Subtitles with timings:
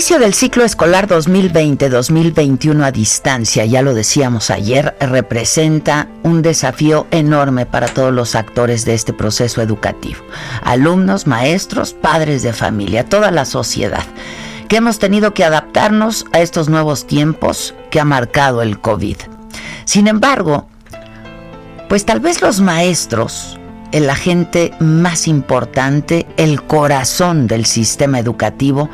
[0.00, 7.66] Inicio del ciclo escolar 2020-2021 a distancia, ya lo decíamos ayer, representa un desafío enorme
[7.66, 10.20] para todos los actores de este proceso educativo.
[10.62, 14.04] Alumnos, maestros, padres de familia, toda la sociedad,
[14.68, 19.18] que hemos tenido que adaptarnos a estos nuevos tiempos que ha marcado el COVID.
[19.84, 20.66] Sin embargo,
[21.90, 23.58] pues tal vez los maestros,
[23.92, 28.88] el agente más importante, el corazón del sistema educativo,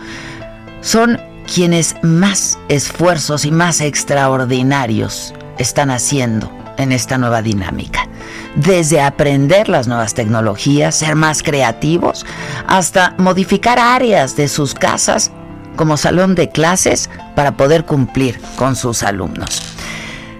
[0.80, 1.20] son
[1.52, 8.08] quienes más esfuerzos y más extraordinarios están haciendo en esta nueva dinámica.
[8.56, 12.26] Desde aprender las nuevas tecnologías, ser más creativos,
[12.66, 15.30] hasta modificar áreas de sus casas
[15.76, 19.62] como salón de clases para poder cumplir con sus alumnos.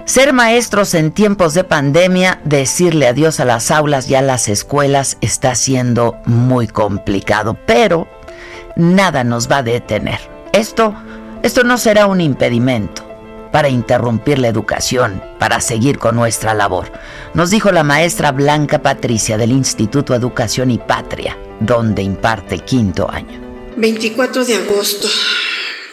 [0.07, 5.19] Ser maestros en tiempos de pandemia, decirle adiós a las aulas y a las escuelas
[5.21, 8.09] está siendo muy complicado, pero
[8.77, 10.95] nada nos va a detener esto,
[11.43, 13.07] esto no será un impedimento
[13.53, 16.91] para interrumpir la educación, para seguir con nuestra labor,
[17.35, 23.41] nos dijo la maestra Blanca Patricia del Instituto Educación y Patria, donde imparte quinto año.
[23.77, 25.09] 24 de agosto,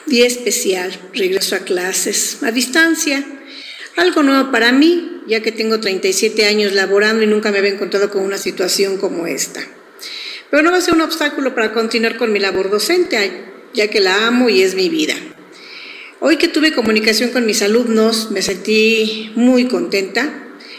[0.06, 3.24] día especial, regreso a clases, a distancia.
[3.97, 8.09] Algo nuevo para mí, ya que tengo 37 años laborando y nunca me había encontrado
[8.09, 9.62] con una situación como esta.
[10.53, 14.00] Pero no va a ser un obstáculo para continuar con mi labor docente ya que
[14.00, 15.16] la amo y es mi vida.
[16.19, 20.31] Hoy que tuve comunicación con mis alumnos, me sentí muy contenta.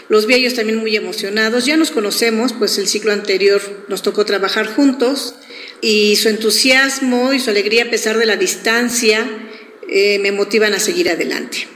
[0.09, 1.67] Los vi a ellos también muy emocionados.
[1.67, 5.35] Ya nos conocemos, pues el ciclo anterior nos tocó trabajar juntos
[5.81, 9.29] y su entusiasmo y su alegría a pesar de la distancia
[9.89, 11.67] eh, me motivan a seguir adelante.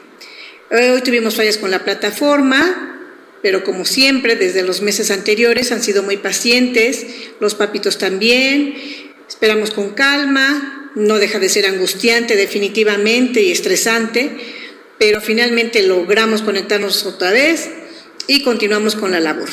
[0.70, 2.97] Hoy tuvimos fallas con la plataforma,
[3.42, 7.06] pero como siempre, desde los meses anteriores han sido muy pacientes,
[7.40, 8.74] los papitos también,
[9.28, 14.36] esperamos con calma, no deja de ser angustiante definitivamente y estresante,
[14.98, 17.70] pero finalmente logramos conectarnos otra vez
[18.26, 19.48] y continuamos con la labor.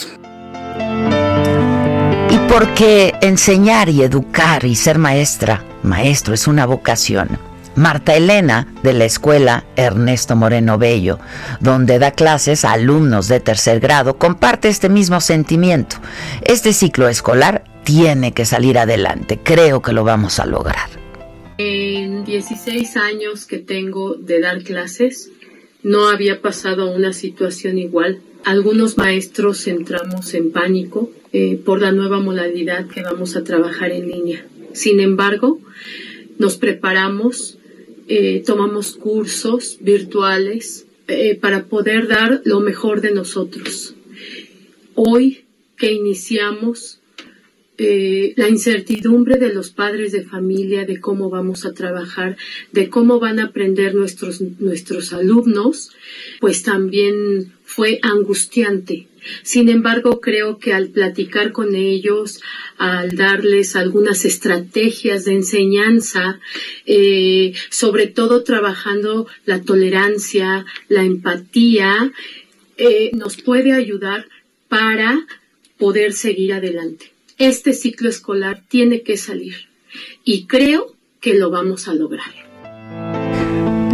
[2.29, 7.54] Y porque enseñar y educar y ser maestra, maestro es una vocación.
[7.75, 11.19] Marta Elena, de la escuela Ernesto Moreno Bello,
[11.59, 15.97] donde da clases a alumnos de tercer grado, comparte este mismo sentimiento.
[16.41, 19.39] Este ciclo escolar tiene que salir adelante.
[19.43, 20.89] Creo que lo vamos a lograr.
[21.57, 25.31] En 16 años que tengo de dar clases,
[25.83, 28.19] no había pasado una situación igual.
[28.43, 34.07] Algunos maestros entramos en pánico eh, por la nueva modalidad que vamos a trabajar en
[34.07, 34.45] línea.
[34.73, 35.59] Sin embargo,
[36.37, 37.57] nos preparamos,
[38.07, 43.95] eh, tomamos cursos virtuales eh, para poder dar lo mejor de nosotros.
[44.95, 45.45] Hoy
[45.77, 46.99] que iniciamos
[47.77, 52.37] eh, la incertidumbre de los padres de familia, de cómo vamos a trabajar,
[52.71, 55.91] de cómo van a aprender nuestros, nuestros alumnos,
[56.39, 59.07] pues también fue angustiante.
[59.43, 62.41] Sin embargo, creo que al platicar con ellos,
[62.77, 66.39] al darles algunas estrategias de enseñanza,
[66.85, 72.11] eh, sobre todo trabajando la tolerancia, la empatía,
[72.77, 74.27] eh, nos puede ayudar
[74.67, 75.25] para
[75.77, 79.67] poder seguir adelante este ciclo escolar tiene que salir
[80.23, 83.24] y creo que lo vamos a lograr.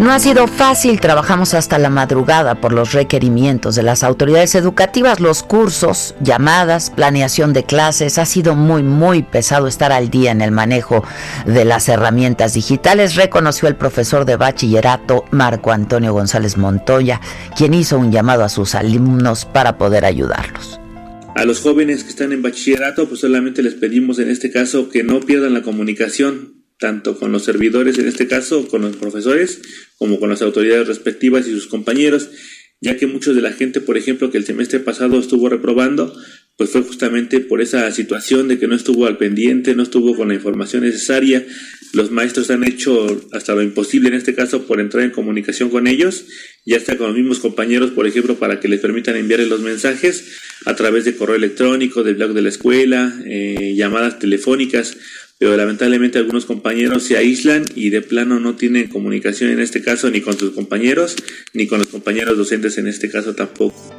[0.02, 5.20] No ha sido fácil, trabajamos hasta la madrugada por los requerimientos de las autoridades educativas,
[5.20, 8.18] los cursos, llamadas, planeación de clases.
[8.18, 11.04] Ha sido muy, muy pesado estar al día en el manejo
[11.46, 17.22] de las herramientas digitales, reconoció el profesor de bachillerato Marco Antonio González Montoya,
[17.56, 20.80] quien hizo un llamado a sus alumnos para poder ayudarlos.
[21.36, 25.04] A los jóvenes que están en bachillerato, pues solamente les pedimos en este caso que
[25.04, 29.62] no pierdan la comunicación, tanto con los servidores, en este caso, con los profesores,
[30.00, 32.30] como con las autoridades respectivas y sus compañeros,
[32.82, 36.12] ya que muchos de la gente, por ejemplo, que el semestre pasado estuvo reprobando,
[36.58, 40.30] pues fue justamente por esa situación de que no estuvo al pendiente, no estuvo con
[40.30, 41.46] la información necesaria.
[41.94, 45.86] Los maestros han hecho hasta lo imposible en este caso por entrar en comunicación con
[45.86, 46.26] ellos,
[46.66, 50.40] ya está con los mismos compañeros, por ejemplo, para que les permitan enviarles los mensajes
[50.66, 54.98] a través de correo electrónico, del blog de la escuela, eh, llamadas telefónicas,
[55.42, 60.08] pero lamentablemente algunos compañeros se aíslan y de plano no tienen comunicación en este caso
[60.12, 61.16] ni con sus compañeros,
[61.54, 63.92] ni con los compañeros docentes en este caso tampoco.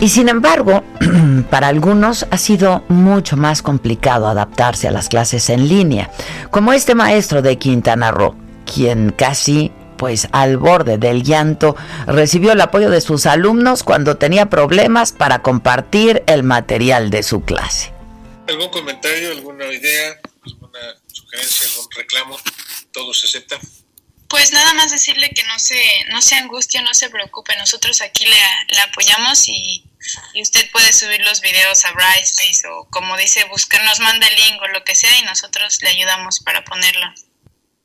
[0.00, 0.84] Y sin embargo,
[1.50, 6.08] para algunos ha sido mucho más complicado adaptarse a las clases en línea,
[6.52, 8.36] como este maestro de Quintana Roo,
[8.72, 11.74] quien casi pues al borde del llanto,
[12.06, 17.40] recibió el apoyo de sus alumnos cuando tenía problemas para compartir el material de su
[17.40, 17.97] clase.
[18.48, 20.80] ¿Algún comentario, alguna idea, alguna
[21.12, 22.40] sugerencia, algún reclamo?
[22.92, 23.60] ¿Todo se acepta?
[24.26, 27.54] Pues nada más decirle que no se, no se angustie, no se preocupe.
[27.56, 29.84] Nosotros aquí le, le apoyamos y,
[30.32, 34.34] y, usted puede subir los videos a Brightspace o como dice, buscar, nos manda el
[34.34, 37.06] link o lo que sea y nosotros le ayudamos para ponerlo.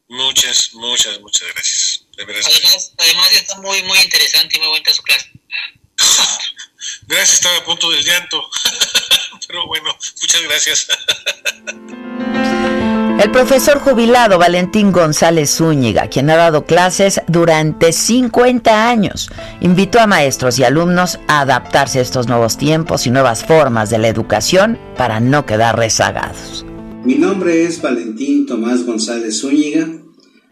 [0.08, 2.06] Muchas, muchas, muchas gracias.
[2.18, 5.30] Además, además está muy, muy interesante y muy buena su clase.
[7.04, 8.50] gracias, estaba a punto del llanto.
[9.54, 9.90] Pero bueno,
[10.20, 10.88] muchas gracias.
[13.24, 19.30] El profesor jubilado Valentín González Zúñiga, quien ha dado clases durante 50 años,
[19.62, 24.00] invitó a maestros y alumnos a adaptarse a estos nuevos tiempos y nuevas formas de
[24.00, 26.66] la educación para no quedar rezagados.
[27.04, 29.88] Mi nombre es Valentín Tomás González Zúñiga,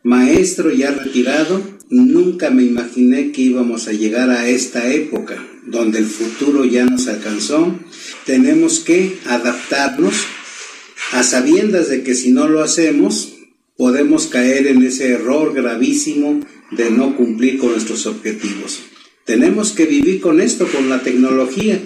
[0.03, 1.59] maestro ya retirado.
[1.89, 7.07] Nunca me imaginé que íbamos a llegar a esta época donde el futuro ya nos
[7.07, 7.75] alcanzó.
[8.25, 10.25] Tenemos que adaptarnos
[11.11, 13.33] a sabiendas de que si no lo hacemos,
[13.77, 16.39] podemos caer en ese error gravísimo
[16.71, 18.79] de no cumplir con nuestros objetivos.
[19.25, 21.79] Tenemos que vivir con esto, con la tecnología.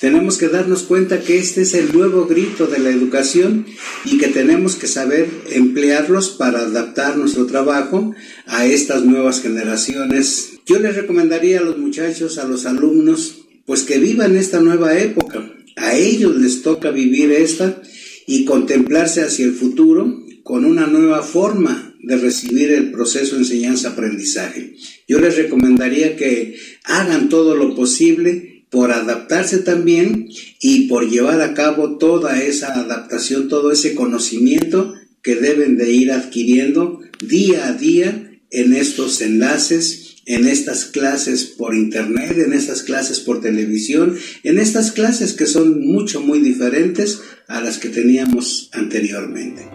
[0.00, 3.66] Tenemos que darnos cuenta que este es el nuevo grito de la educación
[4.04, 8.14] y que tenemos que saber emplearlos para adaptar nuestro trabajo
[8.46, 10.50] a estas nuevas generaciones.
[10.66, 15.50] Yo les recomendaría a los muchachos, a los alumnos, pues que vivan esta nueva época.
[15.78, 17.80] A ellos les toca vivir esta
[18.26, 24.76] y contemplarse hacia el futuro con una nueva forma de recibir el proceso enseñanza-aprendizaje.
[25.06, 30.28] Yo les recomendaría que hagan todo lo posible por adaptarse también
[30.60, 36.12] y por llevar a cabo toda esa adaptación, todo ese conocimiento que deben de ir
[36.12, 43.18] adquiriendo día a día en estos enlaces, en estas clases por internet, en estas clases
[43.18, 49.68] por televisión, en estas clases que son mucho, muy diferentes a las que teníamos anteriormente.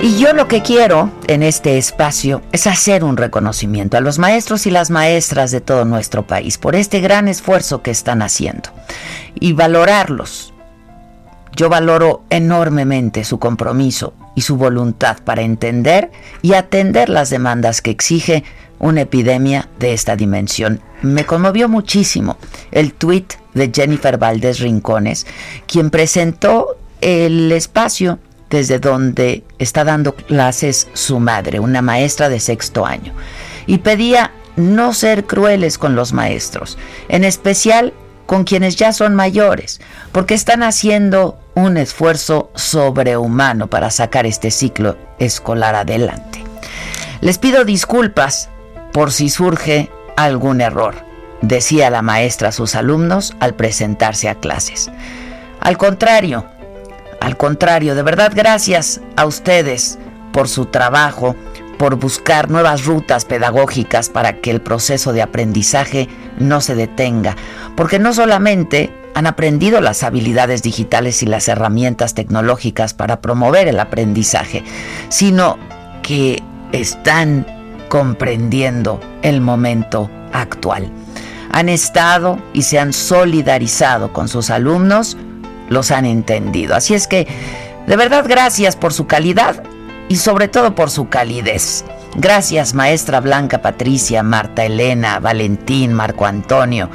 [0.00, 4.66] Y yo lo que quiero en este espacio es hacer un reconocimiento a los maestros
[4.66, 8.70] y las maestras de todo nuestro país por este gran esfuerzo que están haciendo
[9.40, 10.52] y valorarlos.
[11.56, 16.10] Yo valoro enormemente su compromiso y su voluntad para entender
[16.42, 18.44] y atender las demandas que exige
[18.78, 20.80] una epidemia de esta dimensión.
[21.02, 22.36] Me conmovió muchísimo
[22.70, 25.26] el tuit de Jennifer Valdés Rincones,
[25.66, 28.18] quien presentó el espacio
[28.50, 33.12] desde donde está dando clases su madre, una maestra de sexto año,
[33.66, 37.92] y pedía no ser crueles con los maestros, en especial
[38.28, 39.80] con quienes ya son mayores,
[40.12, 46.44] porque están haciendo un esfuerzo sobrehumano para sacar este ciclo escolar adelante.
[47.22, 48.50] Les pido disculpas
[48.92, 50.94] por si surge algún error,
[51.40, 54.90] decía la maestra a sus alumnos al presentarse a clases.
[55.62, 56.44] Al contrario,
[57.22, 59.98] al contrario, de verdad gracias a ustedes
[60.34, 61.34] por su trabajo,
[61.78, 66.08] por buscar nuevas rutas pedagógicas para que el proceso de aprendizaje
[66.38, 67.36] no se detenga,
[67.76, 73.80] porque no solamente han aprendido las habilidades digitales y las herramientas tecnológicas para promover el
[73.80, 74.62] aprendizaje,
[75.08, 75.56] sino
[76.02, 76.42] que
[76.72, 77.46] están
[77.88, 80.90] comprendiendo el momento actual.
[81.50, 85.16] Han estado y se han solidarizado con sus alumnos
[85.68, 86.74] los han entendido.
[86.74, 87.26] Así es que,
[87.86, 89.62] de verdad, gracias por su calidad
[90.08, 91.84] y sobre todo por su calidez.
[92.16, 96.90] Gracias, maestra Blanca Patricia, Marta Elena, Valentín, Marco Antonio.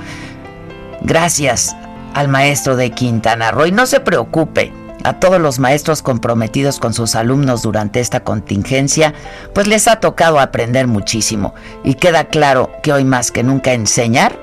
[1.01, 1.75] Gracias
[2.13, 3.67] al maestro de Quintana Roo.
[3.67, 9.13] Y no se preocupe, a todos los maestros comprometidos con sus alumnos durante esta contingencia,
[9.53, 11.53] pues les ha tocado aprender muchísimo.
[11.83, 14.37] Y queda claro que hoy más que nunca enseñar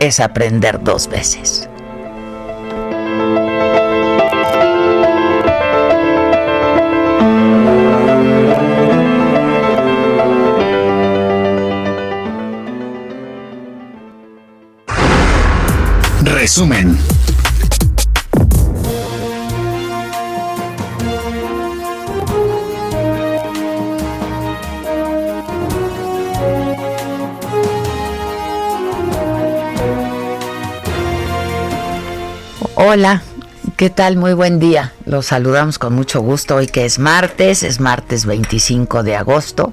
[0.00, 1.68] es aprender dos veces.
[16.44, 16.98] Resumen.
[32.74, 33.22] Hola,
[33.78, 34.18] ¿qué tal?
[34.18, 34.92] Muy buen día.
[35.06, 39.72] Los saludamos con mucho gusto hoy que es martes, es martes 25 de agosto.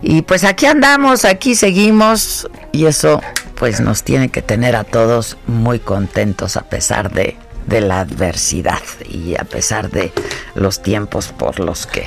[0.00, 3.20] Y pues aquí andamos, aquí seguimos y eso
[3.64, 7.34] pues nos tiene que tener a todos muy contentos a pesar de,
[7.66, 10.12] de la adversidad y a pesar de
[10.54, 12.04] los tiempos por los que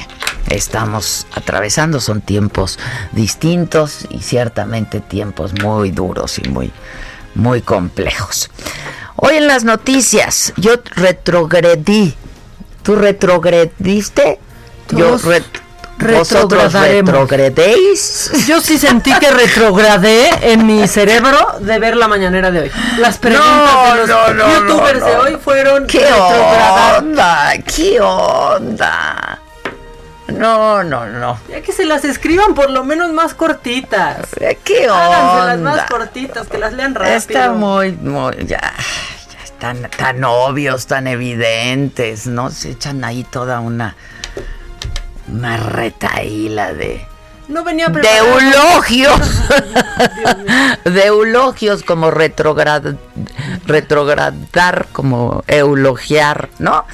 [0.52, 2.00] estamos atravesando.
[2.00, 2.78] Son tiempos
[3.12, 6.72] distintos y ciertamente tiempos muy duros y muy,
[7.34, 8.52] muy complejos.
[9.16, 12.14] Hoy en las noticias, yo retrogredí.
[12.84, 14.38] ¿Tú retrogrediste?
[14.92, 15.42] Yo Todos re-
[16.00, 18.48] ¿Vosotros retrogredéis?
[18.48, 22.72] Yo sí sentí que retrogradé en mi cerebro de ver la mañanera de hoy.
[23.00, 25.22] Las preguntas de los no, no, youtubers no, de no.
[25.22, 27.54] hoy fueron ¿Qué onda?
[27.66, 29.40] ¿Qué onda?
[30.28, 31.40] No, no, no.
[31.50, 34.28] Ya que se las escriban por lo menos más cortitas.
[34.64, 35.58] ¿Qué onda?
[35.58, 37.16] más cortitas, que las lean rápido.
[37.16, 42.52] Está muy, muy, ya, ya están tan obvios, tan evidentes, ¿no?
[42.52, 43.96] Se echan ahí toda una,
[45.32, 47.06] una retaíla de,
[47.48, 49.20] No venía de eulogios,
[50.86, 52.96] de eulogios como retrograd,
[53.66, 56.86] retrogradar, como eulogiar, ¿no?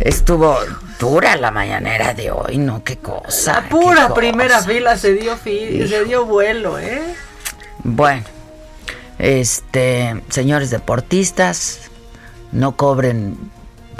[0.00, 0.58] Estuvo
[0.98, 2.82] dura la mañanera de hoy, ¿no?
[2.84, 3.54] Qué cosa.
[3.62, 4.14] La pura cosa.
[4.14, 7.02] primera fila se dio fi- se dio vuelo, ¿eh?
[7.84, 8.24] Bueno,
[9.18, 11.78] este, señores deportistas,
[12.52, 13.36] no cobren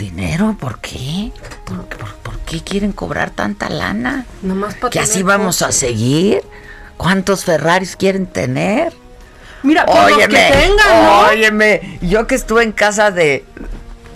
[0.02, 1.30] dinero, ¿por qué?
[1.64, 4.26] ¿Por, por- por qué quieren cobrar tanta lana?
[4.42, 6.42] Nomás para ¿Que así vamos a seguir?
[6.96, 8.92] ¿Cuántos Ferraris quieren tener?
[9.62, 11.20] Mira, por los que tengan, ¿no?
[11.28, 13.44] óyeme, yo que estuve en casa de,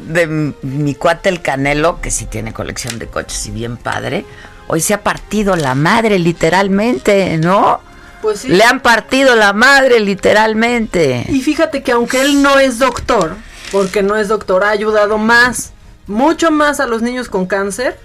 [0.08, 0.26] de
[0.62, 4.26] mi cuate el Canelo, que sí tiene colección de coches y bien padre,
[4.66, 7.80] hoy se ha partido la madre literalmente, ¿no?
[8.22, 8.48] Pues sí.
[8.48, 11.24] Le han partido la madre literalmente.
[11.28, 13.36] Y fíjate que aunque él no es doctor,
[13.70, 15.72] porque no es doctor, ha ayudado más,
[16.06, 17.98] mucho más a los niños con cáncer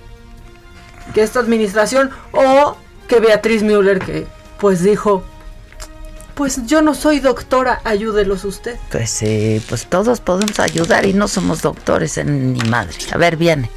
[1.13, 2.77] que esta administración o
[3.07, 4.27] que Beatriz Müller que
[4.59, 5.23] pues dijo,
[6.35, 8.77] pues yo no soy doctora, ayúdelos usted.
[8.91, 12.95] Pues sí, pues todos podemos ayudar y no somos doctores en ni madre.
[13.11, 13.69] A ver, viene.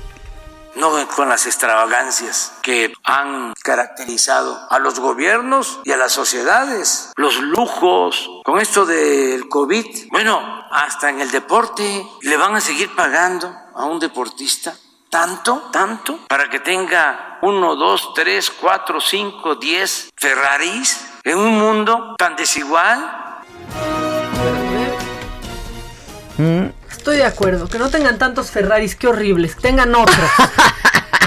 [0.77, 7.39] no con las extravagancias que han caracterizado a los gobiernos y a las sociedades, los
[7.39, 10.41] lujos, con esto del COVID, bueno,
[10.71, 14.75] hasta en el deporte le van a seguir pagando a un deportista
[15.11, 22.15] tanto, tanto, para que tenga uno, dos, tres, cuatro, cinco, diez Ferraris en un mundo
[22.19, 23.43] tan desigual.
[26.37, 30.31] Mm, Estoy de acuerdo, que no tengan tantos Ferraris, qué horribles, que tengan otros.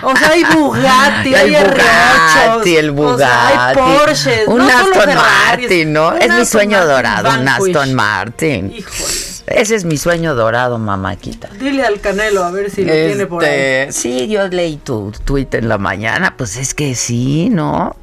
[0.03, 4.57] O sea, hay Bugatti, hay, el R8, Bugatti, el o sea, hay Bugatti, Porsches, un
[4.57, 6.09] no Aston Martin, ¿no?
[6.09, 7.75] un Es mi sueño Martin dorado, un Vanquish.
[7.75, 8.73] Aston Martin.
[8.75, 9.26] Híjole.
[9.47, 11.47] Ese es mi sueño dorado, mamáquita.
[11.59, 13.49] Dile al Canelo a ver si lo tiene por ahí.
[13.87, 17.95] Este, Sí, yo leí tu tweet en la mañana, pues es que sí, ¿no?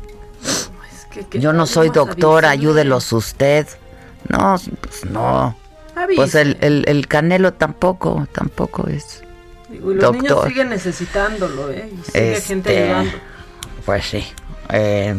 [0.43, 0.71] Es
[1.11, 3.67] que- que Yo no soy doctor, ayúdelos usted.
[4.29, 5.55] No, pues no.
[6.17, 6.67] Pues el, Avise.
[6.67, 9.23] el, el Canelo tampoco, tampoco es.
[9.69, 10.49] Digo, y los niños doctor.
[10.49, 11.91] siguen necesitándolo, ¿eh?
[11.93, 13.19] Y sigue gente Este, ayudando.
[13.85, 14.25] Pues sí.
[14.71, 15.15] Eh,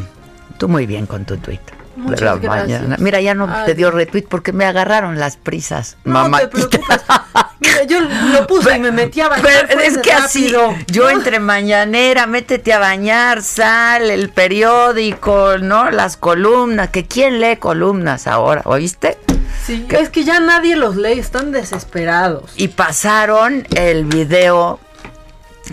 [0.58, 1.60] tú muy bien con tu tweet.
[1.96, 2.82] Muchas la gracias.
[2.82, 2.96] mañana.
[3.00, 3.66] Mira, ya no Ay.
[3.66, 5.98] te dio retweet porque me agarraron las prisas.
[6.04, 6.40] No mamá.
[6.40, 6.80] te preocupes.
[7.60, 9.66] Mira, yo lo puse y me metí a bañar.
[9.68, 10.75] Pero es que así, rápido.
[10.88, 15.90] yo entre mañanera, métete a bañar, sal, el periódico, ¿no?
[15.92, 19.18] Las columnas, que quién lee columnas ahora, ¿oíste?
[19.66, 22.52] Sí, es que ya nadie los lee, están desesperados.
[22.56, 24.80] Y pasaron el video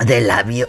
[0.05, 0.69] del avión.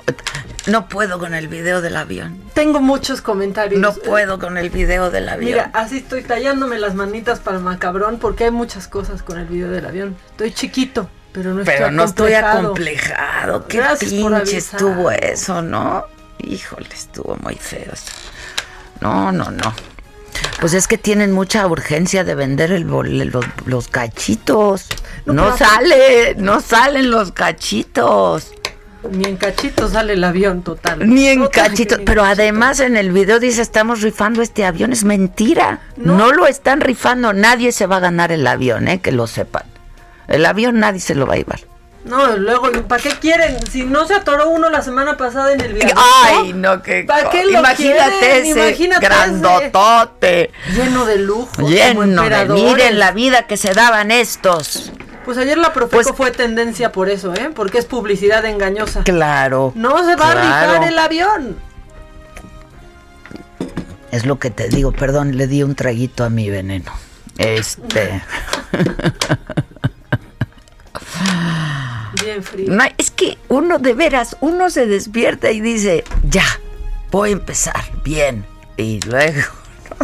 [0.66, 2.42] No puedo con el video del avión.
[2.54, 3.82] Tengo muchos comentarios.
[3.82, 5.52] No puedo con el video del avión.
[5.52, 9.46] Mira, así estoy tallándome las manitas para el macabrón porque hay muchas cosas con el
[9.46, 10.16] video del avión.
[10.32, 13.68] Estoy chiquito, pero no Pero estoy no estoy acomplejado.
[13.68, 16.06] Qué Gracias pinche estuvo eso, ¿no?
[16.40, 17.92] Híjole, estuvo muy feo.
[19.02, 19.74] No, no, no.
[20.62, 24.88] Pues es que tienen mucha urgencia de vender el bol- los, los cachitos.
[25.26, 28.54] No, sale, no salen los cachitos.
[29.12, 31.08] Ni en cachito sale el avión total.
[31.08, 31.98] Ni en cachito.
[32.06, 34.94] Pero además en el video dice estamos rifando este avión.
[34.94, 35.82] Es mentira.
[35.98, 36.32] No.
[36.32, 37.34] lo están rifando.
[37.34, 39.02] Nadie se va a ganar el avión, ¿eh?
[39.02, 39.64] que lo sepan.
[40.28, 41.60] El avión nadie se lo va a llevar.
[42.06, 43.66] No, luego, ¿para qué quieren?
[43.72, 46.02] Si no se atoró uno la semana pasada en el viaducto.
[46.26, 50.52] Ay, no, que ¿Para qué lo Imagínate ese Imagínate grandotote.
[50.76, 51.68] lleno de lujo.
[51.68, 54.92] Lleno de, miren la vida que se daban estos.
[55.26, 57.50] Pues ayer la Profeco pues, fue tendencia por eso, ¿eh?
[57.54, 59.04] Porque es publicidad engañosa.
[59.04, 59.72] Claro.
[59.76, 61.56] No se va a rifar el avión.
[64.12, 66.92] Es lo que te digo, perdón, le di un traguito a mi veneno.
[67.38, 68.22] Este.
[72.24, 72.68] Bien frío.
[72.70, 76.46] No, es que uno de veras, uno se despierta y dice, ya,
[77.12, 78.46] voy a empezar bien.
[78.78, 79.42] Y luego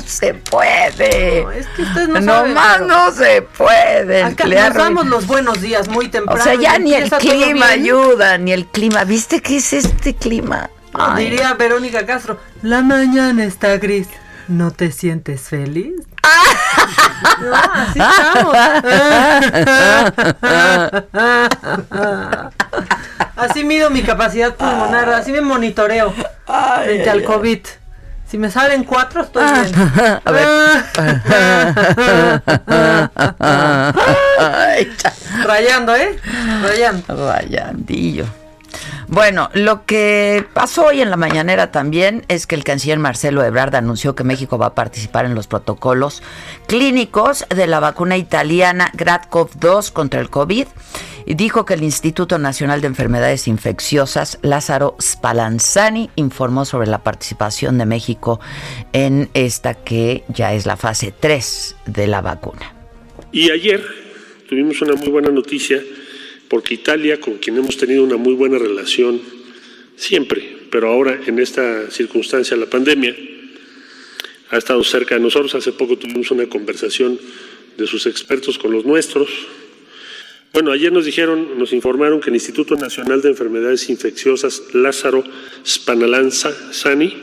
[0.01, 1.44] se puede.
[1.44, 2.53] No, es que usted no sabe.
[2.53, 4.24] más no se puede.
[4.24, 6.39] Acá nos damos los buenos días muy temprano.
[6.39, 9.03] O sea, ya ni el clima ayuda, ni el clima.
[9.03, 10.70] ¿Viste qué es este clima?
[11.18, 14.08] Diría Verónica Castro, la mañana está gris.
[14.48, 15.94] ¿No te sientes feliz?
[17.41, 18.56] No, así estamos.
[23.36, 26.13] Así mido mi capacidad pulmonar, así me monitoreo
[26.84, 27.60] frente al COVID.
[28.29, 29.74] Si me salen cuatro, estoy bien.
[30.24, 30.48] A ver.
[35.48, 36.15] Rayando, ¿eh?
[36.62, 37.31] Rayando.
[37.31, 38.25] Rayandillo.
[39.07, 43.74] Bueno, lo que pasó hoy en la mañanera también es que el canciller Marcelo Ebrard
[43.74, 46.21] anunció que México va a participar en los protocolos
[46.67, 50.67] clínicos de la vacuna italiana GradCov2 contra el COVID
[51.36, 57.86] dijo que el Instituto Nacional de Enfermedades Infecciosas Lázaro Spallanzani informó sobre la participación de
[57.86, 58.39] México
[58.93, 62.74] en esta que ya es la fase 3 de la vacuna.
[63.31, 63.86] Y ayer
[64.48, 65.81] tuvimos una muy buena noticia
[66.50, 69.21] porque Italia, con quien hemos tenido una muy buena relación
[69.95, 73.15] siempre, pero ahora en esta circunstancia, la pandemia,
[74.50, 75.53] ha estado cerca de nosotros.
[75.55, 77.19] Hace poco tuvimos una conversación
[77.77, 79.29] de sus expertos con los nuestros.
[80.51, 85.24] Bueno, ayer nos dijeron, nos informaron que el Instituto Nacional de Enfermedades Infecciosas Lázaro
[85.66, 87.14] Spanalanza Sani,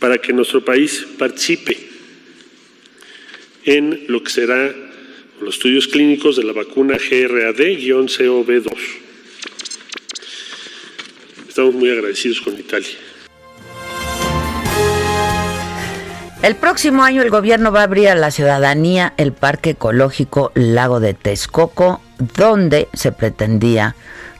[0.00, 1.76] para que nuestro país participe
[3.64, 4.74] en lo que será
[5.40, 8.76] los estudios clínicos de la vacuna GRAD-COV2.
[11.48, 12.88] Estamos muy agradecidos con Italia.
[16.42, 21.00] El próximo año el gobierno va a abrir a la ciudadanía el Parque Ecológico Lago
[21.00, 23.94] de Texcoco, donde se pretendía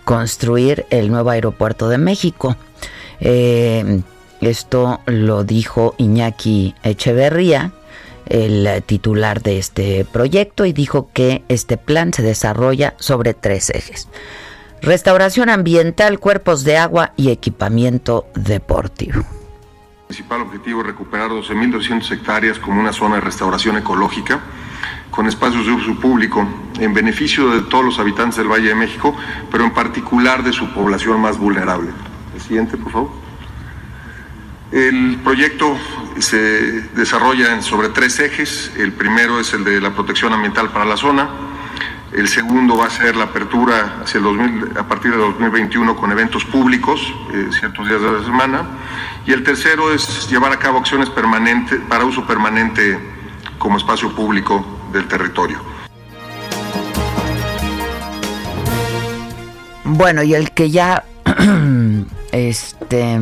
[0.05, 2.57] construir el nuevo aeropuerto de México.
[3.21, 4.01] Eh,
[4.41, 7.73] esto lo dijo Iñaki Echeverría,
[8.27, 14.09] el titular de este proyecto y dijo que este plan se desarrolla sobre tres ejes.
[14.81, 19.19] Restauración ambiental, cuerpos de agua y equipamiento deportivo.
[19.21, 24.41] El principal objetivo es recuperar 12.200 hectáreas como una zona de restauración ecológica
[25.19, 26.47] con espacios de uso público
[26.79, 29.17] en beneficio de todos los habitantes del Valle de México,
[29.51, 31.91] pero en particular de su población más vulnerable.
[32.37, 33.11] El siguiente, por favor.
[34.71, 35.77] El proyecto
[36.21, 36.39] se
[36.95, 38.71] desarrolla sobre tres ejes.
[38.79, 41.29] El primero es el de la protección ambiental para la zona.
[42.13, 46.45] El segundo va a ser la apertura hacia el a partir de 2021 con eventos
[46.45, 47.01] públicos,
[47.33, 48.69] eh, ciertos días de la semana.
[49.27, 52.97] Y el tercero es llevar a cabo acciones permanentes para uso permanente
[53.59, 55.59] como espacio público del territorio.
[59.85, 61.05] Bueno, y el que ya
[62.33, 63.19] este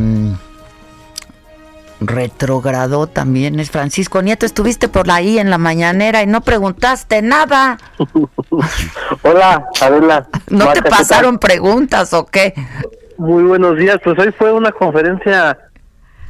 [2.01, 4.47] retrogradó también es Francisco Nieto.
[4.47, 7.79] Estuviste por ahí en la mañanera y no preguntaste nada.
[9.23, 10.27] Hola, Adela.
[10.51, 12.55] ¿No te pasaron preguntas o qué?
[13.19, 13.99] Muy buenos días.
[14.05, 15.59] Pues hoy fue una conferencia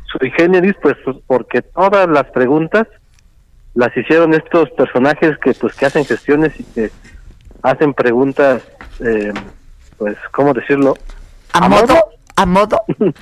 [0.05, 0.96] sui generis, pues
[1.27, 2.87] porque todas las preguntas
[3.76, 6.90] las hicieron estos personajes que pues que hacen gestiones y que
[7.62, 8.62] hacen preguntas,
[9.00, 9.32] eh,
[9.98, 10.96] pues, ¿cómo decirlo?
[11.52, 11.94] ¿A, modo?
[12.36, 12.82] ¿A modo?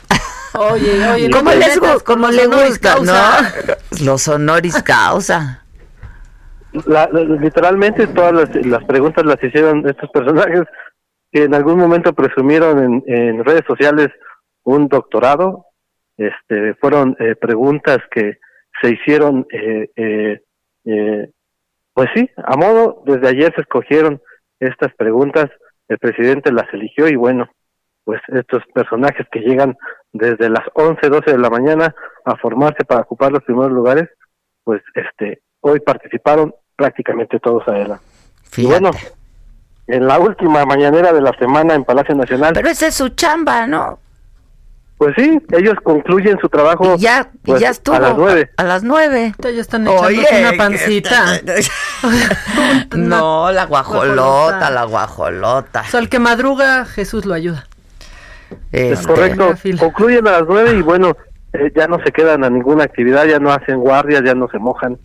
[0.57, 2.05] Oye, oye, ¿cómo les gusta?
[2.05, 2.95] ¿Cómo le gusta?
[3.01, 4.05] ¿No?
[4.05, 5.65] Los honoris causa.
[6.73, 10.63] literalmente todas las, preguntas las hicieron estos personajes
[11.33, 14.11] que en algún momento presumieron en, redes sociales
[14.63, 15.67] un doctorado.
[16.17, 18.39] Este, fueron eh, preguntas que
[18.85, 19.89] se hicieron, eh,
[20.85, 21.31] eh,
[21.95, 24.21] pues sí, a modo, desde ayer se escogieron
[24.61, 25.47] estas preguntas,
[25.89, 27.49] el presidente las eligió y bueno,
[28.05, 29.77] pues estos personajes que llegan
[30.13, 31.95] desde las 11, 12 de la mañana
[32.27, 34.09] a formarse para ocupar los primeros lugares,
[34.63, 37.99] pues este hoy participaron prácticamente todos a ella.
[38.57, 38.91] Y bueno,
[39.87, 42.53] en la última mañanera de la semana en Palacio Nacional.
[42.53, 43.99] Pero esa es su chamba, ¿no?
[44.97, 48.51] Pues sí, ellos concluyen su trabajo ya, pues, ya estuvo a las nueve.
[48.57, 49.35] A, las nueve.
[49.43, 51.41] Ya están echándose una pancita.
[52.97, 55.81] no, la guajolota, la guajolota.
[55.81, 57.67] O sea, el que madruga, Jesús lo ayuda.
[58.71, 59.55] Es este, correcto.
[59.79, 61.17] Concluyen a las nueve y bueno,
[61.55, 64.59] eh, ya no se quedan a ninguna actividad, ya no hacen guardias, ya no se
[64.59, 64.99] mojan,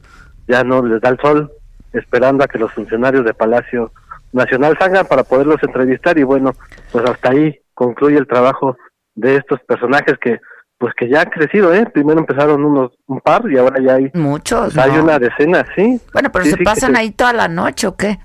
[0.48, 1.52] ya no les da el sol,
[1.94, 3.92] esperando a que los funcionarios de Palacio
[4.34, 6.54] Nacional salgan para poderlos entrevistar y bueno,
[6.92, 8.78] pues hasta ahí concluye el trabajo
[9.20, 10.40] de estos personajes que
[10.78, 11.86] pues que ya han crecido, ¿eh?
[11.94, 14.78] Primero empezaron unos un par y ahora ya hay muchos.
[14.78, 16.00] Hay una decena, sí.
[16.14, 18.18] Bueno, pero se pasan ahí toda la noche o qué?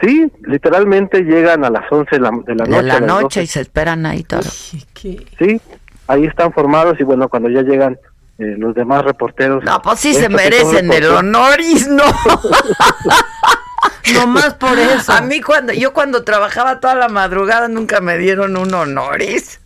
[0.00, 2.76] Sí, literalmente llegan a las 11 de la, de la noche.
[2.76, 4.42] De la noche y se esperan ahí todo.
[4.42, 5.60] Sí,
[6.06, 7.98] ahí están formados y bueno, cuando ya llegan
[8.38, 9.62] eh, los demás reporteros.
[9.64, 12.04] No, pues sí se merecen el honoris, no.
[14.14, 15.12] no más por eso.
[15.12, 19.60] A mí cuando yo cuando trabajaba toda la madrugada nunca me dieron un honoris.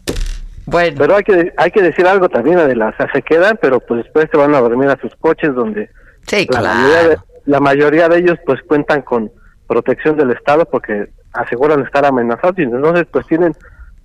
[0.70, 0.96] Bueno.
[0.98, 4.04] Pero hay que hay que decir algo también, Adela, o sea, se quedan, pero pues
[4.04, 5.90] después se van a dormir a sus coches donde
[6.26, 9.32] sí, la, mayoría de, la mayoría de ellos pues cuentan con
[9.66, 13.52] protección del Estado porque aseguran estar amenazados y entonces pues tienen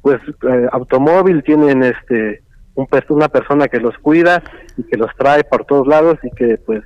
[0.01, 2.41] pues eh, automóvil, tienen este
[2.73, 4.41] un, una persona que los cuida
[4.75, 6.84] y que los trae por todos lados y que pues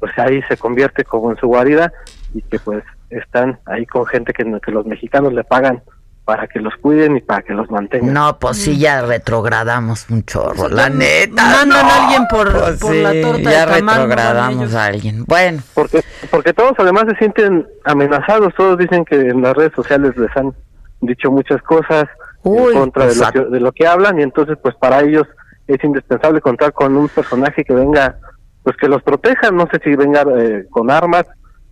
[0.00, 1.92] pues ahí se convierte como en su guarida
[2.34, 5.80] y que pues están ahí con gente que, que los mexicanos le pagan
[6.26, 8.12] para que los cuiden y para que los mantengan.
[8.12, 11.40] No, pues sí, ya retrogradamos un chorro, la neta.
[11.40, 15.24] Mandan a alguien por, pues por la torta ya retrogradamos a alguien.
[15.24, 15.62] Bueno.
[15.72, 20.36] Porque, porque todos además se sienten amenazados, todos dicen que en las redes sociales les
[20.36, 20.52] han
[21.00, 22.06] dicho muchas cosas
[22.44, 25.28] en contra de lo, que, de lo que hablan y entonces pues para ellos
[25.68, 28.16] es indispensable contar con un personaje que venga,
[28.64, 31.26] pues que los proteja, no sé si venga eh, con armas,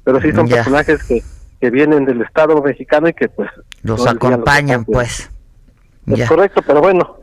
[0.05, 1.23] pero sí son personajes que
[1.64, 3.48] que vienen del Estado mexicano y que pues
[3.83, 5.31] los acompañan, pues.
[6.07, 7.16] Es correcto, pero bueno,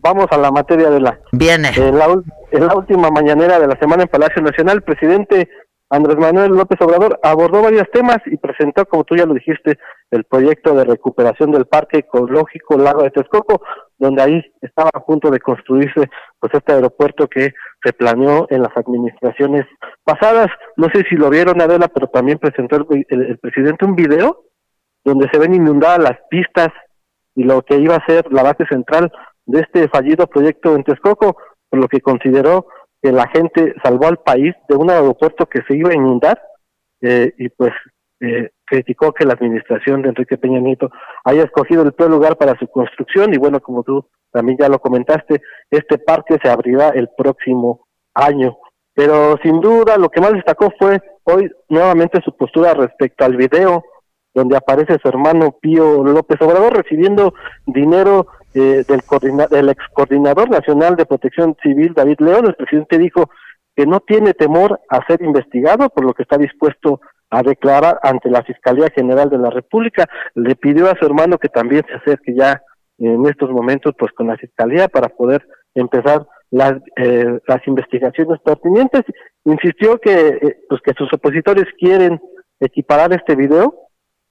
[0.00, 1.18] vamos a la materia de la...
[1.32, 1.68] Viene.
[1.76, 2.06] En la,
[2.50, 5.50] en la última mañanera de la semana en Palacio Nacional, el presidente
[5.90, 9.78] Andrés Manuel López Obrador abordó varios temas y presentó, como tú ya lo dijiste,
[10.14, 13.62] el proyecto de recuperación del Parque Ecológico Lago de Texcoco,
[13.98, 18.76] donde ahí estaba a punto de construirse pues este aeropuerto que se planeó en las
[18.76, 19.64] administraciones
[20.04, 20.48] pasadas.
[20.76, 24.44] No sé si lo vieron, Adela, pero también presentó el, presidente un video
[25.04, 26.68] donde se ven inundadas las pistas
[27.34, 29.12] y lo que iba a ser la base central
[29.46, 31.36] de este fallido proyecto en Texcoco,
[31.68, 32.66] por lo que consideró
[33.02, 36.40] que la gente salvó al país de un aeropuerto que se iba a inundar
[37.02, 37.72] eh, y pues
[38.24, 40.90] eh, criticó que la administración de Enrique Peña Nieto
[41.24, 44.78] haya escogido el peor lugar para su construcción y bueno, como tú también ya lo
[44.78, 48.56] comentaste, este parque se abrirá el próximo año.
[48.94, 53.84] Pero sin duda lo que más destacó fue hoy nuevamente su postura respecto al video
[54.34, 57.34] donde aparece su hermano Pío López Obrador recibiendo
[57.66, 59.02] dinero eh, del,
[59.50, 62.46] del ex coordinador nacional de protección civil David León.
[62.46, 63.30] El presidente dijo
[63.76, 67.00] que no tiene temor a ser investigado, por lo que está dispuesto
[67.34, 70.06] a declarar ante la Fiscalía General de la República.
[70.34, 72.62] Le pidió a su hermano que también se acerque ya
[72.98, 79.02] en estos momentos pues con la Fiscalía para poder empezar las, eh, las investigaciones pertinentes.
[79.44, 82.20] Insistió que, eh, pues que sus opositores quieren
[82.60, 83.74] equiparar este video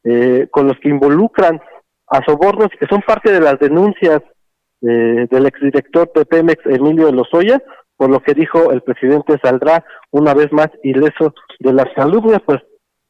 [0.06, 1.62] eh, con los que involucran
[2.08, 4.22] a sobornos que son parte de las denuncias
[4.82, 7.62] eh, del exdirector de Pemex, Emilio de Lozoya,
[7.96, 12.62] por lo que dijo el presidente saldrá una vez más ileso de las calumnias, pues,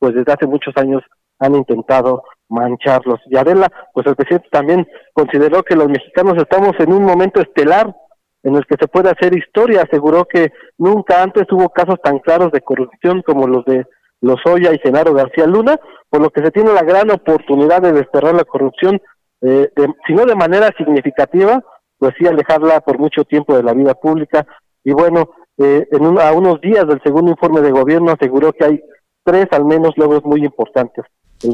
[0.04, 1.02] pues desde hace muchos años
[1.40, 3.22] han intentado mancharlos.
[3.28, 7.96] Y Adela, pues el presidente también consideró que los mexicanos estamos en un momento estelar
[8.44, 9.84] en el que se puede hacer historia.
[9.84, 13.86] Aseguró que nunca antes hubo casos tan claros de corrupción como los de
[14.20, 18.36] Lozoya y Genaro García Luna, por lo que se tiene la gran oportunidad de desterrar
[18.36, 19.02] la corrupción,
[19.40, 19.70] eh,
[20.06, 21.64] si no de manera significativa,
[21.98, 24.46] pues sí alejarla por mucho tiempo de la vida pública.
[24.84, 28.84] Y bueno, eh, en a unos días del segundo informe de gobierno aseguró que hay
[29.24, 31.06] tres al menos logros muy importantes.
[31.44, 31.52] El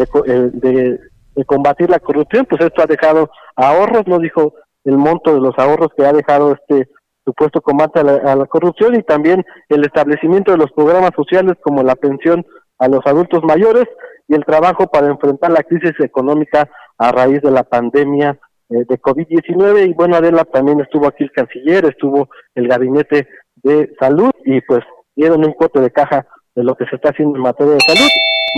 [0.60, 1.00] de,
[1.36, 4.54] de combatir la corrupción, pues esto ha dejado ahorros, no dijo
[4.84, 6.90] el monto de los ahorros que ha dejado este
[7.30, 11.96] supuesto combate a la, corrupción y también el establecimiento de los programas sociales como la
[11.96, 12.46] pensión
[12.80, 13.86] a los adultos mayores
[14.28, 19.00] y el trabajo para enfrentar la crisis económica a raíz de la pandemia eh, de
[19.00, 19.90] COVID-19.
[19.90, 24.82] Y bueno, Adela también estuvo aquí el canciller, estuvo el gabinete de salud y pues
[25.16, 26.26] dieron un corte de caja
[26.60, 28.10] de lo que se está haciendo en materia de salud.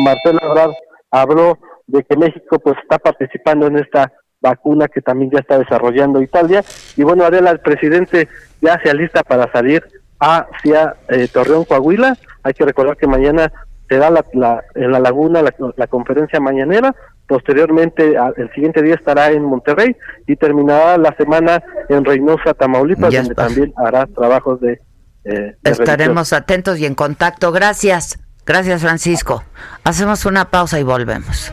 [0.03, 0.73] Marcelo Ebrard
[1.11, 4.11] habló de que México pues está participando en esta
[4.41, 6.63] vacuna que también ya está desarrollando Italia.
[6.97, 8.27] Y bueno, Adela, el presidente
[8.59, 9.83] ya se alista para salir
[10.19, 12.17] hacia eh, Torreón, Coahuila.
[12.41, 13.51] Hay que recordar que mañana
[13.87, 16.95] será la, la, en la laguna la, conferencia mañanera,
[17.27, 23.35] posteriormente el siguiente día estará en Monterrey y terminará la semana en Reynosa, Tamaulipas, donde
[23.35, 24.79] también hará trabajos de...
[25.23, 27.51] Eh, Estaremos atentos y en contacto.
[27.51, 28.19] Gracias.
[28.45, 29.43] Gracias, Francisco.
[29.83, 31.51] Hacemos una pausa y volvemos.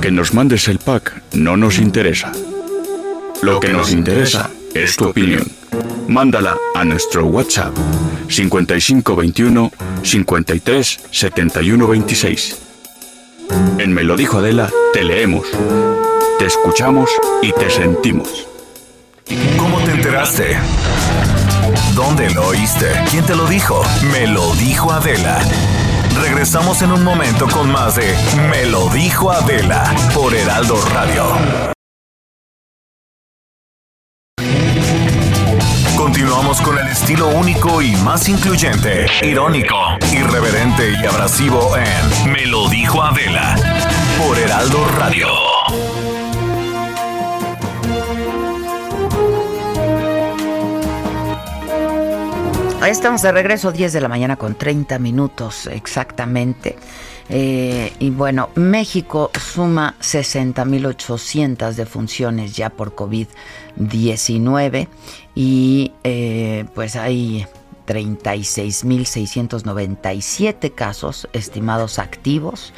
[0.00, 2.32] Que nos mandes el pack no nos interesa.
[3.42, 5.46] Lo que nos interesa es tu opinión.
[6.08, 7.74] Mándala a nuestro WhatsApp
[8.28, 9.70] 5521
[10.02, 12.67] 53 71 26.
[13.78, 15.46] En Me lo dijo Adela, te leemos,
[16.38, 17.10] te escuchamos
[17.42, 18.46] y te sentimos.
[19.56, 20.56] ¿Cómo te enteraste?
[21.94, 22.86] ¿Dónde lo oíste?
[23.10, 23.82] ¿Quién te lo dijo?
[24.12, 25.38] Me lo dijo Adela.
[26.20, 28.14] Regresamos en un momento con más de
[28.50, 31.77] Me lo dijo Adela por Heraldo Radio.
[36.64, 39.76] Con el estilo único y más incluyente, irónico,
[40.12, 43.56] irreverente y abrasivo en Me lo dijo Adela
[44.18, 45.28] por Heraldo Radio.
[52.86, 56.76] Estamos de regreso, 10 de la mañana con 30 minutos exactamente.
[57.30, 64.88] Eh, y bueno, México suma 60.800 defunciones ya por COVID-19
[65.34, 67.46] y eh, pues hay
[67.86, 72.72] 36.697 casos estimados activos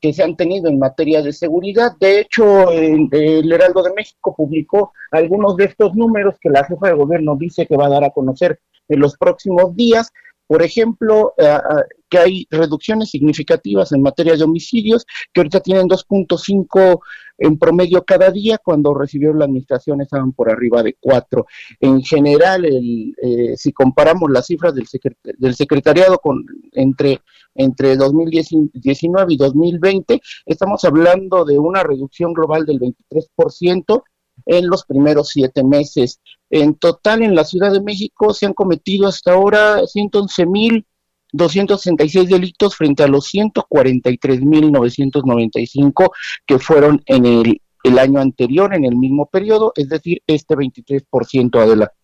[0.00, 1.92] que se han tenido en materia de seguridad.
[2.00, 6.88] De hecho, el, el, Heraldo de México publicó algunos de estos números que la jefa
[6.88, 10.10] de gobierno dice que va a dar a conocer en los próximos días.
[10.46, 15.88] Por ejemplo, eh, eh, que hay reducciones significativas en materia de homicidios, que ahorita tienen
[15.88, 17.00] 2.5
[17.38, 21.46] en promedio cada día, cuando recibieron la administración estaban por arriba de 4.
[21.80, 27.20] En general, el, eh, si comparamos las cifras del, secretariado con, entre,
[27.54, 34.02] entre 2019 y 2020, estamos hablando de una reducción global del 23%
[34.46, 36.20] en los primeros siete meses.
[36.54, 43.02] En total, en la Ciudad de México se han cometido hasta ahora 111.266 delitos frente
[43.02, 46.10] a los 143.995
[46.46, 51.60] que fueron en el, el año anterior, en el mismo periodo, es decir, este 23%
[51.60, 51.96] adelante.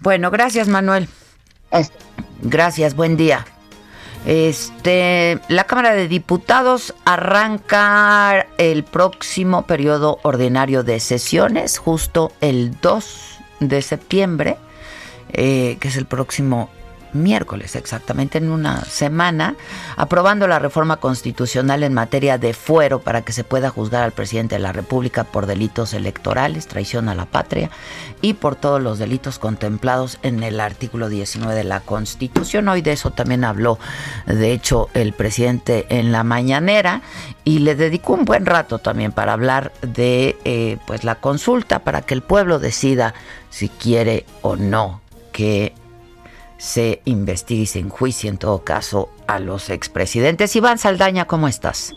[0.00, 1.06] Bueno, gracias Manuel.
[2.42, 3.46] Gracias, buen día.
[4.26, 13.38] Este, la Cámara de Diputados arranca el próximo periodo ordinario de sesiones, justo el 2
[13.60, 14.56] de septiembre,
[15.32, 16.68] eh, que es el próximo
[17.12, 19.56] miércoles, exactamente en una semana,
[19.96, 24.56] aprobando la reforma constitucional en materia de fuero para que se pueda juzgar al presidente
[24.56, 27.70] de la República por delitos electorales, traición a la patria
[28.20, 32.68] y por todos los delitos contemplados en el artículo 19 de la Constitución.
[32.68, 33.78] Hoy de eso también habló,
[34.26, 37.02] de hecho, el presidente en la mañanera
[37.44, 42.02] y le dedicó un buen rato también para hablar de eh, pues la consulta para
[42.02, 43.14] que el pueblo decida
[43.50, 45.00] si quiere o no
[45.32, 45.74] que
[46.60, 50.54] se investigue y se enjuicie en todo caso a los expresidentes.
[50.54, 51.94] Iván Saldaña, ¿cómo estás?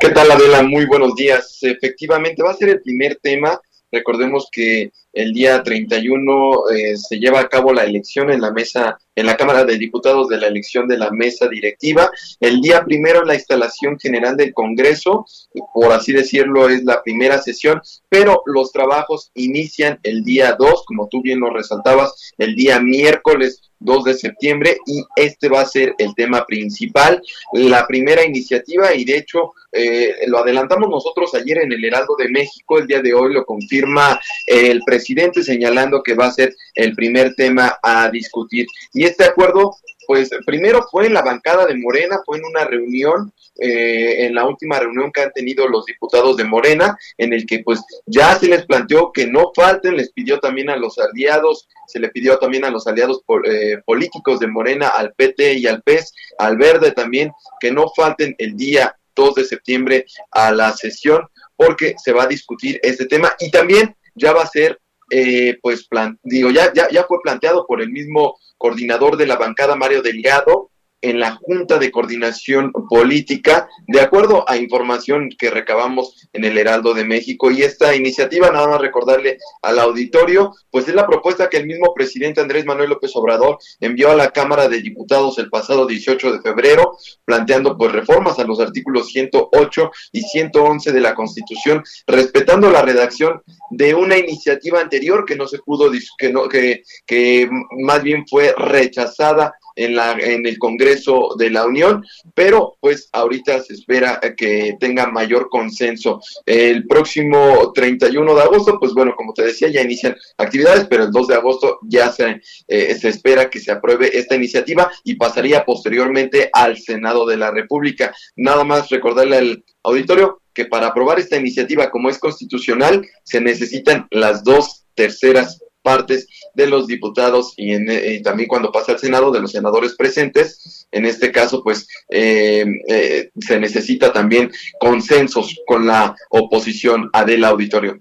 [0.00, 0.62] ¿Qué tal Adela?
[0.62, 1.58] Muy buenos días.
[1.60, 3.60] Efectivamente, va a ser el primer tema.
[3.92, 8.98] Recordemos que el día 31 eh, se lleva a cabo la elección en la mesa,
[9.14, 12.10] en la Cámara de Diputados de la elección de la mesa directiva.
[12.40, 15.24] El día primero la instalación general del Congreso,
[15.72, 21.08] por así decirlo, es la primera sesión, pero los trabajos inician el día 2, como
[21.08, 25.94] tú bien lo resaltabas, el día miércoles 2 de septiembre y este va a ser
[25.98, 27.22] el tema principal,
[27.52, 32.30] la primera iniciativa y de hecho eh, lo adelantamos nosotros ayer en el Heraldo de
[32.30, 36.56] México, el día de hoy lo confirma el presidente presidente, señalando que va a ser
[36.74, 38.66] el primer tema a discutir.
[38.94, 43.32] Y este acuerdo pues primero fue en la bancada de Morena, fue en una reunión,
[43.58, 47.60] eh, en la última reunión que han tenido los diputados de Morena, en el que
[47.60, 52.00] pues ya se les planteó que no falten, les pidió también a los aliados, se
[52.00, 56.12] le pidió también a los aliados eh, políticos de Morena, al PT y al PES,
[56.38, 61.94] al Verde también, que no falten el día 2 de septiembre a la sesión, porque
[62.02, 65.88] se va a discutir este tema y también ya va a ser eh, pues
[66.22, 70.70] digo, ya, ya, ya fue planteado por el mismo coordinador de la bancada, Mario Delgado,
[71.04, 76.94] en la Junta de Coordinación Política, de acuerdo a información que recabamos en el Heraldo
[76.94, 77.50] de México.
[77.50, 81.92] Y esta iniciativa, nada más recordarle al auditorio, pues es la propuesta que el mismo
[81.94, 86.40] presidente Andrés Manuel López Obrador envió a la Cámara de Diputados el pasado 18 de
[86.40, 92.80] febrero, planteando pues reformas a los artículos 108 y 111 de la Constitución, respetando la
[92.80, 98.24] redacción de una iniciativa anterior que no se pudo, que, no, que, que más bien
[98.26, 104.20] fue rechazada en, la, en el Congreso de la Unión, pero pues ahorita se espera
[104.36, 106.20] que tenga mayor consenso.
[106.46, 111.10] El próximo 31 de agosto, pues bueno, como te decía, ya inician actividades, pero el
[111.10, 115.64] 2 de agosto ya se, eh, se espera que se apruebe esta iniciativa y pasaría
[115.64, 118.14] posteriormente al Senado de la República.
[118.36, 124.06] Nada más recordarle al auditorio que para aprobar esta iniciativa como es constitucional se necesitan
[124.10, 129.40] las dos terceras partes de los diputados y, en, también cuando pasa al Senado de
[129.40, 130.88] los senadores presentes.
[130.90, 137.44] En este caso, pues eh, eh, se necesita también consensos con la oposición a del
[137.44, 138.00] auditorio.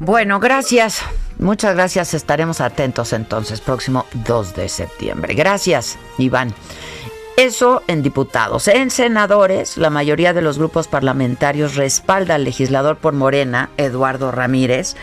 [0.00, 1.02] Bueno, gracias.
[1.38, 2.14] Muchas gracias.
[2.14, 5.34] Estaremos atentos entonces, próximo 2 de septiembre.
[5.34, 6.54] Gracias, Iván.
[7.38, 8.66] Eso en diputados.
[8.66, 14.96] En senadores, la mayoría de los grupos parlamentarios respalda al legislador por Morena, Eduardo Ramírez,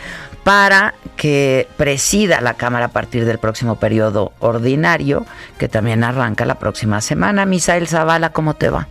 [0.46, 5.26] para que presida la Cámara a partir del próximo periodo ordinario,
[5.58, 7.44] que también arranca la próxima semana.
[7.44, 8.86] Misael Zavala, ¿cómo te va?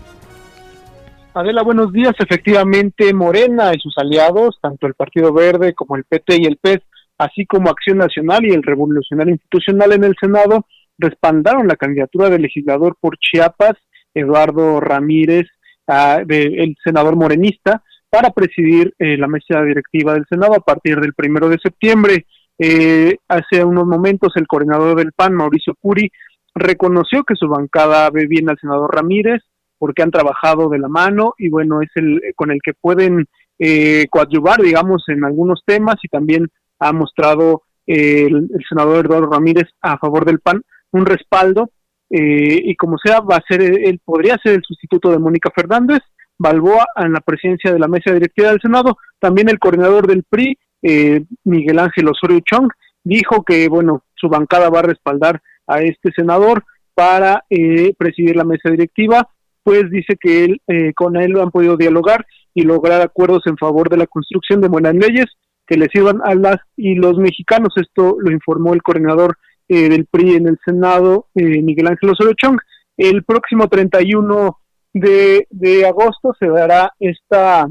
[1.33, 2.13] Adela, buenos días.
[2.19, 6.79] Efectivamente, Morena y sus aliados, tanto el Partido Verde como el PT y el PES,
[7.19, 10.65] así como Acción Nacional y el Revolucionario Institucional en el Senado,
[10.97, 13.75] respaldaron la candidatura del legislador por Chiapas,
[14.13, 15.47] Eduardo Ramírez,
[15.87, 17.81] ah, el senador morenista,
[18.15, 22.25] para presidir eh, la mesa directiva del Senado a partir del primero de septiembre.
[22.57, 26.09] Eh, hace unos momentos el coordinador del PAN, Mauricio Curi,
[26.53, 29.41] reconoció que su bancada ve bien al senador Ramírez
[29.77, 33.25] porque han trabajado de la mano y bueno, es el con el que pueden
[33.59, 36.47] eh, coadyuvar, digamos, en algunos temas y también
[36.79, 41.69] ha mostrado el, el, senador Eduardo Ramírez a favor del PAN un respaldo
[42.09, 46.01] y como sea va a ser él podría ser el sustituto de Mónica Fernández
[46.37, 48.97] Balboa en la presidencia de la mesa directiva del Senado.
[49.19, 52.69] También el coordinador del PRI, eh, Miguel Ángel Osorio Chong,
[53.03, 58.43] dijo que, bueno, su bancada va a respaldar a este senador para eh, presidir la
[58.43, 59.27] mesa directiva,
[59.63, 63.89] pues dice que él, eh, con él han podido dialogar y lograr acuerdos en favor
[63.89, 65.25] de la construcción de buenas leyes
[65.67, 67.73] que le sirvan a las y los mexicanos.
[67.75, 72.59] Esto lo informó el coordinador del PRI en el Senado, Miguel Ángel Osorio Chong.
[72.97, 74.59] El próximo 31
[74.95, 77.67] de, de agosto se dará esta,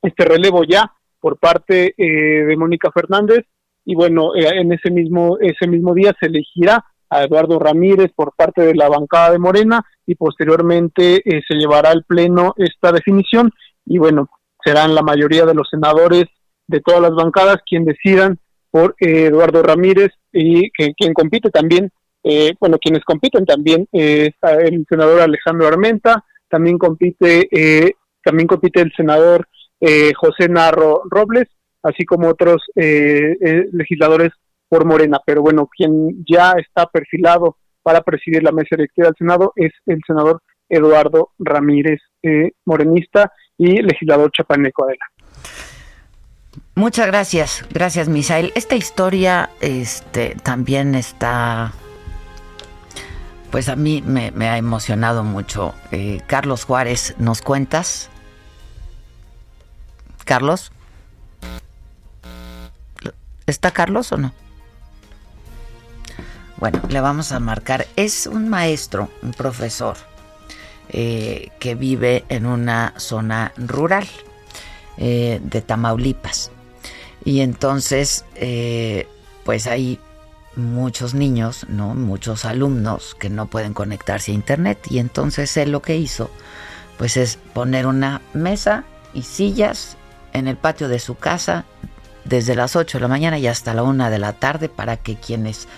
[0.00, 3.44] este relevo ya por parte eh, de Mónica Fernández.
[3.84, 8.34] Y bueno, eh, en ese mismo, ese mismo día se elegirá a Eduardo Ramírez por
[8.36, 13.50] parte de la bancada de Morena y posteriormente eh, se llevará al Pleno esta definición.
[13.84, 14.30] Y bueno,
[14.64, 16.26] serán la mayoría de los senadores
[16.68, 18.38] de todas las bancadas quien decidan
[18.70, 21.90] por Eduardo Ramírez y que, quien compite también,
[22.58, 28.92] bueno, quienes compiten también es el senador Alejandro Armenta, también compite, eh, también compite el
[28.96, 29.48] senador
[29.80, 31.48] eh, José Narro Robles,
[31.82, 33.34] así como otros eh,
[33.72, 34.30] legisladores
[34.68, 35.18] por Morena.
[35.26, 39.98] Pero bueno, quien ya está perfilado para presidir la mesa directiva del Senado es el
[40.06, 42.00] senador Eduardo Ramírez,
[42.64, 45.06] morenista y legislador chapaneco Adela.
[46.76, 48.52] Muchas gracias, gracias Misael.
[48.54, 51.72] Esta historia este, también está
[53.54, 55.76] pues a mí me, ha emocionado mucho.
[55.92, 58.10] Eh, Carlos Juárez, ¿nos cuentas?
[60.24, 60.72] Carlos.
[63.46, 64.32] ¿Está Carlos o no?
[66.56, 67.86] Bueno, le vamos a marcar.
[67.94, 69.98] Es un maestro, un profesor,
[70.88, 74.08] eh, que vive en una zona rural
[74.96, 76.50] eh, de Tamaulipas.
[77.24, 78.24] Y entonces,
[79.44, 80.00] pues ahí
[80.56, 81.94] muchos niños, ¿no?
[81.94, 86.30] Muchos alumnos que no pueden conectarse a internet y entonces él lo que hizo
[86.98, 89.96] pues es poner una mesa y sillas
[90.32, 91.64] en el patio de su casa
[92.24, 95.16] desde las 8 de la mañana y hasta la 1 de la tarde para que
[95.16, 95.68] quienes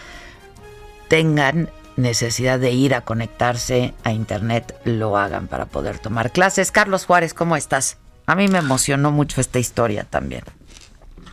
[1.09, 6.71] tengan necesidad de ir a conectarse a internet lo hagan para poder tomar clases.
[6.71, 7.97] Carlos Juárez, ¿cómo estás?
[8.27, 10.43] A mí me emocionó mucho esta historia también.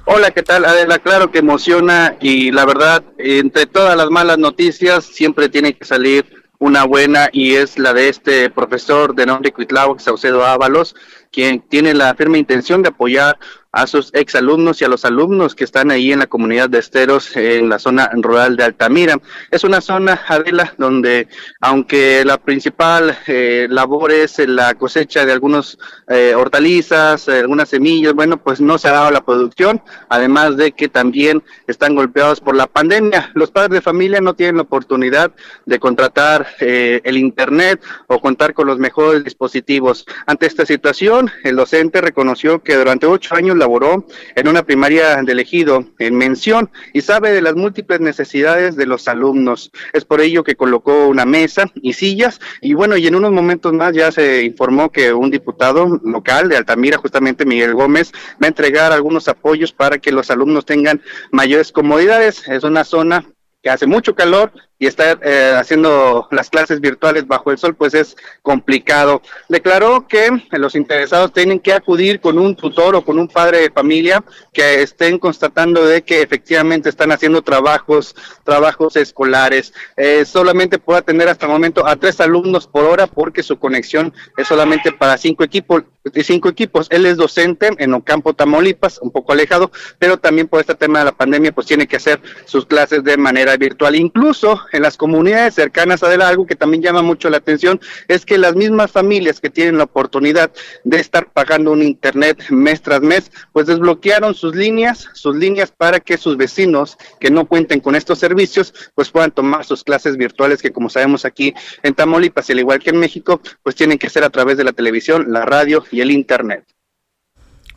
[0.05, 0.65] Hola, ¿qué tal?
[0.65, 5.85] Adela, claro que emociona y la verdad, entre todas las malas noticias siempre tiene que
[5.85, 10.93] salir una buena y es la de este profesor de nombre Cuitlao Saucedo Ábalos,
[11.31, 13.39] quien tiene la firme intención de apoyar
[13.73, 17.35] a sus exalumnos y a los alumnos que están ahí en la comunidad de Esteros,
[17.35, 19.17] en la zona rural de Altamira.
[19.49, 21.27] Es una zona, Adela, donde
[21.59, 28.13] aunque la principal eh, labor es la cosecha de algunos eh, hortalizas, eh, algunas semillas,
[28.13, 32.55] bueno, pues no se ha dado la producción, además de que también están golpeados por
[32.55, 33.31] la pandemia.
[33.33, 35.31] Los padres de familia no tienen la oportunidad
[35.65, 40.05] de contratar el Internet o contar con los mejores dispositivos.
[40.27, 44.05] Ante esta situación, el docente reconoció que durante ocho años laboró
[44.35, 49.07] en una primaria de elegido en mención y sabe de las múltiples necesidades de los
[49.07, 49.71] alumnos.
[49.93, 53.71] Es por ello que colocó una mesa y sillas y bueno, y en unos momentos
[53.71, 58.47] más ya se informó que un diputado local de Altamira, justamente Miguel Gómez, va a
[58.47, 61.01] entregar algunos apoyos para que los alumnos tengan
[61.31, 62.45] mayores comodidades.
[62.49, 63.25] Es una zona
[63.61, 64.51] que hace mucho calor
[64.83, 69.21] y estar eh, haciendo las clases virtuales bajo el sol, pues es complicado.
[69.47, 73.71] Declaró que los interesados tienen que acudir con un tutor o con un padre de
[73.71, 74.21] familia
[74.51, 78.13] que estén constatando de que efectivamente están haciendo trabajos,
[78.43, 79.73] trabajos escolares.
[79.95, 84.13] Eh, solamente puede atender hasta el momento a tres alumnos por hora porque su conexión
[84.35, 85.83] es solamente para cinco equipos.
[86.21, 86.87] Cinco equipos.
[86.89, 91.05] Él es docente en Ocampo, Tamaulipas, un poco alejado, pero también por este tema de
[91.05, 93.95] la pandemia, pues tiene que hacer sus clases de manera virtual.
[93.95, 98.25] Incluso en las comunidades cercanas a Adela, algo que también llama mucho la atención es
[98.25, 100.51] que las mismas familias que tienen la oportunidad
[100.83, 105.99] de estar pagando un internet mes tras mes, pues desbloquearon sus líneas, sus líneas para
[105.99, 110.61] que sus vecinos que no cuenten con estos servicios, pues puedan tomar sus clases virtuales
[110.61, 111.53] que como sabemos aquí
[111.83, 114.63] en Tamaulipas, y al igual que en México, pues tienen que ser a través de
[114.63, 116.65] la televisión, la radio y el internet.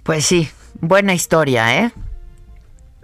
[0.02, 0.48] Pues sí,
[0.80, 1.92] buena historia, ¿eh?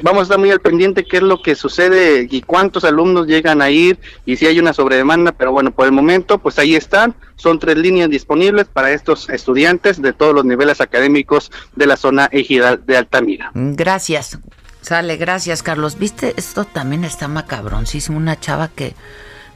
[0.03, 3.63] Vamos a estar muy al pendiente qué es lo que sucede y cuántos alumnos llegan
[3.63, 7.15] a ir y si hay una sobredemanda, pero bueno, por el momento, pues ahí están,
[7.37, 12.29] son tres líneas disponibles para estos estudiantes de todos los niveles académicos de la zona
[12.33, 13.51] ejidal de Altamira.
[13.55, 14.39] Gracias,
[14.81, 15.99] sale, gracias Carlos.
[15.99, 16.35] ¿Viste?
[16.37, 18.95] Esto también está macabroncísimo, una chava que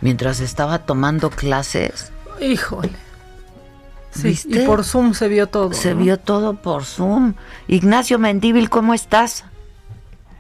[0.00, 2.12] mientras estaba tomando clases...
[2.40, 2.90] Híjole.
[4.10, 5.72] Sí, y por Zoom se vio todo.
[5.72, 7.34] Se vio todo por Zoom.
[7.68, 9.44] Ignacio Mendíbil, ¿cómo estás?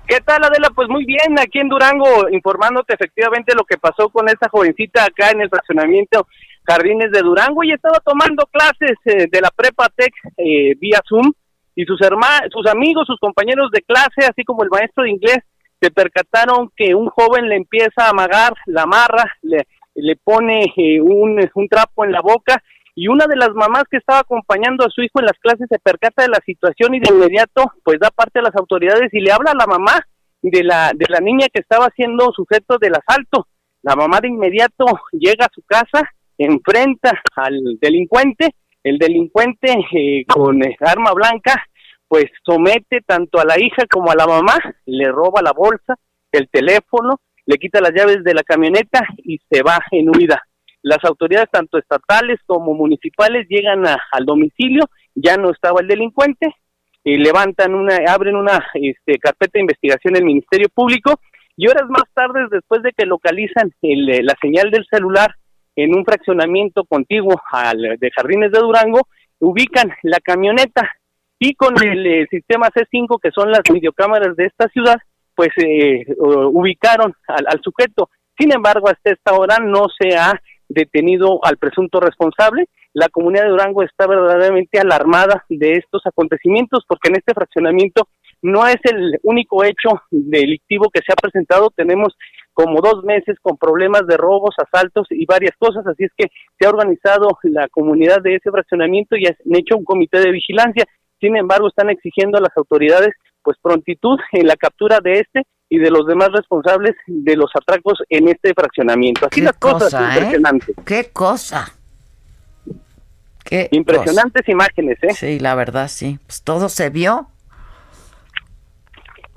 [0.06, 0.70] ¿Qué tal, Adela?
[0.72, 5.30] Pues muy bien, aquí en Durango, informándote efectivamente lo que pasó con esta jovencita acá
[5.30, 6.28] en el fraccionamiento
[6.64, 11.32] Jardines de Durango y estaba tomando clases eh, de la Prepa Tech eh, vía Zoom
[11.74, 15.38] y sus hermanos, sus amigos, sus compañeros de clase, así como el maestro de inglés,
[15.80, 21.00] se percataron que un joven le empieza a amagar, la amarra, le, le pone eh,
[21.00, 22.62] un, un trapo en la boca
[22.96, 25.78] y una de las mamás que estaba acompañando a su hijo en las clases se
[25.78, 29.30] percata de la situación y de inmediato pues da parte a las autoridades y le
[29.30, 30.00] habla a la mamá
[30.40, 33.46] de la de la niña que estaba siendo sujeto del asalto.
[33.82, 40.60] La mamá de inmediato llega a su casa, enfrenta al delincuente, el delincuente eh, con
[40.80, 41.54] arma blanca
[42.08, 45.96] pues somete tanto a la hija como a la mamá, le roba la bolsa,
[46.32, 50.42] el teléfono, le quita las llaves de la camioneta y se va en huida.
[50.86, 54.84] Las autoridades, tanto estatales como municipales, llegan al domicilio,
[55.16, 56.54] ya no estaba el delincuente,
[57.02, 61.18] y levantan una, abren una este, carpeta de investigación en el Ministerio Público
[61.56, 65.34] y horas más tarde, después de que localizan eh, la señal del celular
[65.74, 69.08] en un fraccionamiento contiguo al de Jardines de Durango,
[69.40, 70.88] ubican la camioneta
[71.40, 74.98] y con el eh, sistema C5, que son las videocámaras de esta ciudad,
[75.34, 78.08] pues eh, ubicaron al, al, sujeto.
[78.38, 82.66] Sin embargo, hasta esta hora no se ha detenido al presunto responsable.
[82.92, 88.08] La comunidad de Durango está verdaderamente alarmada de estos acontecimientos porque en este fraccionamiento
[88.42, 91.70] no es el único hecho delictivo que se ha presentado.
[91.70, 92.16] Tenemos
[92.52, 96.66] como dos meses con problemas de robos, asaltos y varias cosas, así es que se
[96.66, 100.84] ha organizado la comunidad de ese fraccionamiento y han hecho un comité de vigilancia.
[101.20, 103.10] Sin embargo, están exigiendo a las autoridades
[103.42, 108.02] pues prontitud en la captura de este y de los demás responsables de los atracos
[108.08, 109.26] en este fraccionamiento.
[109.30, 110.14] Así las cosas, ¿eh?
[110.14, 110.76] impresionantes.
[110.84, 111.72] Qué cosa.
[113.44, 115.14] Qué Impresionantes imágenes, ¿eh?
[115.14, 116.18] Sí, la verdad, sí.
[116.26, 117.28] Pues todo se vio.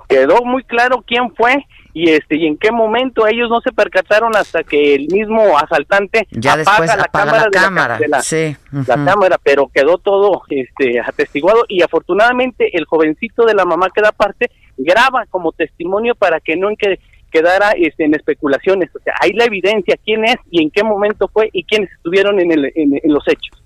[0.08, 4.36] Quedó muy claro quién fue y este y en qué momento ellos no se percataron
[4.36, 7.98] hasta que el mismo asaltante ya apaga después la apaga cámara la de la cámara,
[7.98, 8.56] de la- sí.
[8.86, 14.02] la cámara, pero quedó todo este atestiguado y afortunadamente el jovencito de la mamá que
[14.02, 16.98] da parte graba como testimonio para que no en que
[17.30, 21.28] quedara este, en especulaciones, o sea, hay la evidencia quién es y en qué momento
[21.32, 23.59] fue y quiénes estuvieron en, el, en, en los hechos.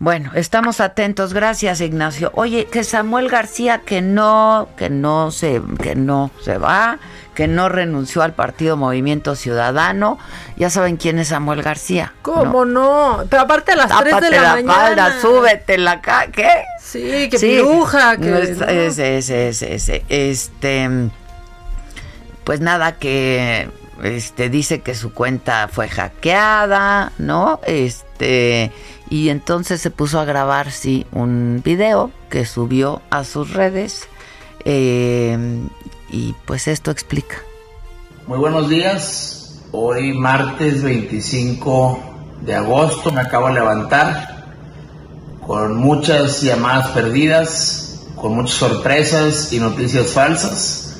[0.00, 2.32] Bueno, estamos atentos, gracias Ignacio.
[2.34, 6.98] Oye, que Samuel García que no, que no se, que no se va,
[7.34, 10.18] que no renunció al partido Movimiento Ciudadano.
[10.56, 12.14] Ya saben quién es Samuel García.
[12.22, 13.24] ¿Cómo no?
[13.28, 15.20] Pero aparte a las 3 de Tápate la, la, mañana.
[15.20, 16.48] súbete la ca ¿qué?
[16.80, 18.38] Sí, que piruja, que no.
[18.38, 20.04] Ese, ese, ese, ese.
[20.08, 20.88] Este,
[22.44, 23.68] pues nada, que
[24.02, 27.60] este dice que su cuenta fue hackeada, ¿no?
[27.66, 28.72] Este,
[29.10, 34.08] y entonces se puso a grabar, sí, un video que subió a sus redes.
[34.64, 35.36] eh,
[36.12, 37.36] y pues esto explica.
[38.26, 39.60] Muy buenos días.
[39.72, 42.00] Hoy martes 25
[42.42, 44.44] de agosto me acabo de levantar
[45.46, 50.96] con muchas llamadas perdidas, con muchas sorpresas y noticias falsas.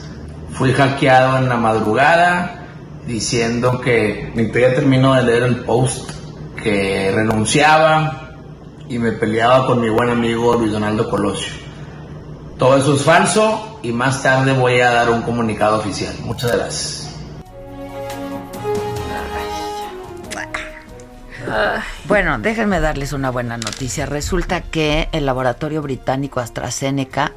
[0.53, 2.67] Fui hackeado en la madrugada
[3.07, 6.11] diciendo que ni todavía termino de leer el post
[6.63, 8.31] que renunciaba
[8.89, 11.53] y me peleaba con mi buen amigo Luis Donaldo Colosio.
[12.59, 16.15] Todo eso es falso y más tarde voy a dar un comunicado oficial.
[16.25, 17.01] Muchas gracias.
[22.07, 24.07] Bueno, déjenme darles una buena noticia.
[24.07, 27.33] Resulta que el laboratorio británico AstraZeneca,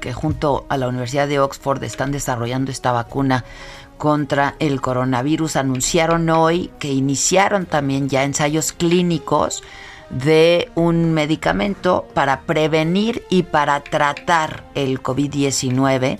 [0.00, 3.44] que junto a la Universidad de Oxford están desarrollando esta vacuna
[4.02, 9.62] contra el coronavirus, anunciaron hoy que iniciaron también ya ensayos clínicos
[10.10, 16.18] de un medicamento para prevenir y para tratar el COVID-19.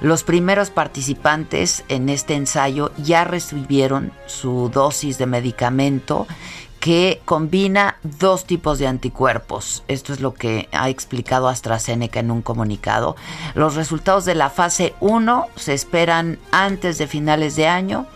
[0.00, 6.26] Los primeros participantes en este ensayo ya recibieron su dosis de medicamento
[6.88, 9.82] que combina dos tipos de anticuerpos.
[9.88, 13.14] Esto es lo que ha explicado AstraZeneca en un comunicado.
[13.54, 18.06] Los resultados de la fase 1 se esperan antes de finales de año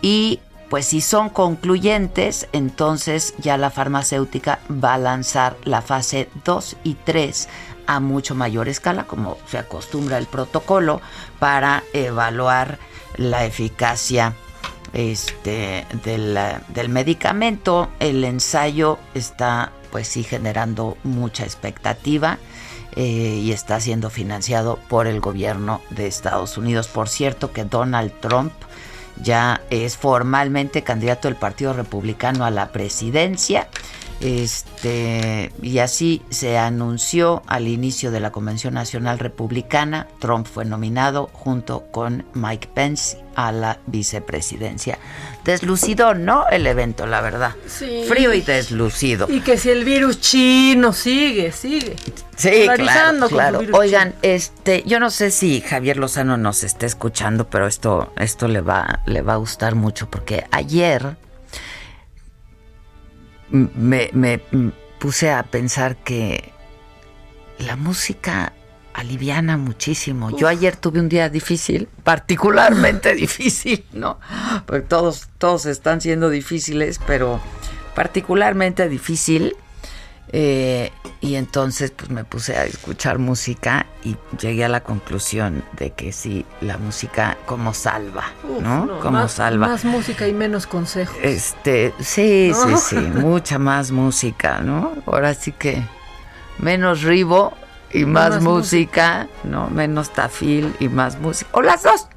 [0.00, 6.76] y pues si son concluyentes, entonces ya la farmacéutica va a lanzar la fase 2
[6.82, 7.46] y 3
[7.86, 11.02] a mucho mayor escala, como se acostumbra el protocolo,
[11.38, 12.78] para evaluar
[13.18, 14.34] la eficacia
[14.94, 16.38] este, del,
[16.68, 17.90] del medicamento.
[18.00, 22.38] El ensayo está, pues sí, generando mucha expectativa.
[22.96, 26.88] eh, y está siendo financiado por el gobierno de Estados Unidos.
[26.88, 28.52] Por cierto que Donald Trump
[29.22, 33.68] ya es formalmente candidato del Partido Republicano a la presidencia.
[34.20, 40.08] Este, y así se anunció al inicio de la Convención Nacional Republicana.
[40.18, 44.98] Trump fue nominado junto con Mike Pence a la vicepresidencia.
[45.44, 46.46] Deslucido, ¿no?
[46.48, 47.54] El evento, la verdad.
[47.66, 48.04] Sí.
[48.08, 49.26] Frío y deslucido.
[49.28, 51.96] Y que si el virus chino sigue, sigue.
[52.36, 53.60] Sí, claro, claro.
[53.72, 58.60] Oigan, este, yo no sé si Javier Lozano nos está escuchando, pero esto, esto le
[58.60, 61.16] va, le va a gustar mucho porque ayer
[63.54, 64.40] me, me
[64.98, 66.52] puse a pensar que
[67.58, 68.52] la música
[68.94, 70.36] aliviana muchísimo.
[70.36, 74.18] Yo ayer tuve un día difícil, particularmente difícil, ¿no?
[74.66, 77.40] Porque todos, todos están siendo difíciles, pero
[77.94, 79.56] particularmente difícil.
[80.36, 85.92] Eh, y entonces pues me puse a escuchar música y llegué a la conclusión de
[85.92, 88.84] que sí, la música como salva, Uf, ¿no?
[88.84, 89.68] no, como más, salva.
[89.68, 91.16] Más música y menos consejos.
[91.22, 92.76] Este, sí, ¿No?
[92.78, 94.94] sí, sí, mucha más música, ¿no?
[95.06, 95.80] Ahora sí que
[96.58, 97.52] menos ribo
[97.92, 99.70] y más, Más música, ¿no?
[99.70, 101.48] Menos tafil y más música.
[101.52, 102.08] O las dos.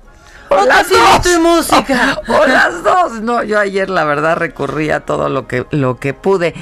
[0.50, 1.36] O, O las dos.
[1.36, 2.20] y música.
[2.28, 3.22] O, o las dos.
[3.22, 6.56] No, yo ayer la verdad recurrí a todo lo que, lo que pude.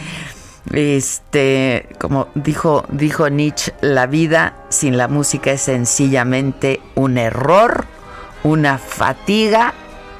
[0.71, 7.85] Este, como dijo, dijo Nietzsche, la vida sin la música es sencillamente un error,
[8.43, 9.73] una fatiga,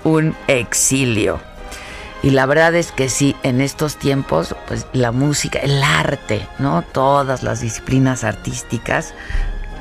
[0.03, 1.39] un exilio.
[2.21, 6.81] Y la verdad es que sí, en estos tiempos, pues la música, el arte, ¿no?
[6.81, 9.13] Todas las disciplinas artísticas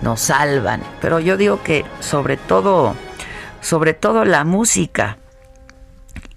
[0.03, 0.83] nos salvan.
[1.01, 2.95] Pero yo digo que sobre todo,
[3.61, 5.17] sobre todo la música.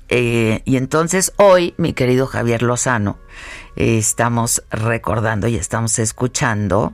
[0.10, 3.18] Eh, y entonces hoy, mi querido Javier Lozano,
[3.76, 6.94] eh, estamos recordando y estamos escuchando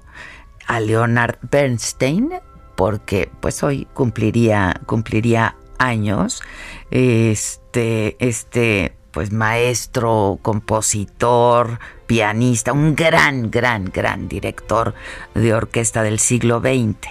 [0.67, 2.31] a Leonard Bernstein,
[2.75, 6.41] porque pues hoy cumpliría, cumpliría años.
[6.89, 14.95] Este, este, pues maestro, compositor, pianista, un gran, gran, gran director
[15.35, 17.09] de orquesta del siglo XX.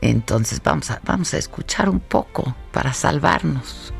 [0.00, 3.92] Entonces vamos a, vamos a escuchar un poco para salvarnos.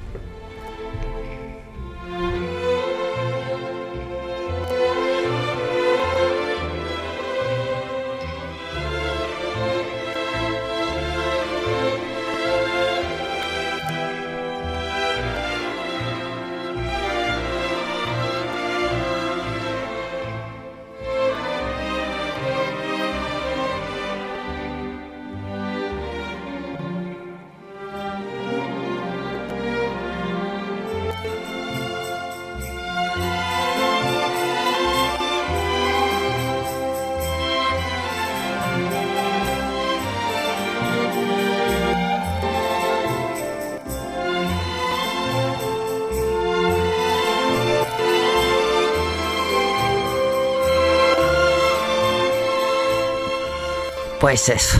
[54.21, 54.79] Pues eso,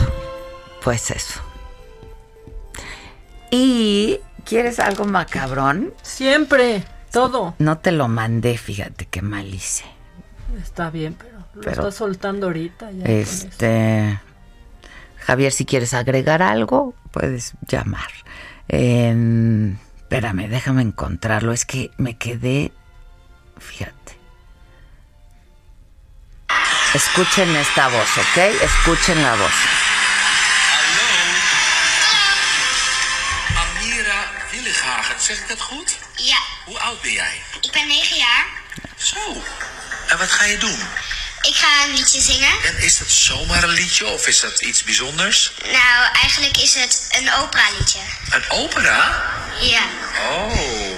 [0.83, 1.39] pues eso.
[3.51, 5.93] ¿Y quieres algo macabrón?
[6.01, 7.55] Siempre, todo.
[7.57, 9.85] No te lo mandé, fíjate qué mal hice.
[10.61, 12.91] Está bien, pero lo Pero- soltando ahorita.
[12.91, 13.05] ya.
[13.05, 14.19] Este.
[15.21, 18.09] Javier, si quieres agregar algo, puedes llamar.
[18.67, 21.53] Espérame, déjame encontrarlo.
[21.53, 22.71] Es que me quedé.
[23.57, 24.18] Fíjate.
[26.93, 28.37] Escuchen esta voz, ¿ok?
[28.61, 29.53] Escuchen la voz.
[33.55, 35.95] Amira Willighagen, zeg ik dat goed?
[36.15, 37.43] Ja, Hoe oud ben jij?
[37.61, 38.45] ik ben 9 jaar.
[38.97, 39.43] Zo.
[40.07, 40.79] En wat ga je doen?
[41.41, 42.51] Ik ga een liedje zingen.
[42.63, 45.51] En is dat zomaar een liedje of is dat iets bijzonders?
[45.63, 47.99] Nou, eigenlijk is het een opera-liedje.
[48.29, 49.23] Een opera?
[49.61, 49.81] Ja.
[50.29, 50.97] Oh.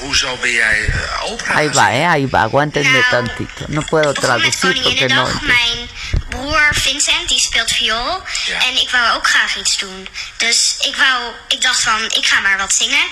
[0.00, 1.54] Hoezo ben jij eh, opera?
[1.54, 2.40] Ahí va, eh, ahí va.
[2.42, 3.64] Aguántenme tantito.
[3.68, 5.22] No puedo traducir porque no.
[5.24, 5.42] Koninginnedag.
[5.42, 5.88] Mijn
[6.28, 8.22] broer Vincent, die speelt viool.
[8.68, 10.08] En ik wou ook graag iets doen.
[10.36, 13.04] Dus ik wou, ik dacht van, ik ga maar wat zingen.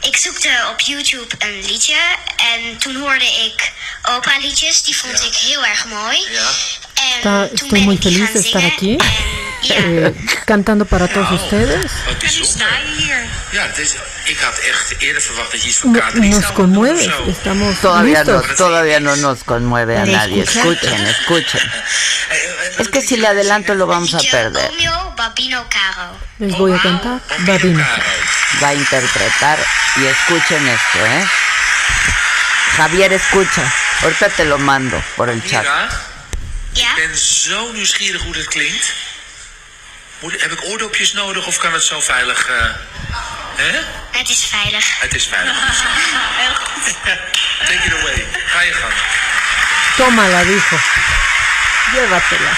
[0.00, 1.96] Ik zoekte op YouTube een liedje.
[2.54, 4.82] En toen hoorde ik opera-liedjes.
[4.82, 6.24] Die vond ik heel erg mooi.
[6.94, 8.72] En Está- toen estoy ben muy ik die gaan de estar zingen.
[8.76, 9.06] aquí, Ja.
[9.68, 10.12] Eh,
[10.46, 11.84] cantando para todos ustedes.
[12.06, 12.66] Wat bijzonder.
[13.50, 13.94] Ja, het is,
[14.24, 17.10] ik had echt eerder verwacht dat je iets van No- K3 Nos conmueve, zo.
[17.10, 18.56] Todavía estamos no, listos.
[18.56, 20.42] todavía no nos conmueve a ¿Le nadie.
[20.42, 21.72] Escuchen, escuchen.
[22.78, 24.70] Es que si le adelanto lo vamos a perder.
[26.38, 27.84] Les voy a cantar Babino.
[28.62, 29.58] Va a interpretar
[29.96, 31.26] y escuchen esto, ¿eh?
[32.76, 33.72] Javier, escucha.
[34.02, 35.64] Ahorita te lo mando por el chat.
[36.74, 38.92] Ik ben zo nieuwsgierig hoe dit klinkt.
[40.18, 42.48] Moet, heb ik oordopjes nodig of kan het zo veilig?
[42.48, 42.64] eh,
[43.56, 43.78] hè?
[44.10, 45.00] Het is veilig.
[45.00, 45.56] Het is veilig.
[47.68, 48.26] Take it away.
[48.46, 48.92] Ga je gang.
[49.96, 50.76] Tómala, dijo.
[51.92, 52.50] Llévatela.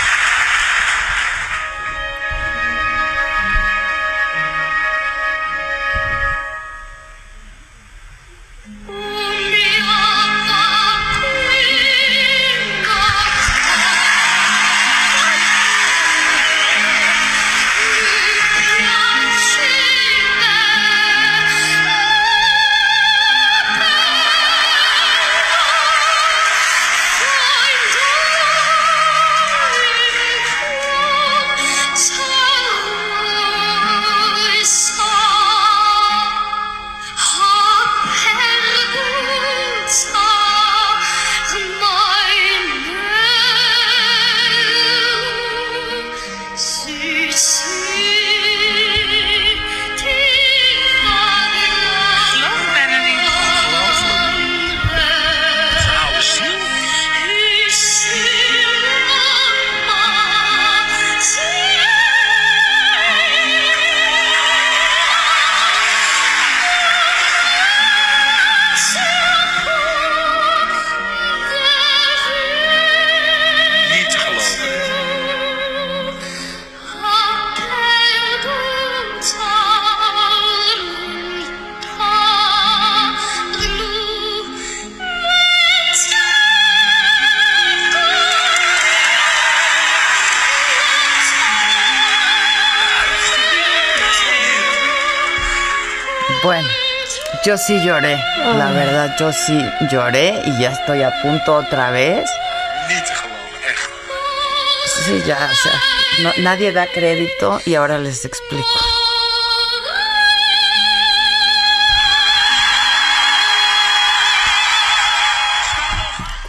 [97.51, 98.17] Yo sí lloré.
[98.57, 102.31] La verdad, yo sí lloré y ya estoy a punto otra vez.
[105.05, 105.81] Sí, ya, o sea,
[106.23, 108.69] no- nadie da crédito y ahora les explico.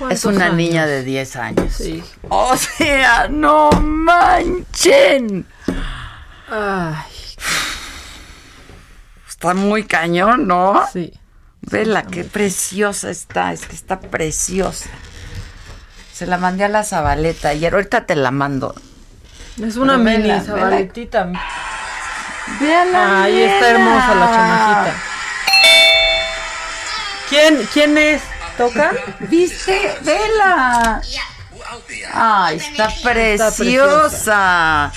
[0.09, 0.55] Es una años?
[0.57, 1.73] niña de 10 años.
[1.73, 2.03] Sí.
[2.29, 5.45] O sea, no manchen.
[6.49, 7.10] Ay.
[9.41, 10.87] Está muy cañón, ¿no?
[10.93, 11.11] Sí.
[11.61, 14.87] Vela, qué preciosa está, es que está preciosa.
[16.13, 18.75] Se la mandé a la Zabaleta ayer, ahorita te la mando.
[19.59, 21.31] Es una Pero mini vela, zabaletita.
[22.59, 24.93] Véala, Ahí está hermosa la chamajita.
[27.27, 28.21] ¿Quién, quién es?
[28.59, 28.91] ¿Toca?
[29.21, 29.97] ¿Viste?
[30.03, 31.01] Vela.
[32.13, 34.91] Ay, está preciosa.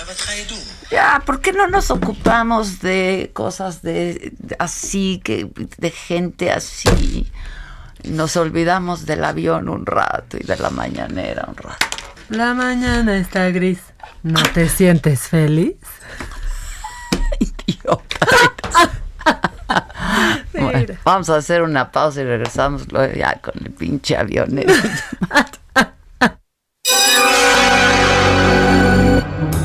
[0.90, 5.48] Ya, ¿por qué no nos ocupamos de cosas de, de así, que
[5.78, 7.30] de gente así?
[8.04, 11.86] Nos olvidamos del avión un rato y de la mañanera un rato.
[12.28, 13.80] La mañana está gris.
[14.22, 15.76] ¿No te sientes feliz?
[20.52, 24.50] Bueno, vamos a hacer una pausa y regresamos luego ya con el pinche avión.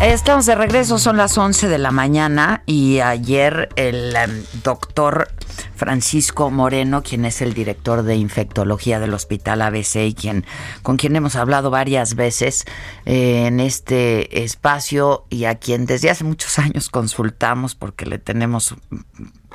[0.00, 5.28] Estamos de regreso, son las 11 de la mañana y ayer el em, doctor
[5.76, 10.44] Francisco Moreno, quien es el director de infectología del Hospital ABC y quien,
[10.82, 12.64] con quien hemos hablado varias veces
[13.06, 18.74] eh, en este espacio y a quien desde hace muchos años consultamos porque le tenemos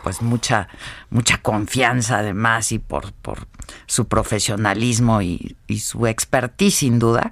[0.04, 0.68] pues mucha
[1.10, 3.48] mucha confianza además y por, por
[3.86, 7.32] su profesionalismo y, su expertise sin duda.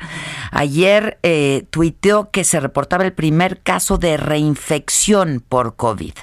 [0.51, 6.13] Ayer eh, tuiteó que se reportaba el primer caso de reinfección por COVID.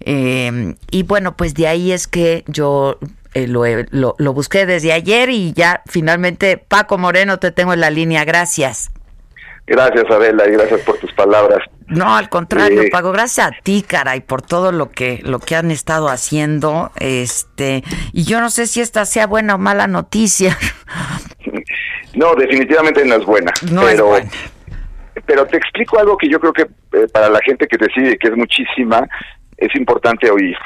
[0.00, 2.98] Eh, y bueno, pues de ahí es que yo
[3.34, 7.80] eh, lo, lo, lo busqué desde ayer y ya finalmente, Paco Moreno, te tengo en
[7.80, 8.24] la línea.
[8.24, 8.90] Gracias.
[9.66, 11.58] Gracias, Adela, y gracias por tus palabras.
[11.88, 15.54] No, al contrario, Eh, Paco, gracias a ti, caray, por todo lo que lo que
[15.54, 20.56] han estado haciendo, este, y yo no sé si esta sea buena o mala noticia.
[22.14, 23.52] No, definitivamente no es buena.
[23.70, 24.30] No pero, es buena.
[25.26, 28.16] Pero te explico algo que yo creo que eh, para la gente que te sigue,
[28.16, 29.06] que es muchísima,
[29.58, 30.56] es importante oír.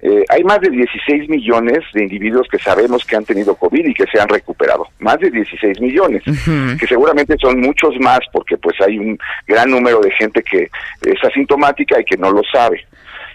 [0.00, 3.94] Eh, hay más de 16 millones de individuos que sabemos que han tenido COVID y
[3.94, 4.86] que se han recuperado.
[5.00, 6.22] Más de 16 millones,
[6.78, 10.70] que seguramente son muchos más porque pues hay un gran número de gente que
[11.02, 12.86] es asintomática y que no lo sabe.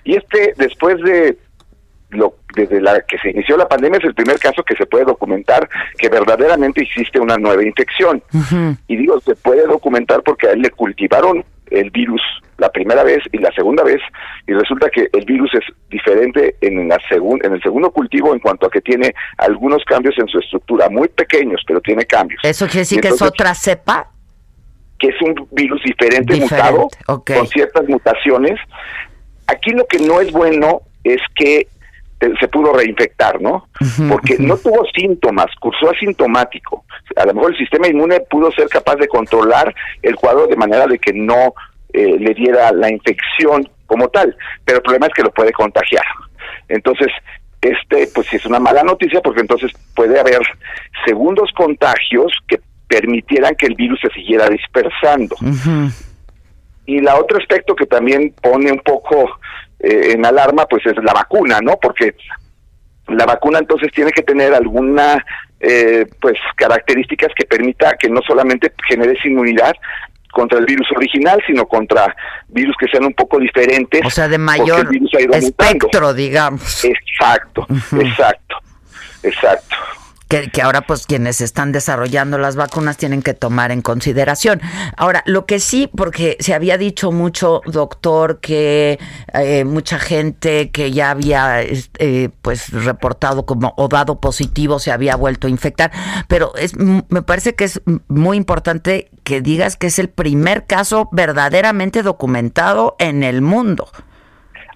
[0.05, 1.38] Y este, después de
[2.11, 5.05] lo, desde la que se inició la pandemia, es el primer caso que se puede
[5.05, 8.24] documentar que verdaderamente existe una nueva infección.
[8.88, 11.43] Y digo, se puede documentar porque a él le cultivaron
[11.74, 12.21] el virus
[12.57, 13.99] la primera vez y la segunda vez,
[14.47, 18.39] y resulta que el virus es diferente en, la segun- en el segundo cultivo en
[18.39, 22.39] cuanto a que tiene algunos cambios en su estructura, muy pequeños, pero tiene cambios.
[22.43, 24.09] Eso quiere decir que es otra cepa.
[24.99, 26.88] que es un virus diferente, Diferente, mutado,
[27.36, 28.57] con ciertas mutaciones.
[29.47, 31.67] Aquí lo que no es bueno es que
[32.39, 33.68] se pudo reinfectar, ¿no?
[34.09, 36.86] Porque no tuvo síntomas, cursó asintomático.
[37.16, 40.88] A lo mejor el sistema inmune pudo ser capaz de controlar el cuadro de manera
[40.88, 41.53] de que no
[41.91, 44.36] eh, le diera la infección como tal,
[44.66, 46.05] pero el problema es que lo puede contagiar.
[46.70, 47.07] Entonces,
[47.61, 50.41] este, pues sí es una mala noticia porque entonces puede haber
[51.05, 55.36] segundos contagios que permitieran que el virus se siguiera dispersando.
[56.86, 59.30] Y la otro aspecto que también pone un poco
[59.84, 61.78] eh, en alarma, pues es la vacuna, ¿no?
[61.78, 62.16] Porque
[63.08, 65.24] la vacuna entonces tiene que tener alguna,
[65.60, 69.74] eh, pues, características que permita que no solamente generes inmunidad
[70.32, 72.16] contra el virus original, sino contra
[72.48, 74.06] virus que sean un poco diferentes.
[74.06, 75.36] O sea, de mayor mutando.
[75.36, 76.86] espectro, digamos.
[76.86, 77.68] Exacto,
[78.00, 78.56] exacto,
[79.22, 79.76] exacto.
[80.34, 84.62] Que, que ahora pues quienes están desarrollando las vacunas tienen que tomar en consideración.
[84.98, 88.98] Ahora, lo que sí, porque se había dicho mucho, doctor, que
[89.32, 95.16] eh, mucha gente que ya había eh, pues reportado como o dado positivo se había
[95.18, 95.92] vuelto a infectar,
[96.28, 101.10] pero es me parece que es muy importante que digas que es el primer caso
[101.12, 103.88] verdaderamente documentado en el mundo.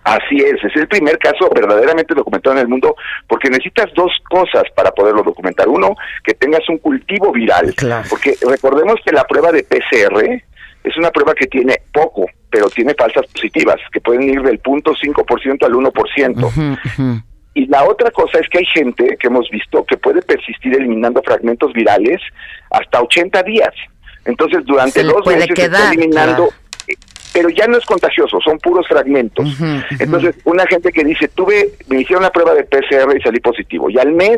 [0.07, 2.95] Así es, es el primer caso verdaderamente documentado en el mundo
[3.27, 5.67] porque necesitas dos cosas para poderlo documentar.
[5.67, 7.75] Uno, que tengas un cultivo viral,
[8.09, 10.23] porque recordemos que la prueba de PCR
[10.81, 14.93] es una prueba que tiene poco, pero tiene falsas positivas, que pueden ir del punto
[14.93, 17.23] 5% al 1%.
[17.53, 21.21] Y la otra cosa es que hay gente que hemos visto que puede persistir eliminando
[21.21, 22.21] fragmentos virales
[22.69, 23.73] hasta 80 días.
[24.23, 26.49] Entonces, durante dos meses está eliminando
[27.37, 29.47] pero ya no es contagioso, son puros fragmentos.
[29.99, 33.91] Entonces, una gente que dice, tuve, me hicieron la prueba de PCR y salí positivo,
[33.91, 34.37] y al mes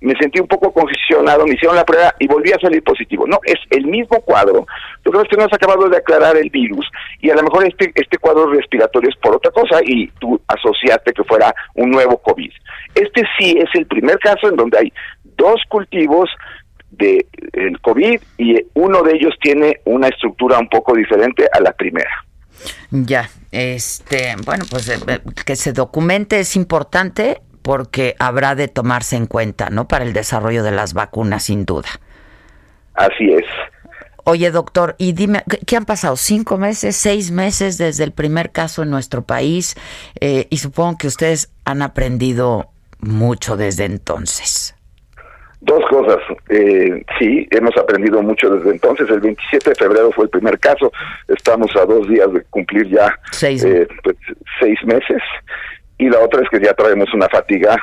[0.00, 3.26] me sentí un poco congestionado, me hicieron la prueba y volví a salir positivo.
[3.26, 4.66] No, es el mismo cuadro.
[5.04, 6.86] Lo que es que no has acabado de aclarar el virus
[7.20, 11.12] y a lo mejor este, este cuadro respiratorio es por otra cosa y tú asociaste
[11.12, 12.50] que fuera un nuevo COVID.
[12.94, 14.92] Este sí es el primer caso en donde hay
[15.36, 16.30] dos cultivos
[16.92, 21.72] de el COVID y uno de ellos tiene una estructura un poco diferente a la
[21.72, 22.24] primera.
[22.90, 29.16] Ya, este, bueno, pues eh, eh, que se documente es importante porque habrá de tomarse
[29.16, 29.88] en cuenta, ¿no?
[29.88, 31.88] Para el desarrollo de las vacunas, sin duda.
[32.94, 33.44] Así es.
[34.24, 36.16] Oye, doctor, y dime, ¿qué han pasado?
[36.16, 39.74] ¿Cinco meses, seis meses desde el primer caso en nuestro país?
[40.20, 44.74] Eh, y supongo que ustedes han aprendido mucho desde entonces.
[45.60, 46.18] Dos cosas.
[46.48, 49.08] Eh, sí, hemos aprendido mucho desde entonces.
[49.10, 50.92] El 27 de febrero fue el primer caso.
[51.26, 54.16] Estamos a dos días de cumplir ya seis, eh, pues,
[54.60, 55.20] seis meses.
[55.98, 57.76] Y la otra es que ya traemos una fatiga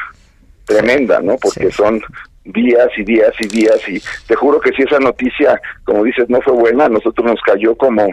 [0.66, 1.36] tremenda, ¿no?
[1.36, 2.02] Porque son
[2.46, 3.90] días y días y días.
[3.90, 7.42] Y te juro que si esa noticia, como dices, no fue buena, a nosotros nos
[7.42, 8.08] cayó como...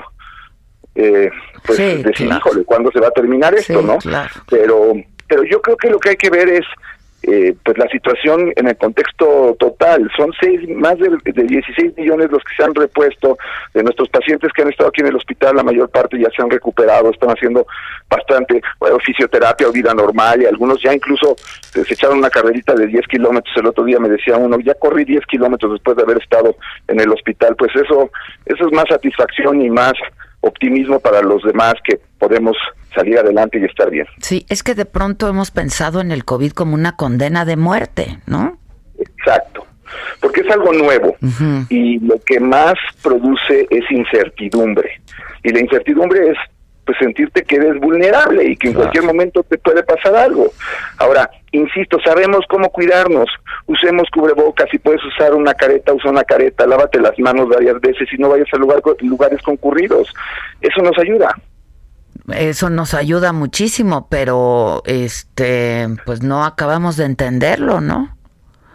[0.95, 1.31] Eh,
[1.65, 3.97] pues decir, híjole, ¿cuándo se va a terminar esto, no?
[4.51, 4.93] Pero,
[5.27, 6.67] pero yo creo que lo que hay que ver es
[7.23, 10.11] eh, pues la situación en el contexto total.
[10.17, 13.39] Son seis, más de, 16 millones los que se han repuesto
[13.75, 16.43] de nuestros pacientes que han estado aquí en el hospital, la mayor parte ya se
[16.43, 17.67] han recuperado, están haciendo
[18.09, 18.61] bastante
[19.05, 21.37] fisioterapia o vida normal y algunos ya incluso
[21.73, 23.57] se echaron una carrerita de 10 kilómetros.
[23.57, 26.57] El otro día me decía uno, ya corrí 10 kilómetros después de haber estado
[26.89, 27.55] en el hospital.
[27.57, 28.11] Pues eso,
[28.47, 29.93] eso es más satisfacción y más
[30.43, 32.57] optimismo para los demás que podemos
[32.95, 34.07] salir adelante y estar bien.
[34.21, 38.21] Sí, es que de pronto hemos pensado en el COVID como una condena de muerte,
[38.27, 38.59] ¿no?
[38.97, 39.67] Exacto,
[40.21, 41.17] porque es algo nuevo
[41.69, 45.01] y lo que más produce es incertidumbre.
[45.43, 46.39] Y la incertidumbre es
[46.85, 50.53] pues sentirte que eres vulnerable y que en cualquier momento te puede pasar algo.
[50.99, 53.29] Ahora, insisto, sabemos cómo cuidarnos.
[53.67, 58.09] Usemos cubrebocas, si puedes usar una careta, usa una careta, lávate las manos varias veces
[58.13, 60.13] y no vayas a lugar, lugares concurridos.
[60.61, 61.35] Eso nos ayuda.
[62.35, 68.17] Eso nos ayuda muchísimo, pero este, pues no acabamos de entenderlo, ¿no?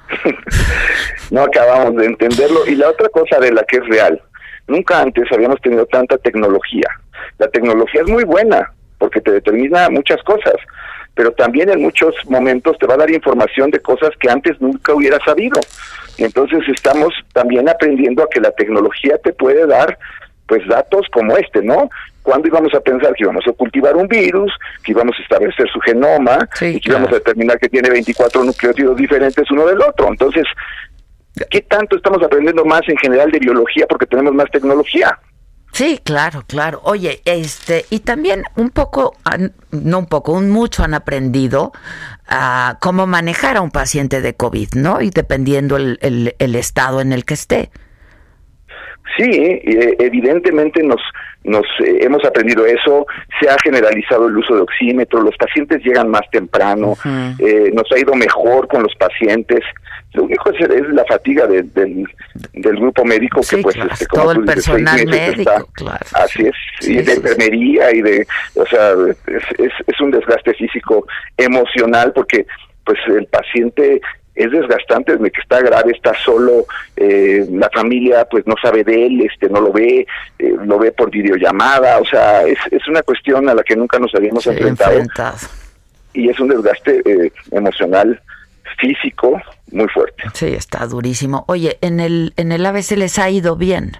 [1.32, 2.66] no acabamos de entenderlo.
[2.68, 4.22] Y la otra cosa de la que es real,
[4.68, 6.88] nunca antes habíamos tenido tanta tecnología.
[7.38, 10.56] La tecnología es muy buena porque te determina muchas cosas,
[11.14, 14.94] pero también en muchos momentos te va a dar información de cosas que antes nunca
[14.94, 15.60] hubieras sabido.
[16.18, 19.98] Entonces estamos también aprendiendo a que la tecnología te puede dar
[20.48, 21.90] pues datos como este, ¿no?
[22.24, 24.52] ¿Cuándo íbamos a pensar que íbamos a cultivar un virus,
[24.84, 28.98] que íbamos a establecer su genoma y que íbamos a determinar que tiene 24 nucleótidos
[28.98, 30.08] diferentes uno del otro?
[30.08, 30.44] Entonces,
[31.50, 35.18] ¿qué tanto estamos aprendiendo más en general de biología porque tenemos más tecnología?
[35.72, 36.82] Sí, claro, claro.
[36.84, 39.16] Oye, este, y también un poco,
[39.72, 41.72] no un poco, un mucho han aprendido
[42.28, 45.02] a cómo manejar a un paciente de COVID, ¿no?
[45.02, 47.70] Y dependiendo el, el estado en el que esté.
[49.16, 51.02] Sí, eh, evidentemente nos,
[51.44, 53.06] nos eh, hemos aprendido eso,
[53.40, 56.96] se ha generalizado el uso de oxímetro, los pacientes llegan más temprano,
[57.40, 59.62] eh, nos ha ido mejor con los pacientes.
[60.14, 64.32] Lo único es, es la fatiga del, del grupo médico que pues este, como todo
[64.34, 68.94] el personal médico, claro, así es, y de enfermería y de, o sea,
[69.28, 71.06] es, es un desgaste físico
[71.38, 72.46] emocional porque
[72.86, 74.02] pues el paciente
[74.38, 76.66] es desgastante desde que está grave, está solo,
[76.96, 80.06] eh, la familia pues no sabe de él, este no lo ve,
[80.38, 83.98] eh, lo ve por videollamada, o sea, es, es una cuestión a la que nunca
[83.98, 85.00] nos habíamos enfrentado.
[86.14, 88.22] Y es un desgaste eh, emocional,
[88.80, 90.24] físico, muy fuerte.
[90.34, 91.44] Sí, está durísimo.
[91.48, 93.98] Oye, en el, en el ABC les ha ido bien.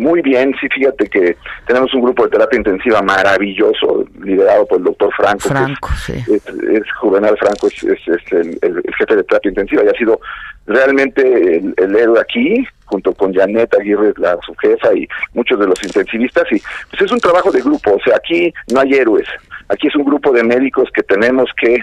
[0.00, 1.36] Muy bien, sí, fíjate que
[1.66, 5.50] tenemos un grupo de terapia intensiva maravilloso, liderado por el doctor Franco.
[5.50, 6.14] Franco, sí.
[6.14, 10.18] Es, Juvenal Franco, es, el, jefe de terapia intensiva y ha sido
[10.66, 15.84] realmente el, héroe aquí, junto con Janet Aguirre, la su jefa, y muchos de los
[15.84, 16.44] intensivistas.
[16.50, 19.28] Y pues es un trabajo de grupo, o sea, aquí no hay héroes,
[19.68, 21.78] aquí es un grupo de médicos que tenemos que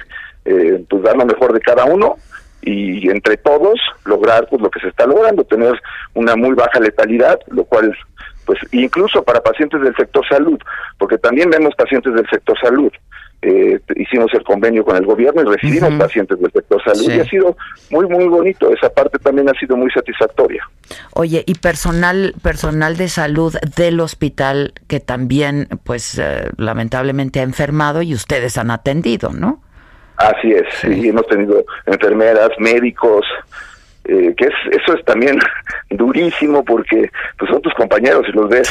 [0.45, 2.15] eh, pues dar lo mejor de cada uno
[2.67, 5.79] y entre todos lograr pues lo que se está logrando, tener
[6.13, 7.95] una muy baja letalidad, lo cual
[8.45, 10.57] pues incluso para pacientes del sector salud,
[10.97, 12.91] porque también vemos pacientes del sector salud,
[13.41, 17.11] eh, hicimos el convenio con el gobierno y recibimos pacientes del sector salud Sí.
[17.15, 17.55] y ha sido
[17.91, 20.67] muy muy bonito esa parte también ha sido muy satisfactoria
[21.13, 28.01] Oye, y personal personal de salud del hospital que también, pues, eh, lamentablemente ha enfermado
[28.01, 29.61] y ustedes han atendido, ¿no?
[30.17, 33.25] Así es y hemos tenido enfermeras médicos
[34.05, 35.37] eh, que es eso es también
[35.89, 38.69] durísimo porque pues son tus compañeros y los ves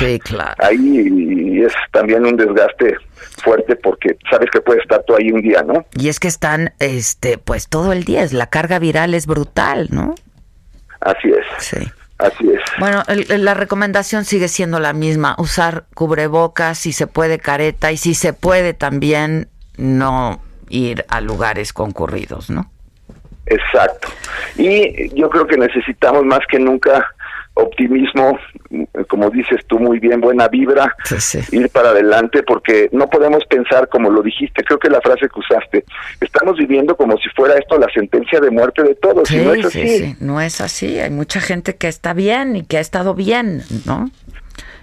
[0.58, 1.08] ahí
[1.56, 2.96] y es también un desgaste
[3.42, 6.72] fuerte porque sabes que puedes estar tú ahí un día no Y es que están,
[6.78, 8.22] este, pues, todo el día.
[8.22, 10.14] es- La carga viral es brutal, ¿no?
[11.00, 11.76] así es Sí.
[12.18, 17.38] así es Bueno, el- la recomendación sigue siendo la misma, usar cubrebocas, si se puede
[17.38, 22.70] careta y si se puede también no ir a lugares concurridos, ¿no?
[23.46, 24.08] Exacto.
[24.56, 27.06] Y yo creo que necesitamos más que nunca
[27.58, 28.38] optimismo,
[29.08, 30.94] como dices tú muy bien, buena vibra,
[31.52, 35.40] ir para adelante, porque no podemos pensar como lo dijiste, creo que la frase que
[35.40, 35.84] usaste,
[36.20, 39.70] estamos viviendo como si fuera esto la sentencia de muerte de todos, y no es
[39.70, 39.98] sí, así.
[39.98, 40.98] sí, no es así.
[40.98, 44.10] Hay mucha gente que está bien y que ha estado bien, ¿no?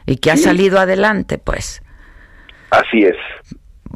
[0.07, 1.83] Y que ha salido adelante, pues.
[2.71, 3.15] Así es.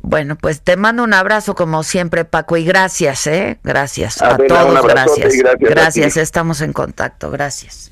[0.10, 3.60] Bueno, pues te mando un abrazo como siempre, Paco, y gracias, ¿eh?
[3.62, 5.36] Gracias a todos, gracias.
[5.36, 7.92] gracias a Gracias, estamos en contacto, gracias.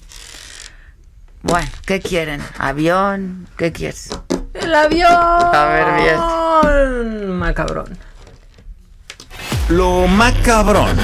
[1.41, 2.41] Bueno, ¿qué quieren?
[2.57, 3.49] ¿Avión?
[3.57, 4.11] ¿Qué quieres?
[4.53, 5.11] El avión.
[5.11, 7.31] A ver, bien.
[7.31, 7.97] Macabrón.
[9.67, 10.95] Lo macabrón.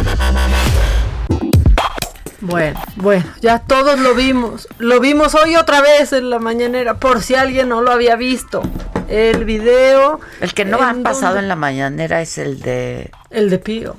[2.41, 4.67] Bueno, bueno, ya todos lo vimos.
[4.79, 8.63] Lo vimos hoy otra vez en la mañanera, por si alguien no lo había visto.
[9.07, 10.19] El video.
[10.39, 13.11] El que no ha pasado en la mañanera es el de...
[13.29, 13.95] El de Pío.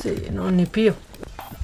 [0.00, 0.94] Sí, no, ni Pío.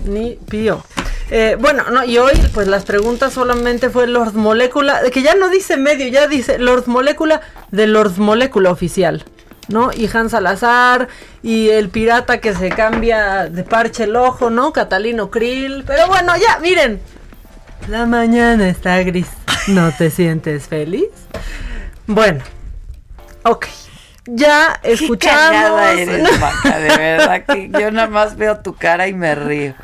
[0.04, 0.82] Ni Pío.
[1.30, 5.48] Eh, bueno, no, y hoy, pues las preguntas solamente fue Lord Molécula, que ya no
[5.48, 7.40] dice medio, ya dice Lord Molécula
[7.70, 9.24] de Lord Molécula oficial,
[9.70, 9.90] ¿no?
[9.92, 11.08] Y Hans Salazar,
[11.42, 14.72] y el pirata que se cambia de parche el ojo, ¿no?
[14.72, 15.84] Catalino Krill.
[15.86, 17.00] Pero bueno, ya, miren.
[17.88, 19.28] La mañana está gris.
[19.68, 21.08] ¿No te sientes feliz?
[22.06, 22.42] Bueno,
[23.44, 23.66] ok.
[24.26, 25.18] Ya escuchamos.
[25.18, 29.74] callada eres, Maca, de verdad que yo nada más veo tu cara y me río.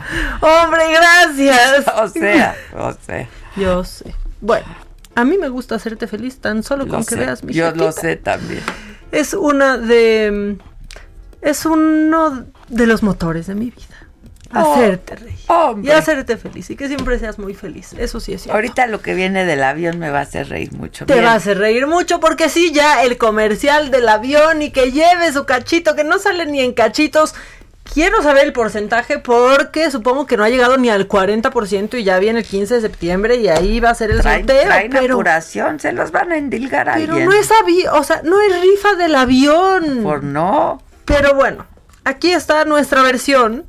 [0.41, 1.85] Hombre, gracias.
[1.97, 3.29] O sea, o sea.
[3.57, 4.15] Yo sé.
[4.41, 4.67] Bueno,
[5.15, 7.91] a mí me gusta hacerte feliz tan solo Lo con que veas mi Yo lo
[7.91, 8.63] sé también.
[9.13, 10.57] Es una de.
[11.43, 13.85] Es uno de los motores de mi vida.
[14.55, 15.39] Oh, Hacerte reír.
[15.49, 15.93] hombre.
[15.93, 16.71] Y hacerte feliz.
[16.71, 17.95] Y que siempre seas muy feliz.
[17.99, 18.55] Eso sí es cierto.
[18.55, 21.05] Ahorita lo que viene del avión me va a hacer reír mucho.
[21.05, 21.25] Te Bien.
[21.27, 25.33] va a hacer reír mucho porque sí, ya el comercial del avión y que lleve
[25.33, 27.35] su cachito, que no sale ni en cachitos.
[27.93, 32.19] Quiero saber el porcentaje porque supongo que no ha llegado ni al 40% y ya
[32.19, 34.65] viene el 15 de septiembre y ahí va a ser el Traen, sorteo.
[34.65, 37.29] traen pero, apuración, se los van a endilgar a pero alguien.
[37.29, 40.01] no es avión, o sea, no es rifa del avión.
[40.03, 40.83] Por no.
[41.07, 41.65] Pero bueno,
[42.05, 43.65] aquí está nuestra versión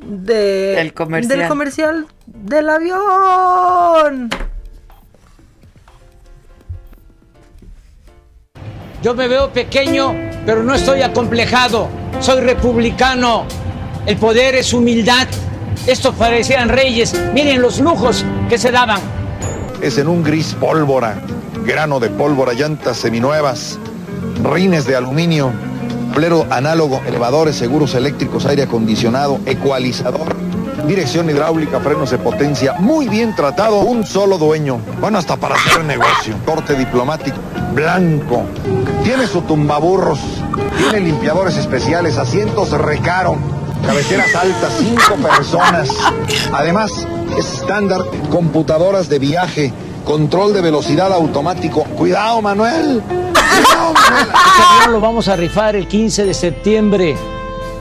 [0.00, 1.38] de Del comercial.
[1.38, 4.30] del comercial del avión.
[9.02, 10.14] Yo me veo pequeño,
[10.46, 11.88] pero no estoy acomplejado.
[12.20, 13.46] Soy republicano.
[14.06, 15.26] El poder es humildad.
[15.88, 17.12] Estos parecían reyes.
[17.34, 19.00] Miren los lujos que se daban.
[19.82, 21.20] es en un gris pólvora,
[21.66, 23.80] grano de pólvora, llantas seminuevas,
[24.44, 25.50] rines de aluminio,
[26.12, 30.36] tablero análogo, elevadores, seguros eléctricos, aire acondicionado, ecualizador,
[30.86, 35.84] dirección hidráulica, frenos de potencia, muy bien tratado, un solo dueño, bueno, hasta para hacer
[35.84, 37.36] negocio, corte diplomático,
[37.74, 38.44] blanco,
[39.04, 40.18] tiene su tumbaburros,
[40.76, 43.36] tiene limpiadores especiales, asientos recaro,
[43.86, 45.88] cabeceras altas, cinco personas,
[46.52, 47.06] además
[47.38, 49.72] es estándar, computadoras de viaje,
[50.04, 56.34] control de velocidad automático, cuidado Manuel, Este avión lo vamos a rifar el 15 de
[56.34, 57.16] septiembre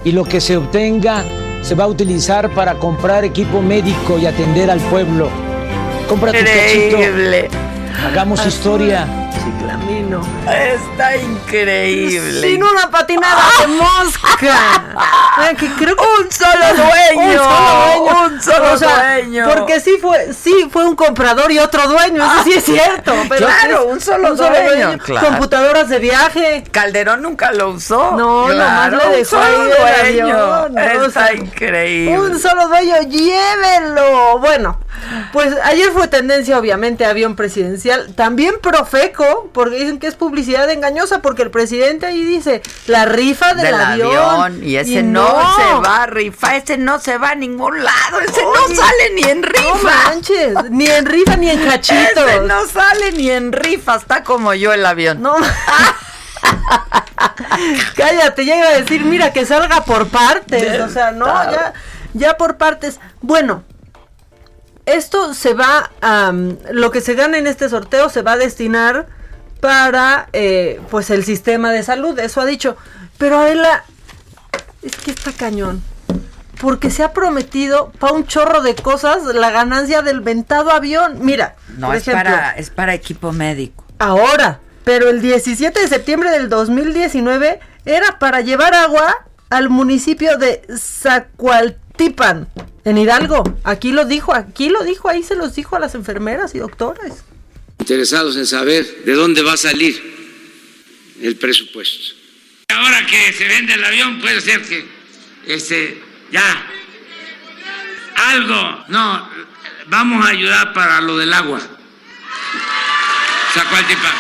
[0.04, 1.24] y lo que se obtenga
[1.62, 5.30] se va a utilizar para comprar equipo médico y atender al pueblo.
[6.08, 7.50] Compra tu Increíble.
[8.06, 9.21] Hagamos historia.
[10.20, 12.42] Está increíble.
[12.42, 14.28] Sin una patinada de mosca.
[15.58, 17.32] Que creo que- Un solo dueño.
[17.32, 18.26] Un solo dueño.
[18.26, 19.46] Un solo O sea, dueño.
[19.50, 22.24] Porque sí fue, sí fue un comprador y otro dueño.
[22.24, 23.14] Eso sí es cierto.
[23.30, 25.28] Pero Claro, es un solo dueño, claro.
[25.28, 26.64] Computadoras de viaje.
[26.72, 28.12] Calderón nunca lo usó.
[28.18, 30.36] No, Claro, nomás le un dejó solo ahí el dueño.
[30.36, 30.82] avión, ¿no?
[30.82, 32.20] O Está sea, increíble.
[32.20, 34.40] Un solo dueño, llévenlo.
[34.40, 34.80] Bueno,
[35.34, 38.14] pues ayer fue tendencia, obviamente, avión presidencial.
[38.16, 43.54] También Profeco, porque dicen que es publicidad engañosa, porque el presidente ahí dice la rifa
[43.54, 44.16] del, del avión.
[44.16, 44.64] avión.
[44.64, 45.28] Y ese no.
[45.56, 49.14] se va a rifar, ese no se va a ningún lado, ese Oye, no sale
[49.16, 49.62] ni en rifa.
[49.64, 52.30] No manches, ni en rifa ni en cachitos.
[52.30, 55.22] Ese no sale ni en rifa, está como yo el avión.
[55.22, 55.36] No.
[57.96, 60.82] Cállate, ya iba a decir, mira, que salga por partes.
[60.82, 61.74] O sea, no, ya,
[62.14, 63.00] ya por partes.
[63.22, 63.64] Bueno,
[64.96, 66.32] esto se va a.
[66.72, 69.08] lo que se gana en este sorteo se va a destinar
[69.60, 72.76] para eh, pues el sistema de salud, eso ha dicho.
[73.18, 73.84] Pero Adela,
[74.82, 75.82] es que está cañón.
[76.60, 81.18] Porque se ha prometido para un chorro de cosas la ganancia del ventado avión.
[81.22, 83.84] Mira, No, por es, ejemplo, para, es para equipo médico.
[84.00, 90.62] ahora, pero el 17 de septiembre del 2019 era para llevar agua al municipio de
[92.02, 92.48] Zacualtipan,
[92.84, 93.44] en Hidalgo.
[93.64, 97.24] Aquí lo dijo, aquí lo dijo, ahí se los dijo a las enfermeras y doctores.
[97.80, 100.02] interesados en saber de dónde va a salir
[101.22, 102.16] el presupuesto.
[102.70, 104.86] Ahora que se vende el avión, puede ser que
[105.46, 106.66] este ya
[108.16, 109.30] algo, no,
[109.88, 111.60] vamos a ayudar para lo del agua.
[113.54, 114.14] Zacualtipán.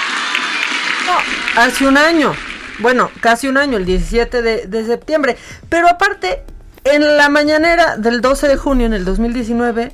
[1.05, 2.35] No, hace un año.
[2.79, 5.37] Bueno, casi un año, el 17 de, de septiembre.
[5.69, 6.43] Pero aparte,
[6.83, 9.91] en la mañanera del 12 de junio en el 2019,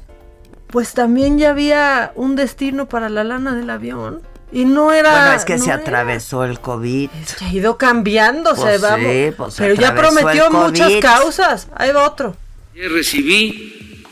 [0.68, 4.22] pues también ya había un destino para la lana del avión.
[4.52, 5.12] Y no era.
[5.12, 5.80] Bueno, es que no se era.
[5.82, 7.10] atravesó el COVID.
[7.26, 8.96] Se ha ido cambiando, Pues se va.
[8.96, 11.68] sí, pues se pero ya atravesó prometió muchas causas.
[11.76, 12.38] Ahí va otro.
[12.74, 14.04] Ayer recibí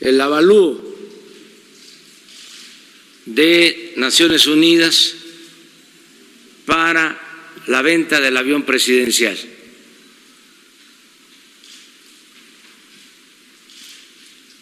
[0.00, 0.80] el avalúo
[3.26, 5.14] de Naciones Unidas
[6.66, 7.16] para
[7.66, 9.38] la venta del avión presidencial.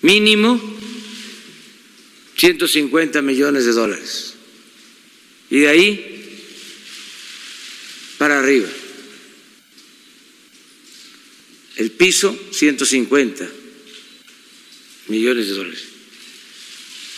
[0.02, 0.60] Mínimo
[2.36, 4.34] 150 millones de dólares.
[5.50, 6.18] Y de ahí
[8.18, 8.68] para arriba.
[11.76, 13.48] El piso, 150
[15.06, 15.84] millones de dólares.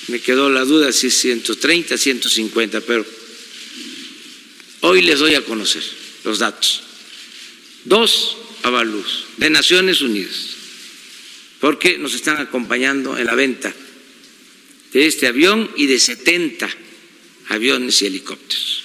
[0.09, 3.07] Me quedó la duda si es 130, 150, pero
[4.81, 5.83] hoy les doy a conocer
[6.25, 6.83] los datos.
[7.85, 10.57] Dos avalúos de Naciones Unidas,
[11.61, 13.73] porque nos están acompañando en la venta
[14.93, 16.69] de este avión y de 70
[17.51, 18.85] aviones y helicópteros.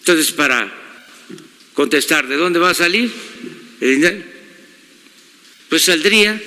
[0.00, 0.72] Entonces, para
[1.74, 3.12] contestar, ¿de dónde va a salir
[3.80, 4.24] el dinero?
[5.68, 6.40] Pues saldría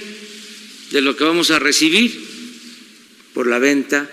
[0.92, 2.30] de lo que vamos a recibir
[3.34, 4.10] por la venta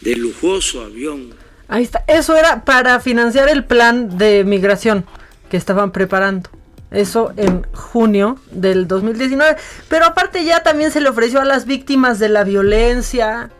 [0.00, 1.34] del lujoso avión.
[1.68, 2.04] Ahí está.
[2.06, 5.06] Eso era para financiar el plan de migración
[5.50, 6.50] que estaban preparando.
[6.90, 9.56] Eso en junio del 2019.
[9.88, 13.50] Pero aparte ya también se le ofreció a las víctimas de la violencia.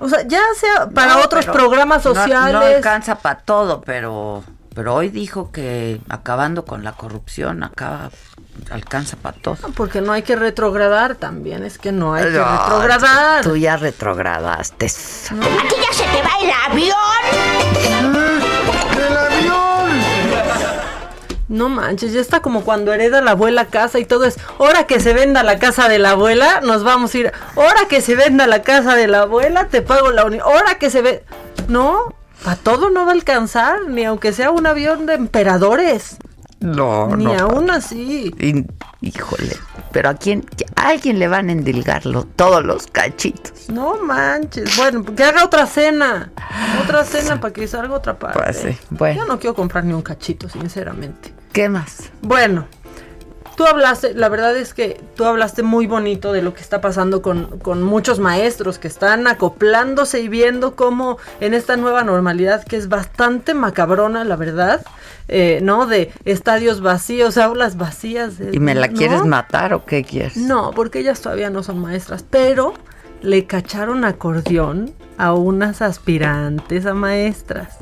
[0.00, 2.52] O sea, ya sea para No, otros programas no- sociales.
[2.52, 8.10] No, alcanza para todo, pero, pero hoy dijo que acabando con la corrupción acaba,
[8.70, 9.56] alcanza para todo.
[9.74, 11.64] Porque no hay que retrogradar también.
[11.64, 13.44] Es que no hay que No, retrogradar.
[13.44, 14.84] Tú ya retrogradaste.
[14.86, 18.43] ¡Aquí ya se te va el avión!
[21.48, 24.98] No manches, ya está como cuando hereda la abuela casa y todo es, hora que
[24.98, 28.46] se venda la casa de la abuela, nos vamos a ir, hora que se venda
[28.46, 31.24] la casa de la abuela, te pago la uni, hora que se ve...
[31.68, 32.14] No,
[32.44, 36.16] a todo no va a alcanzar, ni aunque sea un avión de emperadores,
[36.64, 37.34] No, ni no.
[37.34, 38.34] aún así.
[39.02, 39.56] Híjole,
[39.92, 40.46] pero a quién,
[40.76, 43.68] a alguien le van a endilgarlo todos los cachitos.
[43.68, 46.32] No manches, bueno, que haga otra cena,
[46.82, 48.40] otra cena para que salga otra parte.
[48.42, 49.20] Pues sí, bueno.
[49.20, 51.34] Yo no quiero comprar ni un cachito, sinceramente.
[51.52, 52.10] ¿Qué más?
[52.22, 52.66] Bueno,
[53.56, 57.20] tú hablaste, la verdad es que tú hablaste muy bonito de lo que está pasando
[57.20, 62.76] con, con muchos maestros que están acoplándose y viendo cómo en esta nueva normalidad que
[62.76, 64.80] es bastante macabrona, la verdad,
[65.28, 65.86] eh, ¿no?
[65.86, 68.38] De estadios vacíos, aulas vacías.
[68.38, 68.94] de- ¿Y me la ¿no?
[68.96, 70.36] quieres matar o qué quieres?
[70.36, 72.74] No, porque ellas todavía no son maestras, pero
[73.22, 77.78] le cacharon acordeón a unas aspirantes a maestras.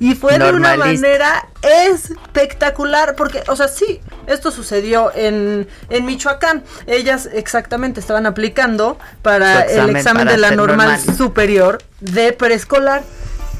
[0.00, 6.62] Y fue de una manera espectacular, porque, o sea, sí, esto sucedió en, en Michoacán.
[6.86, 11.00] Ellas exactamente estaban aplicando para examen el examen para de la normal.
[11.00, 13.02] superior de preescolar.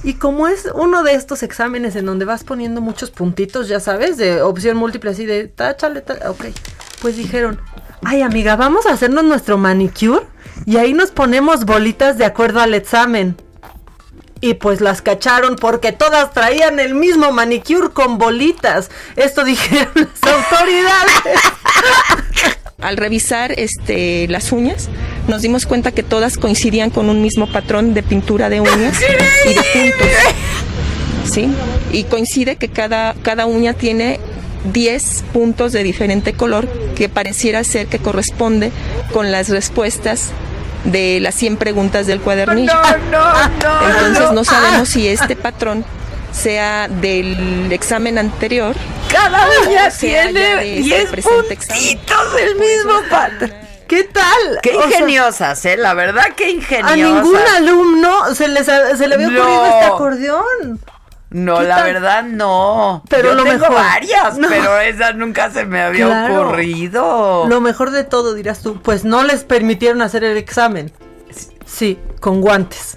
[0.05, 4.17] Y como es uno de estos exámenes en donde vas poniendo muchos puntitos, ya sabes,
[4.17, 6.47] de opción múltiple, así de táchale, tá- ok.
[7.01, 7.61] Pues dijeron,
[8.05, 10.27] ay amiga, vamos a hacernos nuestro manicure
[10.67, 13.37] y ahí nos ponemos bolitas de acuerdo al examen.
[14.41, 18.91] Y pues las cacharon porque todas traían el mismo manicure con bolitas.
[19.15, 21.41] Esto dijeron las autoridades.
[22.83, 24.89] Al revisar este, las uñas,
[25.29, 28.99] nos dimos cuenta que todas coincidían con un mismo patrón de pintura de uñas
[29.45, 30.09] y de puntos.
[31.25, 31.49] ¿Sí?
[31.93, 34.19] Y coincide que cada, cada uña tiene
[34.73, 38.73] 10 puntos de diferente color que pareciera ser que corresponde
[39.13, 40.31] con las respuestas
[40.85, 42.73] de las 100 preguntas del cuadernillo.
[43.87, 45.85] Entonces no sabemos si este patrón
[46.33, 48.75] sea del examen anterior.
[49.11, 51.83] Cada ya tiene de este 10 presente examen.
[51.83, 53.53] puntitos del mismo patrón.
[53.87, 54.59] ¿Qué tal?
[54.63, 55.77] Qué O sea, ingeniosas, ¿eh?
[55.77, 56.93] La verdad, qué ingeniosas.
[56.93, 59.67] a ningún alumno se, les, se le había ocurrido No.
[59.67, 60.81] este acordeón.
[61.29, 61.85] No, ¿Qué la tal?
[61.93, 63.03] verdad no.
[63.09, 63.75] Pero Yo lo tengo mejor.
[63.75, 64.49] varias, No.
[64.49, 66.43] pero esa nunca se me había Claro.
[66.49, 67.45] ocurrido.
[67.49, 70.91] Lo mejor de todo, dirás tú, pues no les permitieron hacer el examen.
[71.67, 72.97] Sí, con guantes.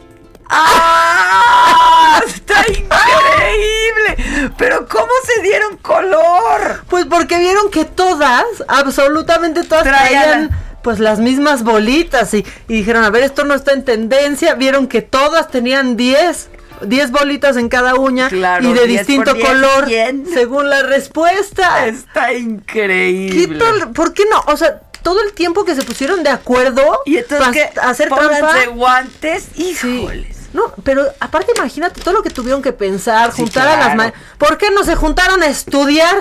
[0.50, 2.22] ¡Ah!
[2.28, 4.52] ¡Está increíble!
[4.58, 6.84] Pero ¿cómo se dieron color?
[6.90, 10.50] Pues porque vieron que todas, absolutamente todas Traían- traían
[10.82, 14.54] pues las mismas bolitas y, y dijeron, a ver, esto no está en tendencia.
[14.54, 16.50] Vieron que todas tenían 10,
[16.82, 20.28] 10 bolitas en cada uña Claro, y de 10 distinto por 10, color 100.
[20.32, 21.88] según la respuesta.
[21.88, 23.60] Está increíble.
[23.96, 24.44] ¿Por qué no?
[24.46, 28.66] O sea, todo el tiempo que se pusieron de acuerdo Y entonces que hacer trampa.
[28.74, 30.35] guantes, híjoles.
[30.56, 34.14] No, pero aparte imagínate todo lo que tuvieron que pensar, Sí, juntar a las manos.
[34.38, 36.16] ¿Por qué no se juntaron a estudiar?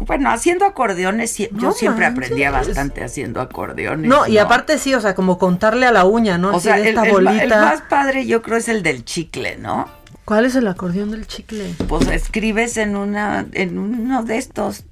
[0.00, 2.24] Bueno, haciendo acordeones, yo No siempre manches.
[2.26, 4.08] aprendía bastante haciendo acordeones.
[4.08, 6.50] No, y aparte sí, o sea, como contarle a la uña, ¿no?
[6.50, 7.42] O Así sea, de el, esta el bolita.
[7.42, 9.88] el más padre yo creo es el del chicle, ¿no?
[10.24, 11.74] ¿Cuál es el acordeón del chicle?
[11.88, 14.84] Pues escribes en una, en uno de estos,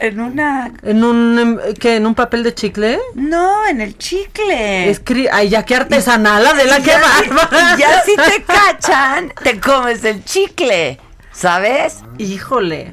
[0.00, 2.98] en una, ¿En un, em, qué, en un papel de chicle?
[3.14, 4.88] no, en el chicle.
[4.90, 7.76] Escri Ay, ya qué artesanal, Adela, Y qué ya- bárbara.
[7.78, 10.98] ya si te cachan, te comes el chicle,
[11.32, 11.98] ¿sabes?
[12.18, 12.92] Híjole.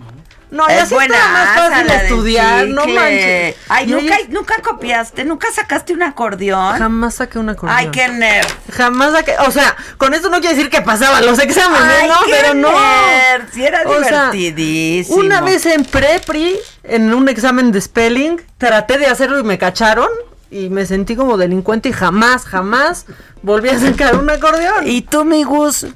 [0.50, 3.56] No, ya es sí buena estaba más fácil estudiar, no manches.
[3.68, 6.78] Ay, Y nunca, nunca copiaste, nunca sacaste un acordeón.
[6.80, 7.78] Jamás saqué un acordeón.
[7.78, 8.48] Ay, qué nerd.
[8.72, 12.16] Jamás saqué, o sea, con esto no quiere decir que pasaban los exámenes, Ay, ¿no?
[12.26, 12.72] qué Pero no.
[12.72, 15.18] nerd, sí era O sea, divertidísimo.
[15.18, 20.08] Una vez en prepri, en un examen de spelling, traté de hacerlo y me cacharon
[20.50, 23.06] y me sentí como delincuente y jamás, jamás
[23.42, 24.88] volví a sacar un acordeón.
[24.88, 25.88] ¿Y tú, mi Gus,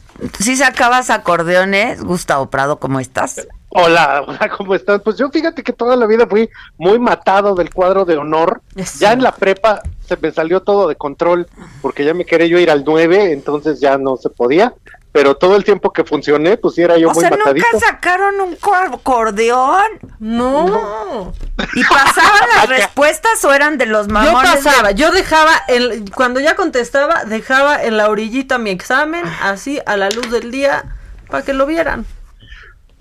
[0.42, 2.02] si sacabas acordeones?
[2.04, 3.48] Gustavo Prado, ¿cómo estás?
[3.74, 5.02] Hola, hola, ¿cómo estás?
[5.02, 8.62] Pues yo fíjate que toda la vida fui muy matado del cuadro de honor.
[9.00, 11.48] Ya en la prepa se me salió todo de control
[11.82, 14.74] porque ya me quería yo ir al 9, entonces ya no se podía.
[15.14, 17.66] Pero todo el tiempo que funcioné, pues era yo o muy sea, matadito.
[17.74, 19.84] ¿nunca sacaron un co- acordeón?
[20.20, 21.34] No.
[21.76, 24.64] ¿Y pasaban las respuestas o eran de los Yo mamones?
[24.64, 29.82] de- pasaba, yo dejaba, el, cuando ya contestaba, dejaba en la orillita mi examen, así
[29.86, 30.86] a la luz del día,
[31.30, 32.06] para que lo vieran.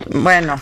[0.09, 0.57] Bueno,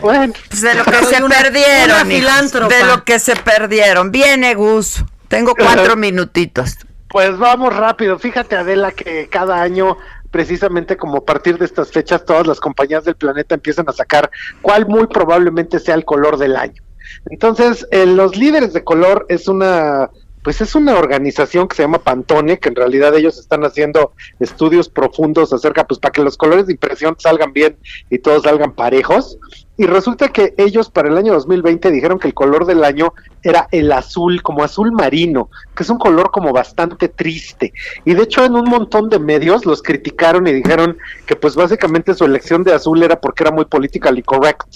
[0.00, 1.84] Bueno, pues de lo que se una- perdieron.
[2.02, 2.74] una hijos, filántropa.
[2.74, 4.10] de lo que se perdieron.
[4.10, 5.04] Viene, Gus.
[5.28, 6.76] Tengo cuatro minutitos.
[7.08, 8.18] Pues vamos rápido.
[8.18, 9.96] Fíjate, Adela, que cada año,
[10.30, 14.30] precisamente como a partir de estas fechas, todas las compañías del planeta empiezan a sacar
[14.62, 16.82] cuál muy probablemente sea el color del año.
[17.30, 20.10] Entonces, eh, los líderes de color es una,
[20.42, 24.88] pues es una organización que se llama Pantone, que en realidad ellos están haciendo estudios
[24.88, 27.76] profundos acerca, pues para que los colores de impresión salgan bien
[28.10, 29.38] y todos salgan parejos.
[29.78, 33.14] Y resulta que ellos para el año 2020 dijeron que el color del año
[33.44, 37.72] era el azul, como azul marino, que es un color como bastante triste.
[38.04, 42.14] Y de hecho en un montón de medios los criticaron y dijeron que pues básicamente
[42.14, 44.66] su elección de azul era porque era muy politically correct.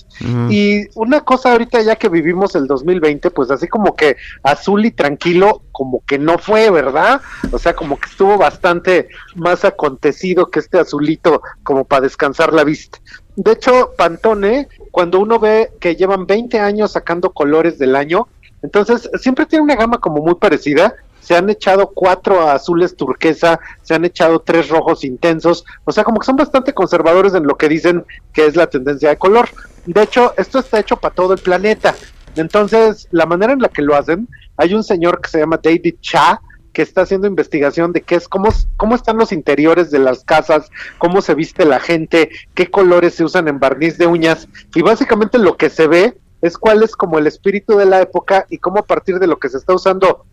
[0.49, 4.93] Y una cosa ahorita ya que vivimos el 2020, pues así como que azul y
[4.93, 7.21] tranquilo, como que no fue, ¿verdad?
[7.51, 12.63] O sea, como que estuvo bastante más acontecido que este azulito como para descansar la
[12.63, 12.99] vista.
[13.37, 18.29] De hecho, Pantone, cuando uno ve que llevan 20 años sacando colores del año,
[18.63, 20.95] entonces siempre tiene una gama como muy parecida.
[21.21, 26.19] Se han echado cuatro azules turquesa, se han echado tres rojos intensos, o sea, como
[26.19, 29.49] que son bastante conservadores en lo que dicen que es la tendencia de color.
[29.87, 31.95] De hecho, esto está hecho para todo el planeta.
[32.35, 35.97] Entonces, la manera en la que lo hacen, hay un señor que se llama David
[36.01, 36.41] Cha,
[36.73, 40.71] que está haciendo investigación de qué es, cómo, cómo están los interiores de las casas,
[40.99, 45.39] cómo se viste la gente, qué colores se usan en barniz de uñas, y básicamente
[45.39, 48.79] lo que se ve es cuál es como el espíritu de la época y cómo
[48.79, 50.25] a partir de lo que se está usando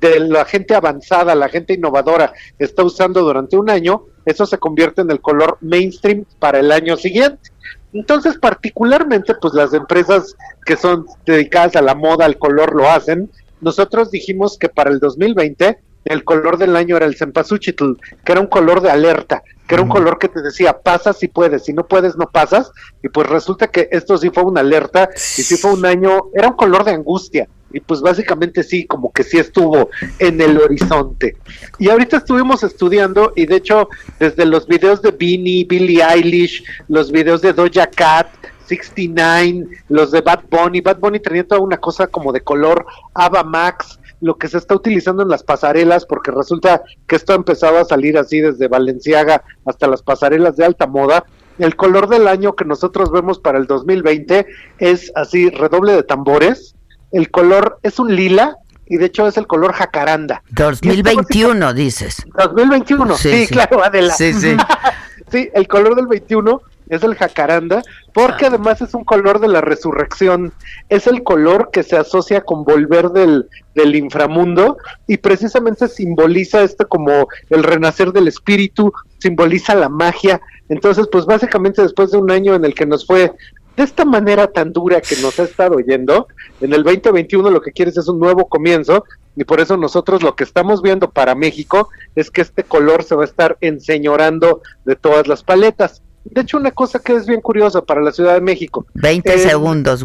[0.00, 5.00] de la gente avanzada, la gente innovadora está usando durante un año, eso se convierte
[5.00, 7.50] en el color mainstream para el año siguiente.
[7.92, 13.30] Entonces, particularmente, pues las empresas que son dedicadas a la moda, al color, lo hacen.
[13.60, 17.92] Nosotros dijimos que para el 2020 el color del año era el cempasúchitl,
[18.24, 21.26] que era un color de alerta, que era un color que te decía, pasas si
[21.26, 22.70] puedes, si no puedes, no pasas.
[23.02, 26.48] Y pues resulta que esto sí fue una alerta y sí fue un año, era
[26.48, 27.48] un color de angustia.
[27.72, 31.36] Y pues básicamente sí, como que sí estuvo en el horizonte.
[31.78, 33.88] Y ahorita estuvimos estudiando, y de hecho,
[34.20, 38.28] desde los videos de Beanie, Billie Eilish, los videos de Doja Cat,
[38.66, 43.42] 69, los de Bad Bunny, Bad Bunny tenía toda una cosa como de color Ava
[43.42, 47.78] Max, lo que se está utilizando en las pasarelas, porque resulta que esto ha empezado
[47.78, 51.24] a salir así desde Valenciaga hasta las pasarelas de alta moda,
[51.58, 54.46] el color del año que nosotros vemos para el 2020
[54.78, 56.74] es así, redoble de tambores.
[57.12, 58.56] El color es un lila
[58.86, 60.42] y de hecho es el color jacaranda.
[60.50, 62.22] 2021 dices.
[62.36, 63.52] 2021, sí, Sí, sí.
[63.54, 64.14] claro, Adela.
[64.14, 64.56] Sí, sí.
[65.30, 67.82] sí, el color del 21 es el jacaranda,
[68.12, 68.48] porque Ah.
[68.48, 70.52] además es un color de la resurrección.
[70.88, 74.76] Es el color que se asocia con volver del, del inframundo
[75.06, 80.40] y precisamente simboliza esto como el renacer del espíritu, simboliza la magia.
[80.68, 83.32] Entonces, pues básicamente después de un año en el que nos fue
[83.76, 86.28] de esta manera tan dura que nos ha estado yendo,
[86.62, 89.04] en el 2021 lo que quieres es un nuevo comienzo
[89.36, 93.14] y por eso nosotros lo que estamos viendo para México es que este color se
[93.14, 96.02] va a estar enseñorando de todas las paletas.
[96.30, 98.86] De hecho, una cosa que es bien curiosa para la Ciudad de México.
[98.94, 100.04] 20 Eh, segundos.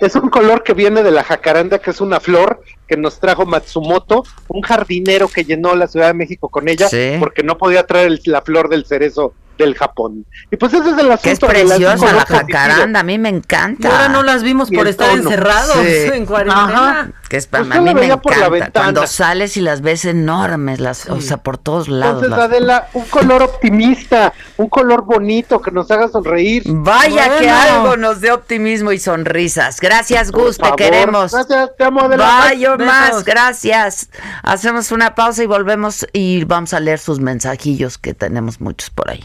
[0.00, 3.46] Es un color que viene de la jacaranda, que es una flor que nos trajo
[3.46, 7.14] Matsumoto, un jardinero que llenó la Ciudad de México con ella, Sí.
[7.18, 10.26] porque no podía traer el- la flor del cerezo del Japón.
[10.50, 11.22] Y pues ese es el asunto.
[11.22, 13.88] Que es de las- preciosa la jacaranda, a mí me encanta.
[13.88, 15.22] Y ahora no las vimos por estar tono.
[15.22, 16.10] encerrados Sí.
[16.12, 17.12] en cuarentena.
[17.28, 18.80] Que es, Pues a mí me veía por la encanta.
[18.80, 22.22] Cuando sales y las ves enormes, las, o sea, por todos lados.
[22.22, 26.62] Entonces, las- Adela, un color optimista, un color bonito que nos haga sonreír.
[26.66, 29.80] Vaya que algo nos dé optimismo y sonrisas.
[29.80, 31.32] Gracias, Gus, te queremos.
[31.32, 32.24] Gracias, te amo, Adela.
[32.24, 34.08] Vaya más, gracias.
[34.42, 39.10] Hacemos una pausa y volvemos y vamos a leer sus mensajillos que tenemos muchos por
[39.10, 39.24] ahí.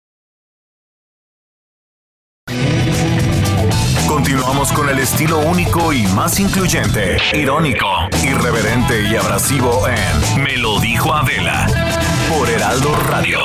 [4.41, 7.85] Continuamos con el estilo único y más incluyente, irónico,
[8.23, 11.67] irreverente y abrasivo en Me lo dijo Adela
[12.27, 13.37] por Heraldo Radio.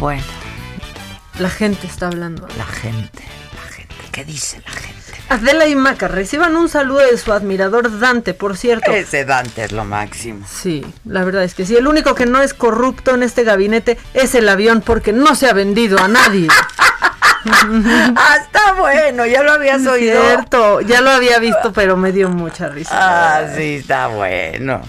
[0.00, 0.24] Bueno,
[1.38, 2.48] La gente está hablando.
[2.58, 3.22] la gente,
[3.54, 4.85] la gente, ¿qué dice la gente?
[5.28, 8.92] Adela y Maca reciban un saludo de su admirador Dante, por cierto.
[8.92, 10.46] Ese Dante es lo máximo.
[10.48, 11.76] Sí, la verdad es que sí.
[11.76, 15.48] El único que no es corrupto en este gabinete es el avión porque no se
[15.48, 16.48] ha vendido a nadie.
[17.46, 20.20] ah, está bueno, ya lo habías oído.
[20.22, 22.90] Cierto, ya lo había visto, pero me dio mucha risa.
[22.92, 24.80] Ah, sí, está bueno.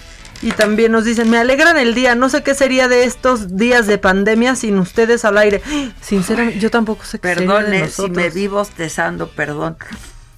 [0.44, 3.88] Y también nos dicen, me alegran el día, no sé qué sería de estos días
[3.88, 5.62] de pandemia sin ustedes al aire.
[6.02, 9.78] Sinceramente, yo tampoco sé qué sería de Perdone si me vi bostezando, perdón.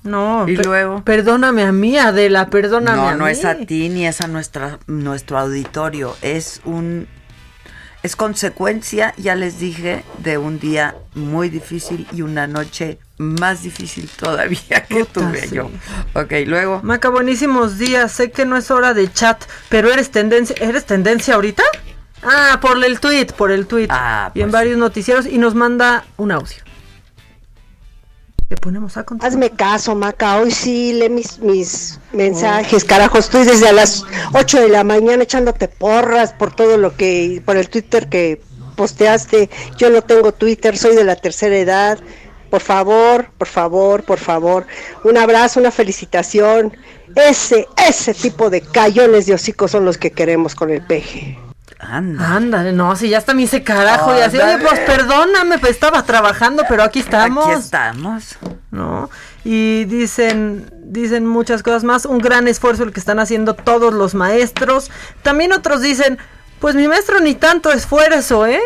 [0.03, 1.03] No, Y luego.
[1.03, 3.31] Perdóname a mí, Adela, perdóname No, a no mí.
[3.31, 6.15] es a ti ni es a nuestra, nuestro auditorio.
[6.21, 7.07] Es un.
[8.01, 14.09] Es consecuencia, ya les dije, de un día muy difícil y una noche más difícil
[14.09, 15.55] todavía que Puta, tuve sí.
[15.55, 15.69] yo.
[16.13, 16.79] Ok, luego.
[16.81, 18.13] Maca, buenísimos días.
[18.13, 21.63] Sé que no es hora de chat, pero eres tendencia, ¿eres tendencia ahorita?
[22.23, 23.87] Ah, por el tweet, por el tweet.
[23.89, 26.55] Ah, y en pues varios noticieros y nos manda un audio.
[28.49, 29.31] Le ponemos a continuar.
[29.31, 30.39] Hazme caso, Maca.
[30.39, 33.19] Hoy sí lee mis, mis mensajes, carajo.
[33.19, 34.03] Estoy desde a las
[34.33, 38.41] 8 de la mañana echándote porras por todo lo que, por el Twitter que
[38.75, 39.51] posteaste.
[39.77, 41.99] Yo no tengo Twitter, soy de la tercera edad.
[42.49, 44.65] Por favor, por favor, por favor.
[45.03, 46.75] Un abrazo, una felicitación.
[47.15, 51.37] Ese, ese tipo de cayones de hocico son los que queremos con el peje.
[51.79, 52.35] Anda.
[52.35, 56.03] Ándale, no, si ya está mi ese carajo y así, oye, pues perdóname, pues estaba
[56.03, 57.47] trabajando, pero aquí estamos.
[57.47, 58.37] Aquí estamos.
[58.71, 59.09] ¿no?
[59.45, 64.13] Y dicen, dicen muchas cosas más, un gran esfuerzo el que están haciendo todos los
[64.13, 64.91] maestros.
[65.23, 66.17] También otros dicen,
[66.59, 68.61] pues mi maestro ni tanto esfuerzo, ¿eh?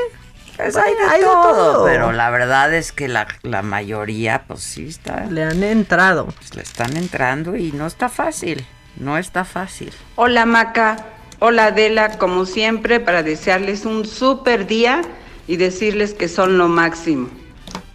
[0.58, 1.86] Pues hay de, Hay de todo, todo.
[1.86, 5.26] Pero la verdad es que la, la mayoría, pues sí está.
[5.26, 6.26] Le han entrado.
[6.26, 8.66] pues, le están entrando y no está fácil.
[8.98, 9.92] No está fácil.
[10.16, 10.98] Hola Maca,
[11.46, 15.02] hola Adela, como siempre, para desearles un súper día
[15.46, 17.30] y decirles que son lo máximo.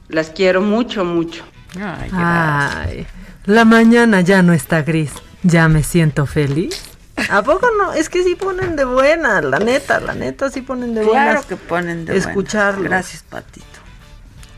[0.09, 1.45] Las quiero mucho, mucho.
[1.81, 3.07] Ay, Ay,
[3.47, 5.13] la mañana ya no está gris,
[5.43, 6.83] ya me siento feliz.
[7.31, 7.95] ¿A poco no?
[7.95, 11.25] Es que sí ponen de buena, la neta, la neta sí ponen de buena.
[11.33, 12.29] Claro que ponen de buenas.
[12.29, 12.85] Escucharlos.
[12.85, 13.67] Gracias, Patito.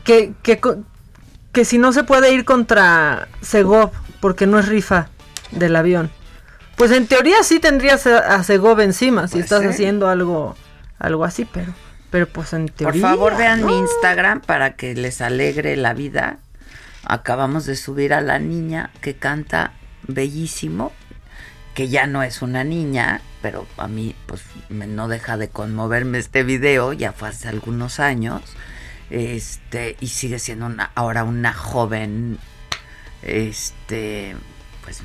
[0.03, 0.77] que, que, co-
[1.53, 5.07] que si no se puede ir contra Segov porque no es rifa
[5.51, 6.11] del avión.
[6.81, 10.55] Pues en teoría sí tendrías a, a Segov encima si Pues estás haciendo algo
[10.97, 11.71] algo así, pero
[12.09, 13.01] pero pues en Por teoría.
[13.03, 13.77] favor, vean mi.
[13.77, 16.39] Instagram para que les alegre la vida.
[17.05, 19.73] Acabamos de subir a la niña que canta
[20.07, 20.91] bellísimo,
[21.75, 26.17] que ya no es una niña, pero a mí pues me- no deja de conmoverme
[26.17, 28.41] este video, ya fue hace algunos años,
[29.11, 32.39] Este, y sigue siendo una, ahora una joven,
[33.23, 34.35] este,
[34.83, 35.01] pues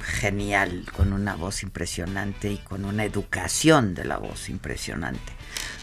[0.00, 5.32] genial, con una voz impresionante y con una educación de la voz impresionante.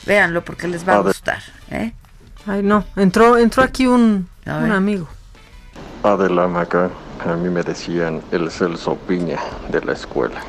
[0.05, 1.41] Véanlo porque les va a gustar,
[1.71, 1.93] ¿eh?
[2.45, 5.07] Ay, no, entró, entró aquí un, un amigo.
[6.03, 6.89] Adelante acá,
[7.25, 9.39] a mí me decían el Celso Piña
[9.71, 10.41] de la escuela.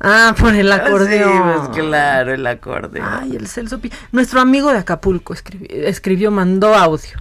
[0.00, 1.32] Ah, por el acordeón.
[1.32, 3.06] Sí, pues, claro, el acordeón.
[3.08, 3.96] Ay, el Celso Piña.
[4.12, 7.16] Nuestro amigo de Acapulco escribió, escribió mandó audio.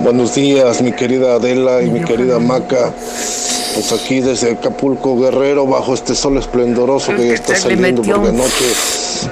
[0.00, 2.92] Buenos días, mi querida Adela y mi querida Maca.
[3.74, 8.64] Pues aquí desde Acapulco Guerrero, bajo este sol esplendoroso que ya está saliendo porque anoche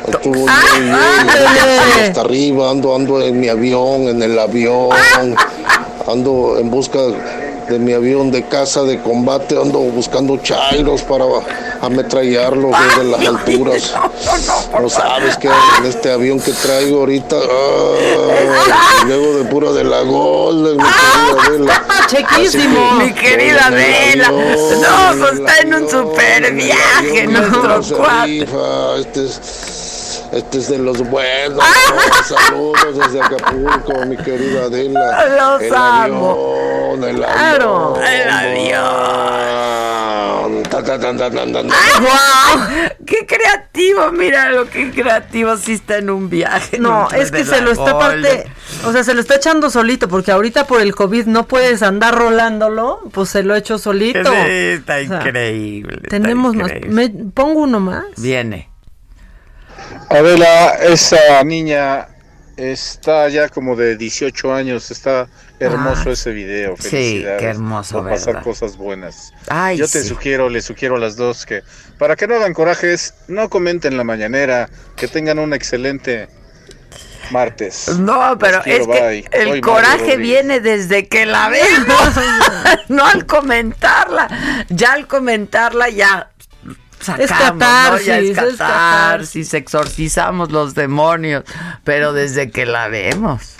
[0.09, 0.95] estuvo muy bien,
[2.03, 4.91] hasta arriba, ando, ando en mi avión, en el avión,
[6.07, 6.99] ando en busca
[7.69, 11.25] de mi avión de caza de combate, ando buscando chairos para
[11.81, 13.95] ametrallarlos desde las alturas.
[14.81, 20.03] No sabes que en este avión que traigo ahorita, ah, luego de pura de la
[20.03, 21.87] Golden, mi querida Adela.
[22.07, 24.29] Chequísimo, mi querida Adela.
[24.31, 28.47] No, pues está en un super viaje nuestro cuate.
[29.01, 29.86] Este es
[30.33, 31.63] este es de los buenos.
[32.25, 35.27] Saludos desde Acapulco, mi querida Adela.
[35.37, 36.55] Los el amo.
[36.93, 38.07] Avión, el Claro, avión.
[38.07, 38.31] el
[39.37, 40.63] avión.
[40.71, 41.63] Ta, ta, ta, ta, ta, ta, ta.
[42.01, 42.67] ¡Wow!
[43.07, 44.11] ¡Qué creativo!
[44.13, 46.79] Míralo, qué creativo sí está en un viaje.
[46.79, 48.23] No, es que se lo está Golden.
[48.23, 48.47] parte,
[48.85, 52.15] o sea, se lo está echando solito, porque ahorita por el COVID no puedes andar
[52.17, 54.23] rolándolo, pues se lo ha hecho solito.
[54.31, 55.97] Sí, está O sea, increíble.
[56.03, 58.05] está Tenemos más, me- pongo uno más.
[58.17, 58.71] Viene.
[60.09, 62.09] Adela, esa niña
[62.57, 65.29] está ya como de 18 años, está
[65.59, 66.13] hermoso Ah.
[66.13, 66.75] ese video.
[66.79, 69.33] Sí, Felicidades qué hermoso, Por pasar cosas buenas.
[69.49, 70.09] Ay, Yo te sí.
[70.09, 71.63] sugiero, le sugiero a las dos que
[71.99, 76.29] para que no hagan corajes, no comenten la mañanera, que tengan un excelente
[77.31, 77.89] martes.
[77.99, 79.29] No, pero quiero, es que bye.
[79.33, 82.11] El coraje viene desde que la vemos,
[82.89, 84.65] no al comentarla.
[84.69, 86.31] Ya al comentarla ya
[87.01, 87.37] sacamos, Es ¿no?
[87.39, 91.45] catarsis, Ya es es catarsis, exorcizamos los demonios,
[91.85, 93.55] pero desde que la vemos.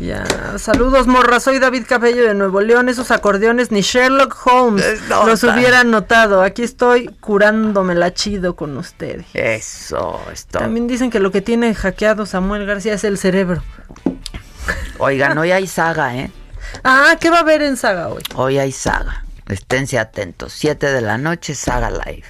[0.00, 0.26] Ya,
[0.58, 5.90] saludos morra, soy David Cabello de Nuevo León, esos acordeones ni Sherlock Holmes los hubieran
[5.90, 9.24] notado, aquí estoy curándomela chido con ustedes.
[9.32, 10.58] Eso, esto.
[10.58, 13.62] También dicen que lo que tiene hackeado Samuel García es el cerebro.
[14.98, 16.30] Oigan, hoy hay saga, ¿eh?
[16.84, 18.22] Ah, ¿qué va a haber en Saga hoy?
[18.34, 19.24] Hoy hay saga.
[19.48, 20.52] Esténse atentos.
[20.52, 22.24] 7 de la noche, saga live.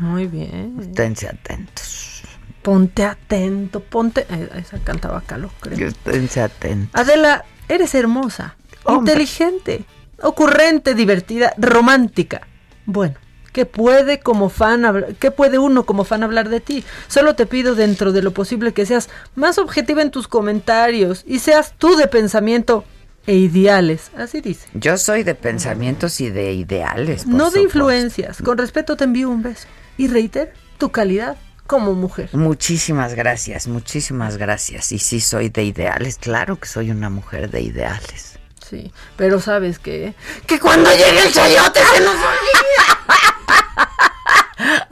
[0.00, 0.76] Muy bien.
[0.80, 2.22] Esténse atentos.
[2.62, 4.26] Ponte atento, ponte...
[4.30, 5.88] eh, esa cantaba Calo, creo.
[5.88, 7.00] Esténse atentos.
[7.00, 9.12] Adela, eres hermosa, Hombre.
[9.12, 9.84] inteligente,
[10.22, 12.46] ocurrente, divertida, romántica.
[12.84, 13.14] Bueno,
[13.52, 14.84] ¿qué puede como fan
[15.18, 16.84] qué puede uno como fan hablar de ti?
[17.06, 21.38] Solo te pido dentro de lo posible que seas más objetiva en tus comentarios y
[21.38, 22.84] seas tú de pensamiento
[23.28, 24.66] e ideales, así dice.
[24.72, 27.24] Yo soy de pensamientos y de ideales.
[27.24, 28.38] por no de influencias.
[28.42, 29.68] Con respeto te envío un beso
[29.98, 31.36] y reitero tu calidad
[31.66, 32.30] como mujer.
[32.32, 34.92] Muchísimas gracias, muchísimas gracias.
[34.92, 38.38] Y sí soy de ideales, claro que soy una mujer de ideales.
[38.66, 40.14] Sí, pero sabes que
[40.46, 42.16] que cuando llegue el chayote se nos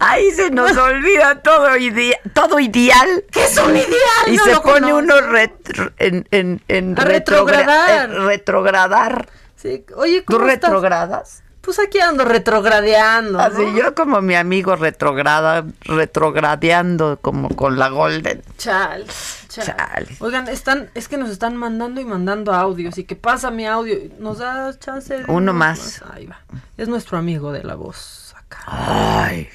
[0.08, 3.24] Ahí se nos olvida todo, idea- todo ideal.
[3.30, 3.88] ¿Qué es un ideal?
[4.28, 4.96] Y No se pone conozco.
[4.98, 9.28] uno retro- en, en, en A retrogra- retrogradar.
[9.56, 10.70] Sí, oye, ¿Tú ¿cómo estás?
[10.70, 11.42] retrogradas?
[11.60, 13.40] Pues aquí ando retrogradeando.
[13.40, 13.76] Así ¿no?
[13.76, 18.42] yo como mi amigo retrograda, retrogradeando como con la Golden.
[18.56, 19.04] Chal,
[19.48, 20.06] chal.
[20.20, 23.96] Oigan, están, es que nos están mandando y mandando audios y que pasa mi audio.
[24.20, 25.14] ¿Nos da chance?
[25.18, 26.02] de Uno unos más.
[26.14, 26.40] Ahí va.
[26.76, 28.34] Es nuestro amigo de la voz.
[28.38, 28.62] acá.
[28.66, 29.48] Ay.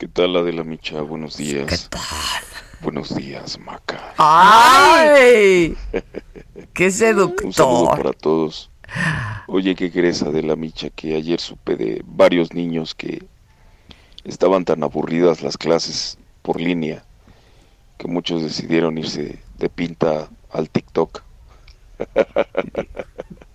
[0.00, 1.02] ¿Qué tal, Adela Micha?
[1.02, 1.66] Buenos días.
[1.66, 2.00] ¿Qué tal?
[2.80, 4.14] Buenos días, Maca.
[4.16, 5.76] ¡Ay!
[6.72, 7.96] ¡Qué Un saludo seductor!
[7.98, 8.70] para todos.
[9.46, 10.88] Oye, ¿qué crees, Adela Micha?
[10.88, 13.22] Que ayer supe de varios niños que
[14.24, 17.04] estaban tan aburridas las clases por línea
[17.98, 21.22] que muchos decidieron irse de pinta al TikTok.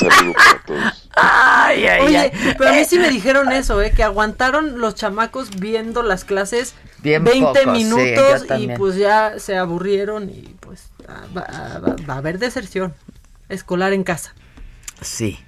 [0.00, 1.08] Un saludo para todos.
[1.14, 2.54] Ay, ay, Oye, ay.
[2.58, 3.92] pero a mí sí me dijeron eso, ¿eh?
[3.92, 9.38] Que aguantaron los chamacos viendo las clases Bien 20 pocos, sí, minutos y pues ya
[9.38, 12.94] se aburrieron y pues va, va- va a haber deserción
[13.48, 14.34] escolar en casa.
[15.00, 15.38] Sí.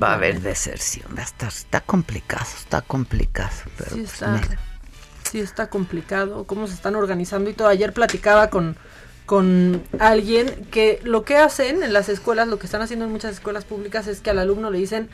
[0.00, 1.06] Va a haber deserción.
[1.16, 3.50] Va a estar- está complicado, está complicado.
[3.76, 4.40] Pero Sí pues, está,
[5.30, 7.68] sí está complicado cómo se están organizando y todo.
[7.68, 8.76] Ayer platicaba con,
[9.30, 13.34] con alguien que lo que hacen en las escuelas, lo que están haciendo en muchas
[13.34, 15.08] escuelas públicas es que al alumno le dicen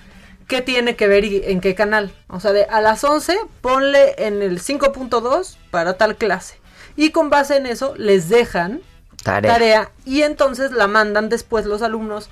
[0.48, 2.10] qué tiene que ver y en qué canal.
[2.28, 6.59] O sea, de a las 11 ponle en el 5.2 para tal clase.
[6.97, 8.80] Y con base en eso les dejan
[9.22, 9.90] Tarea.
[10.06, 12.30] y entonces la mandan después los alumnos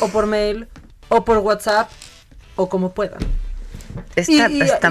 [0.00, 0.66] o por mail
[1.08, 1.88] o por WhatsApp
[2.56, 3.20] o como puedan.
[4.16, 4.88] Está, Y- y- está,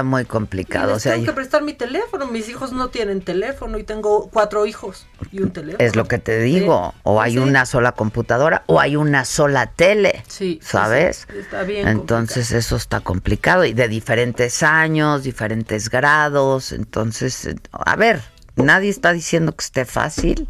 [0.00, 0.88] y muy Y complicado.
[0.88, 2.26] les O sea, tengo que prestar mi teléfono.
[2.26, 5.84] Mis hijos no tienen teléfono y tengo cuatro hijos y un teléfono.
[5.84, 6.94] es lo que te digo.
[7.02, 7.38] O hay Sí.
[7.38, 10.24] una sola computadora o hay una sola tele.
[10.28, 11.26] Sí, ¿Sabes?
[11.30, 13.64] sí, está bien Entonces eso está complicado.
[13.64, 16.72] Y de diferentes años, diferentes grados.
[16.72, 18.22] Entonces, eh, a ver,
[18.56, 20.46] nadie está diciendo que esté fácil.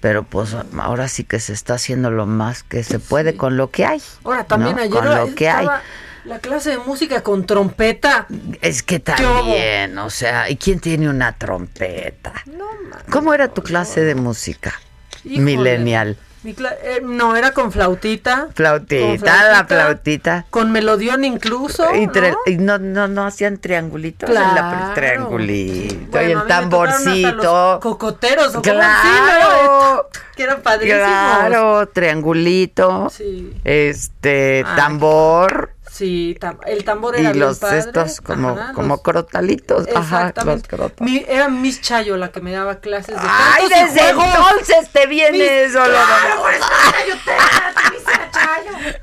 [0.00, 3.70] Pero pues ahora sí que se está haciendo lo más que se puede con lo
[3.70, 4.02] que hay.
[4.22, 4.82] Ahora también ¿no?
[4.82, 5.66] ayer con lo que hay.
[6.24, 8.26] La clase de música con trompeta.
[8.60, 12.32] Es que también, o sea, ¿y quién tiene una trompeta?
[13.10, 14.72] ¿Cómo era tu clase de música?
[15.24, 15.40] Híjole.
[15.56, 16.16] Millennial.
[16.46, 18.48] Eh, no, era con flautita.
[18.54, 20.44] Flautita, Con la flautita.
[20.50, 21.94] Con melodión incluso.
[21.94, 22.12] Y, ¿no?
[22.44, 24.92] y no, no, no hacían triangulitos en la Claro.
[24.92, 27.32] pri- triangulito Bueno, y el tamborcito.
[27.72, 29.94] los cocoteros o Claro.
[29.96, 30.02] ¿no?
[30.36, 31.00] que eran padrísimos.
[31.00, 33.08] Claro, triangulito.
[33.08, 33.54] Sí.
[33.64, 35.73] Este, Ay, tambor.
[35.94, 37.78] Sí, tam- el tambor era Y bien los padre.
[37.78, 39.86] estos como, Ajá, como los- crotalitos.
[39.94, 41.00] Ajá, los crotas.
[41.00, 45.62] Mi- era Miss Chayo la que me daba clases de Ay, desde entonces te viene
[45.62, 45.84] eso, lo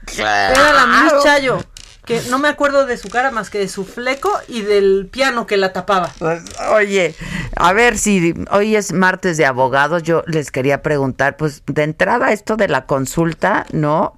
[0.06, 1.60] Claro, vamos Era la Miss Chayo.
[2.06, 5.46] Que no me acuerdo de su cara más que de su fleco y del piano
[5.46, 6.12] que la tapaba.
[6.20, 6.42] Pues,
[6.72, 7.16] oye,
[7.56, 12.34] a ver si hoy es martes de abogados, yo les quería preguntar, pues de entrada
[12.34, 14.18] esto de la consulta, ¿no?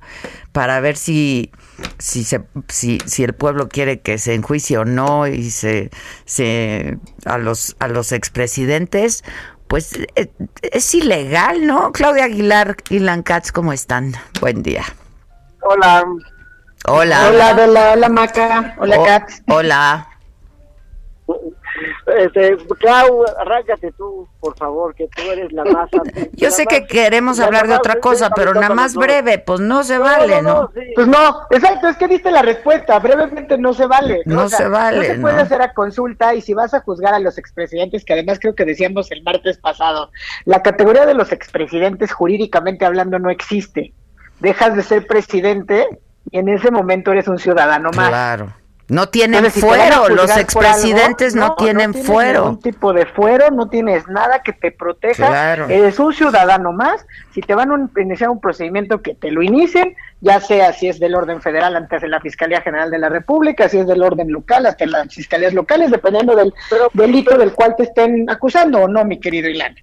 [0.54, 1.52] Para ver si
[2.00, 5.90] si se si, si el pueblo quiere que se enjuicie o no y se
[6.26, 9.24] se a los a los expresidentes,
[9.68, 10.32] pues eh,
[10.62, 11.92] es, ilegal, ¿no?
[11.92, 14.14] Claudia Aguilar, Ilan Katz, ¿cómo están?
[14.40, 14.84] Buen día.
[15.62, 16.06] Hola.
[16.86, 17.30] Hola.
[17.30, 18.76] Hola, hola, hola, Maca.
[18.78, 19.30] Hola, O- Kat.
[19.48, 20.10] Hola.
[22.18, 25.90] Este, Clau, arráncate tú, por favor, que tú eres la más...
[26.34, 29.98] Yo sé que queremos hablar de otra cosa, pero nada más breve, pues no se
[29.98, 30.72] vale, ¿no?
[30.96, 34.22] Pues no, exacto, es que diste la respuesta, brevemente no se vale.
[34.26, 37.20] No se vale, No se puede hacer a consulta y si vas a juzgar a
[37.20, 40.12] los expresidentes, que además creo que decíamos el martes pasado,
[40.46, 43.94] la categoría de los expresidentes jurídicamente hablando no existe.
[44.40, 45.88] Dejas de ser presidente
[46.32, 48.10] y en ese momento eres un ciudadano más.
[48.10, 48.54] Claro.
[48.90, 52.42] No tienen Entonces, fuero, los expresidentes algo, no, tienen tienes fuero.
[52.42, 55.28] ningún tipo de fuero, no tienes nada que te proteja.
[55.28, 55.70] Claro.
[55.70, 57.06] Eres un ciudadano más.
[57.32, 61.00] Si te van a iniciar un procedimiento que te lo inicien, ya sea si es
[61.00, 64.66] del orden federal ante la Fiscalía General de la República, si es del orden local
[64.66, 66.54] hasta las fiscalías locales, dependiendo del
[66.94, 69.76] delito del cual te estén acusando o no, mi querido Ilan.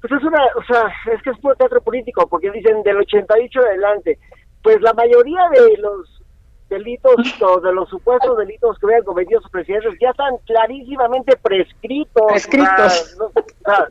[0.00, 3.60] Pues es una, o sea, es que es puro teatro político, porque dicen del 88
[3.60, 4.18] adelante.
[4.62, 6.19] Pues la mayoría de los
[6.70, 12.24] delitos o de los supuestos delitos que hubieran cometido sus presidentes ya están clarísimamente prescritos.
[12.28, 13.18] Prescritos.
[13.20, 13.32] O
[13.64, 13.88] sea,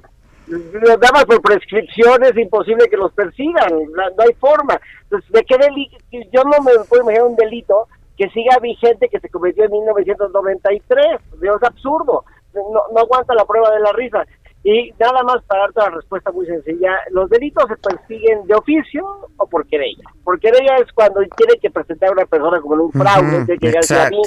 [0.47, 4.79] nada más por prescripción es imposible que los persigan, no, hay forma.
[5.03, 5.97] Entonces, ¿de qué delito?
[6.31, 7.87] Yo no me puedo imaginar un delito
[8.17, 11.05] que siga vigente que se cometió en 1993.
[11.39, 14.25] Digo, Es absurdo, no, no aguanta la prueba de la risa.
[14.63, 19.05] Y nada más para darte la respuesta muy sencilla, los delitos se persiguen de oficio
[19.37, 20.03] o por querella.
[20.23, 23.59] Por querella es cuando tiene que presentar a una persona como un fraude, Ujú, tiene
[23.59, 24.21] que decir a mí,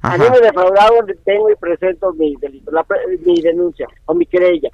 [0.00, 4.24] a mí me defraudaron, tengo y presento mi delito, la pre- mi denuncia o mi
[4.26, 4.70] querella.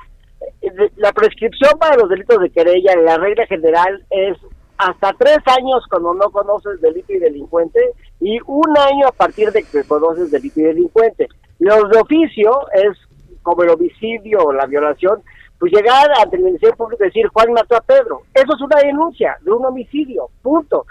[0.62, 4.39] Eh, La prescripción para los delitos de querella, la regla general es
[4.78, 7.81] hasta tres años cuando no conoces delito y delincuente
[8.20, 11.28] y un año a partir de que conoces delito y delincuente.
[11.59, 12.97] Los de oficio es
[13.43, 15.23] como el homicidio o la violación,
[15.59, 18.23] pues llegar ante el Ministerio Público y decir Juan mató a Pedro.
[18.35, 20.87] Eso es una denuncia de un homicidio, punto.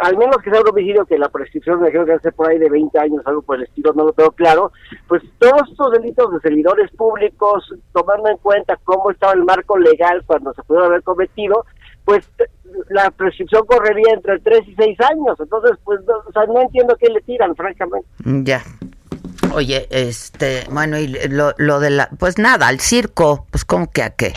[0.00, 2.58] Al menos que sea un homicidio que la prescripción me dijeron que hace por ahí
[2.58, 4.72] de 20 años, algo por el estilo, no lo tengo claro,
[5.08, 10.22] pues todos estos delitos de servidores públicos, tomando en cuenta cómo estaba el marco legal
[10.26, 11.66] cuando se pudieron haber cometido,
[12.04, 12.30] pues
[12.88, 15.38] la prescripción correría entre 3 y 6 años.
[15.40, 18.08] Entonces, pues, no, o sea, no entiendo qué le tiran, francamente.
[18.24, 18.62] Ya.
[19.54, 24.02] Oye, este, bueno, y lo, lo de la, pues nada, al circo, pues como que
[24.02, 24.34] a qué.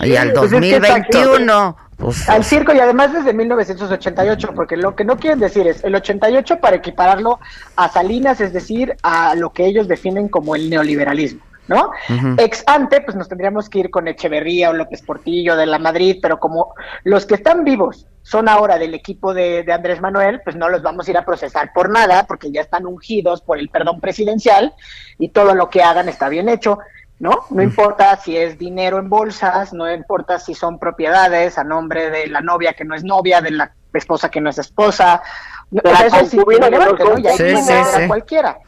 [0.00, 0.80] Y al Pues es que.
[0.80, 5.82] 2021, pues Al circo y además desde 1988, porque lo que no quieren decir es
[5.84, 7.38] el 88 para equipararlo
[7.76, 11.42] a Salinas, es decir, a lo que ellos definen como el neoliberalismo.
[11.66, 11.92] ¿No?
[12.36, 16.18] Ex ante, pues nos tendríamos que ir con Echeverría o López Portillo de la Madrid,
[16.20, 16.74] pero como
[17.04, 20.82] los que están vivos son ahora del equipo de, de Andrés Manuel, pues no los
[20.82, 24.74] vamos a ir a procesar por nada, porque ya están ungidos por el perdón presidencial
[25.18, 26.78] y todo lo que hagan está bien hecho.
[27.18, 27.44] ¿no?
[27.50, 32.26] No importa si es dinero en bolsas, no importa si son propiedades a nombre de
[32.26, 35.22] la novia que no es novia, de la esposa que no es esposa,
[35.70, 37.18] eso es irrelevante, ¿no?
[37.18, 38.08] Ya sí, sí, sí.
[38.08, 38.58] cualquiera.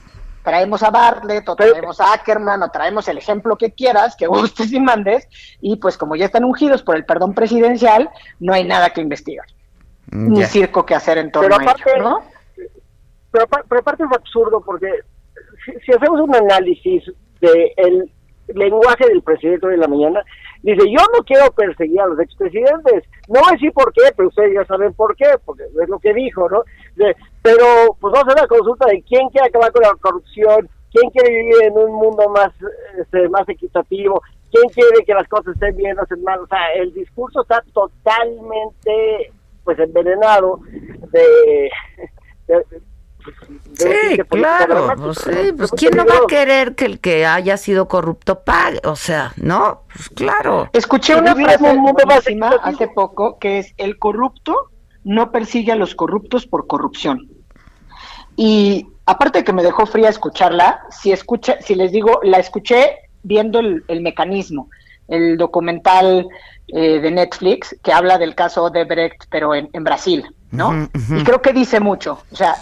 [0.47, 4.73] Traemos a Bartlett, o traemos a Ackerman, o traemos el ejemplo que quieras, que gustes
[4.73, 5.27] y mandes,
[5.61, 8.09] y pues como ya están ungidos por el perdón presidencial,
[8.39, 9.47] no hay nada que investigar.
[10.13, 12.21] Mm, Ni circo que hacer en torno pero aparte, a ello, ¿no?
[13.33, 14.89] Pero, pero aparte es absurdo porque
[15.65, 17.03] si, si hacemos un análisis
[17.41, 18.13] del el
[18.55, 20.23] lenguaje del presidente de la mañana,
[20.63, 23.03] dice, yo no quiero perseguir a los expresidentes.
[23.29, 25.99] No voy a decir por qué, pero ustedes ya saben por qué, porque es lo
[25.99, 26.63] que dijo, ¿no?
[26.95, 27.17] De,
[27.47, 31.09] pero pues vamos a hacer una consulta de quién quiere acabar con la corrupción, quién
[31.11, 32.53] quiere vivir en un mundo más,
[33.01, 34.21] este, más equitativo,
[34.51, 36.41] quién quiere que las cosas estén bien, no estén mal.
[36.41, 39.33] O sea, el discurso está totalmente
[39.63, 40.59] pues envenenado
[41.13, 41.71] de,
[42.49, 42.65] de
[43.75, 47.87] Sí, claro, pues, sí, pues quién no va a querer que el que haya sido
[47.87, 49.83] corrupto pague, o sea, ¿no?
[49.93, 50.69] Pues claro.
[50.73, 54.71] Escuché una frase muy buenísima hace poco que es el corrupto
[55.07, 57.29] no persigue a los corruptos por corrupción.
[58.37, 62.99] Y aparte de que me dejó fría escucharla, si escucha, si les digo, la escuché
[63.23, 64.69] viendo el, mecanismo,
[65.09, 66.29] el documental
[66.69, 70.89] eh, de Netflix que habla del caso de Brecht, pero en, Brasil, ¿no?
[70.95, 72.23] Y creo que dice mucho.
[72.31, 72.55] O sea,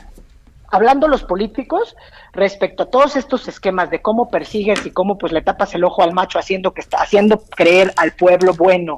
[0.71, 1.97] hablando los políticos
[2.33, 6.03] respecto a todos estos esquemas de cómo persigues y cómo pues le tapas el ojo
[6.03, 8.97] al macho haciendo que está haciendo creer al pueblo bueno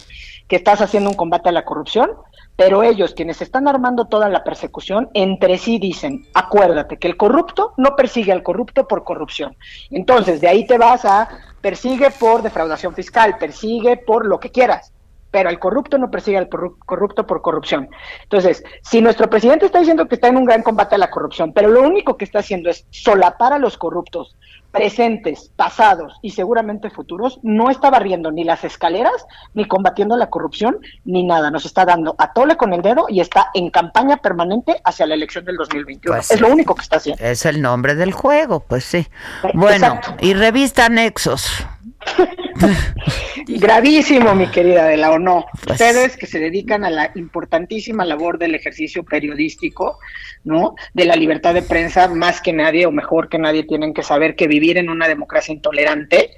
[0.48, 2.10] que estás haciendo un combate a la corrupción,
[2.56, 7.74] pero ellos quienes están armando toda la persecución entre sí dicen, acuérdate que el corrupto
[7.76, 9.56] no persigue al corrupto por corrupción.
[9.90, 11.28] Entonces, de ahí te vas a
[11.60, 14.92] persigue por defraudación fiscal, persigue por lo que quieras
[15.36, 17.90] pero el corrupto no persigue al corrupto por corrupción.
[18.22, 21.52] Entonces, si nuestro presidente está diciendo que está en un gran combate a la corrupción,
[21.52, 24.34] pero lo único que está haciendo es solapar a los corruptos
[24.76, 30.78] presentes, pasados y seguramente futuros, no está barriendo ni las escaleras, ni combatiendo la corrupción,
[31.04, 31.50] ni nada.
[31.50, 35.14] Nos está dando a tole con el dedo y está en campaña permanente hacia la
[35.14, 36.16] elección del 2021.
[36.16, 37.24] Pues es lo único que está haciendo.
[37.24, 39.06] Es el nombre del juego, pues sí.
[39.54, 41.66] Bueno, y revista Nexos.
[43.46, 45.46] Gravísimo, mi querida de la o no.
[45.64, 49.98] Pues Ustedes que se dedican a la importantísima labor del ejercicio periodístico,
[50.44, 50.74] ¿no?
[50.94, 54.36] De la libertad de prensa, más que nadie o mejor que nadie tienen que saber
[54.36, 56.30] que vivir en una democracia intolerante,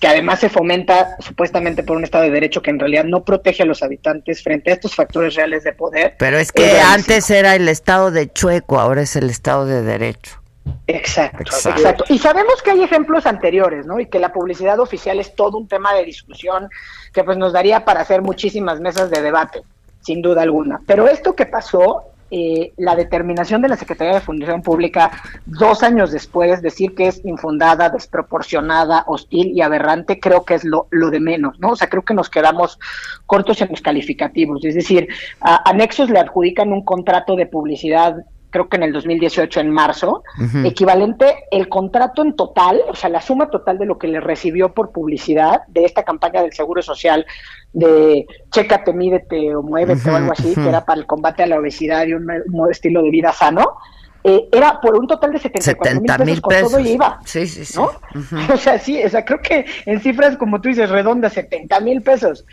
[0.00, 3.64] que además se fomenta supuestamente por un Estado de Derecho que en realidad no protege
[3.64, 6.14] a los habitantes frente a estos factores reales de poder.
[6.18, 10.37] Pero es que antes era el Estado de Chueco, ahora es el Estado de Derecho.
[10.86, 14.00] Exacto, exacto, Y sabemos que hay ejemplos anteriores, ¿no?
[14.00, 16.68] Y que la publicidad oficial es todo un tema de discusión
[17.12, 19.62] que pues nos daría para hacer muchísimas mesas de debate,
[20.00, 20.80] sin duda alguna.
[20.86, 25.10] Pero esto que pasó, eh, la determinación de la Secretaría de Fundación Pública
[25.46, 30.88] dos años después, decir que es infundada, desproporcionada, hostil y aberrante, creo que es lo,
[30.90, 31.70] lo de menos, ¿no?
[31.70, 32.78] O sea, creo que nos quedamos
[33.24, 34.62] cortos en los calificativos.
[34.62, 35.08] Es decir,
[35.40, 38.16] a, le adjudican un contrato de publicidad
[38.50, 40.22] creo que en el 2018, en marzo,
[40.64, 44.72] equivalente el contrato en total, o sea, la suma total de lo que le recibió
[44.72, 47.26] por publicidad de esta campaña del Seguro Social
[47.72, 51.58] de chécate, mídete o muévete o algo así, que era para el combate a la
[51.58, 52.28] obesidad y un,
[52.70, 53.76] estilo de vida sano,
[54.24, 57.20] eh, era por un total de 74 mil pesos, con todo y IVA.
[57.24, 57.78] Sí, sí, sí.
[57.78, 57.90] ¿no?
[58.54, 62.02] O sea, sí, o sea, creo que en cifras, como tú dices, redondas, 70 mil
[62.02, 62.44] pesos.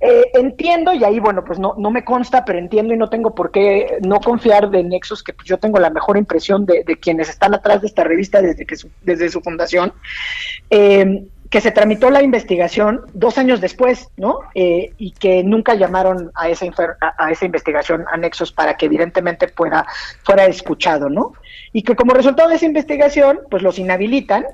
[0.00, 3.34] Eh, entiendo, y ahí, bueno, pues no, no me consta, pero entiendo y no tengo
[3.34, 7.28] por qué no confiar de Nexos, que pues yo tengo la mejor impresión de, quienes
[7.28, 9.92] están atrás de esta revista desde, que su, desde su fundación,
[10.70, 14.38] eh, que se tramitó la investigación dos años después, ¿no?
[14.54, 16.66] Eh, y que nunca llamaron a esa,
[17.00, 19.84] a, esa investigación a Nexos para que evidentemente fuera,
[20.22, 21.32] fuera escuchado, ¿no?
[21.72, 24.44] Y que como resultado de esa investigación, pues los inhabilitan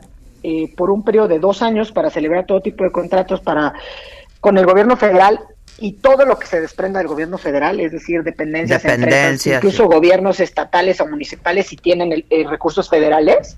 [0.77, 3.73] por un periodo de dos años para celebrar todo tipo de contratos para
[4.45, 5.41] con el gobierno federal
[5.79, 11.01] y todo lo que se desprenda del gobierno federal, es decir, dependencias, incluso gobiernos estatales
[11.01, 13.57] o municipales si tienen recursos federales,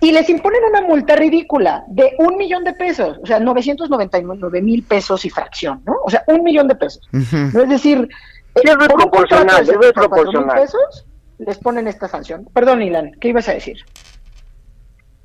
[0.00, 4.82] y les imponen una multa ridícula de un millón de pesos, o sea, 999 mil
[4.82, 5.94] pesos y fracción, ¿no?
[6.04, 7.08] O sea, un millón de pesos.
[7.10, 7.62] ¿no?
[7.62, 8.06] Es decir,
[8.54, 10.60] es proporcional, es proporcional.
[10.60, 11.06] pesos
[11.38, 12.46] les ponen esta sanción.
[12.52, 13.78] Perdón, Ilan, ¿qué ibas a decir?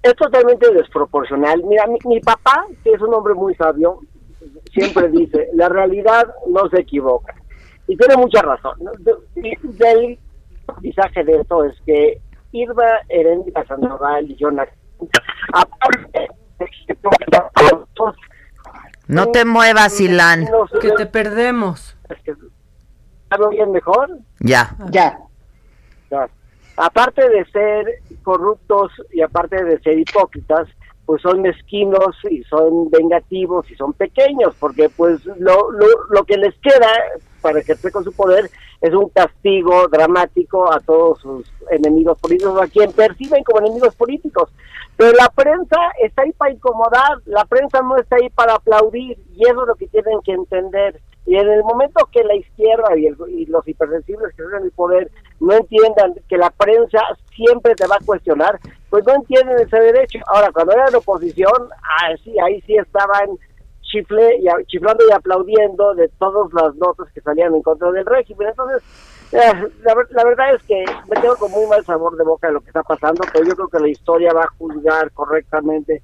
[0.01, 1.61] Es totalmente desproporcional.
[1.65, 3.99] Mira, mi papá, que es un hombre muy sabio,
[4.73, 7.35] siempre dice, la realidad no se equivoca.
[7.87, 8.77] Y tiene mucha razón.
[9.35, 10.19] El
[10.81, 14.75] mensaje de esto es que Irma Heréndira Sandoval y Jonathan,
[19.07, 20.47] no te muevas, Ilan.
[20.81, 21.97] Que te perdemos.
[22.09, 24.19] ¿Está bien mejor?
[24.39, 24.75] Ya.
[24.89, 25.19] Ya.
[26.77, 27.85] Aparte de ser
[28.23, 30.67] corruptos y aparte de ser hipócritas,
[31.07, 36.35] pues son mezquinos y son vengativos y son pequeños, porque pues lo, lo, lo que
[36.35, 36.91] les queda
[37.41, 38.49] para ejercer con su poder
[38.81, 44.49] es un castigo dramático a todos sus enemigos políticos, a quien perciben como enemigos políticos.
[44.97, 49.43] Pero la prensa está ahí para incomodar, la prensa no está ahí para aplaudir, y
[49.47, 50.99] eso es lo que tienen que entender.
[51.25, 55.09] Y en el momento que la izquierda y, los hipersensibles que tienen el poder
[55.39, 56.99] no entiendan que la prensa
[57.35, 58.59] siempre te va a cuestionar,
[58.89, 60.19] pues no entienden ese derecho.
[60.27, 63.37] Ahora, cuando era la oposición, ah, sí, ahí sí estaban
[63.81, 68.49] chifle y, chiflando y aplaudiendo de todas las notas que salían en contra del régimen.
[68.49, 68.81] Entonces,
[69.31, 72.61] eh, la, verdad es que me quedo con muy mal sabor de boca de lo
[72.61, 76.01] que está pasando, pero yo creo que la historia va a juzgar correctamente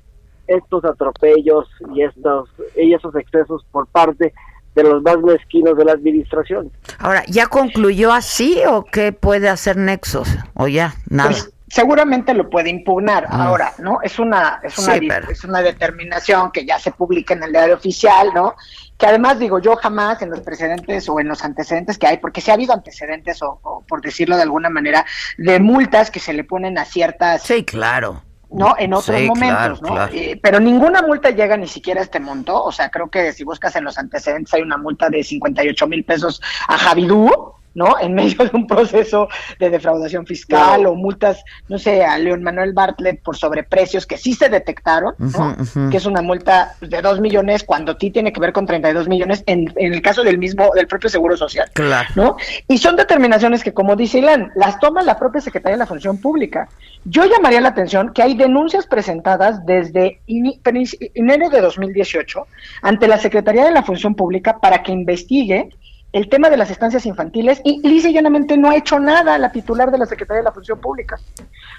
[0.47, 4.33] estos atropellos y estos y esos excesos por parte
[4.75, 6.71] de los más mezquinos de la administración.
[6.99, 10.29] Ahora, ¿ya concluyó así o qué puede hacer Nexos?
[10.53, 10.95] ¿O ya?
[11.09, 11.29] Nada.
[11.29, 13.45] Pues, seguramente lo puede impugnar ah.
[13.45, 13.99] ahora, ¿no?
[14.03, 18.29] Es una, es una, es una determinación que ya se publica en el diario oficial,
[18.33, 18.55] ¿no?
[18.95, 22.41] Que además digo, yo jamás en los precedentes o en los antecedentes que hay, porque
[22.41, 25.03] si ha habido antecedentes o, por decirlo de alguna manera,
[25.39, 27.41] de multas que se le ponen a ciertas...
[27.41, 28.21] Sí, claro.
[28.53, 28.75] ¿No?
[28.77, 30.07] En otros momentos, ¿no?
[30.07, 32.63] Eh, pero ninguna multa llega ni siquiera a este monto.
[32.63, 36.03] O sea, creo que si buscas en los antecedentes hay una multa de 58 mil
[36.03, 37.29] pesos a Javidú,
[37.73, 37.99] ¿no?
[37.99, 39.27] En medio de un proceso
[39.59, 44.33] de defraudación fiscal o multas, no sé, a León Manuel Bartlett por sobreprecios que sí
[44.33, 45.55] se detectaron, ¿no?
[45.89, 49.43] Que es una multa de 2 millones cuando ti tiene que ver con 32 millones
[49.45, 52.09] en, en el caso del mismo, del propio Seguro Social, claro.
[52.15, 52.37] ¿no?
[52.67, 56.17] Y son determinaciones que, como dice Ilan, las toma la propia Secretaría de la Función
[56.17, 56.69] Pública.
[57.05, 62.47] Yo llamaría la atención que hay denuncias presentadas desde enero de 2018
[62.81, 65.69] ante la Secretaría de la Función Pública para que investigue
[66.13, 69.51] el tema de las estancias infantiles y lisa y llanamente no ha hecho nada la
[69.51, 71.19] titular de la Secretaría de la Función Pública.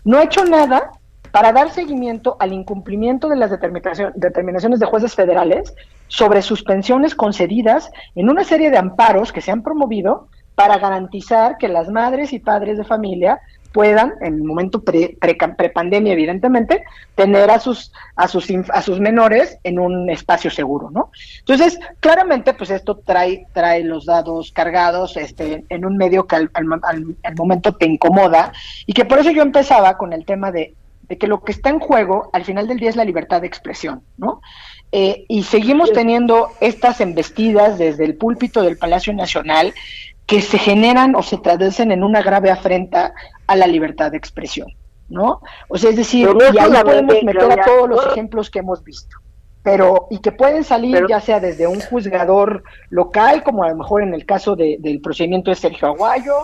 [0.05, 0.91] No ha hecho nada
[1.31, 5.75] para dar seguimiento al incumplimiento de las determinaciones de jueces federales
[6.09, 11.69] sobre suspensiones concedidas en una serie de amparos que se han promovido para garantizar que
[11.69, 13.41] las madres y padres de familia
[13.75, 15.19] puedan, en el momento pre,
[15.75, 16.85] pandemia evidentemente,
[17.17, 21.11] tener a sus, a, sus, a sus menores en un espacio seguro, ¿no?
[21.41, 26.51] Entonces, claramente, pues esto trae, trae los dados cargados este, en un medio que al,
[26.55, 28.53] al, momento te incomoda
[28.87, 30.75] y que por eso yo empezaba con el tema de,
[31.09, 33.49] de, que lo que está en juego al final del día es la libertad de
[33.49, 34.41] expresión, ¿no?
[34.93, 39.75] Eh, y seguimos teniendo estas embestidas desde el púlpito del Palacio Nacional
[40.27, 43.13] que se generan o se traducen en una grave afrenta
[43.47, 44.69] a la libertad de expresión,
[45.09, 45.41] ¿no?
[45.69, 49.17] O sea, es decir, y ahí podemos meter a todos los ejemplos que hemos visto,
[49.63, 54.03] pero y que pueden salir ya sea desde un juzgador local, como a lo mejor
[54.03, 56.35] en el caso del procedimiento de Sergio Aguayo,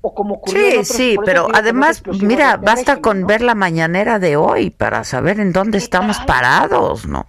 [0.00, 5.02] o como Sí, sí, pero además, mira, basta con ver la mañanera de hoy para
[5.02, 7.26] saber en dónde estamos parados, ¿no?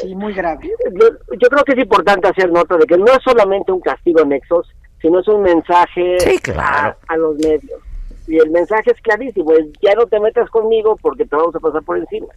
[0.00, 0.70] Sí, muy grave.
[0.92, 4.30] Yo, creo que es importante hacer nota de que no es solamente un castigo en
[4.30, 4.68] Nexos,
[5.00, 6.16] sino es un mensaje
[6.56, 7.80] a, los medios.
[8.26, 11.60] Y el mensaje es clarísimo, es ya no te metas conmigo porque te vamos a
[11.60, 12.28] pasar por encima.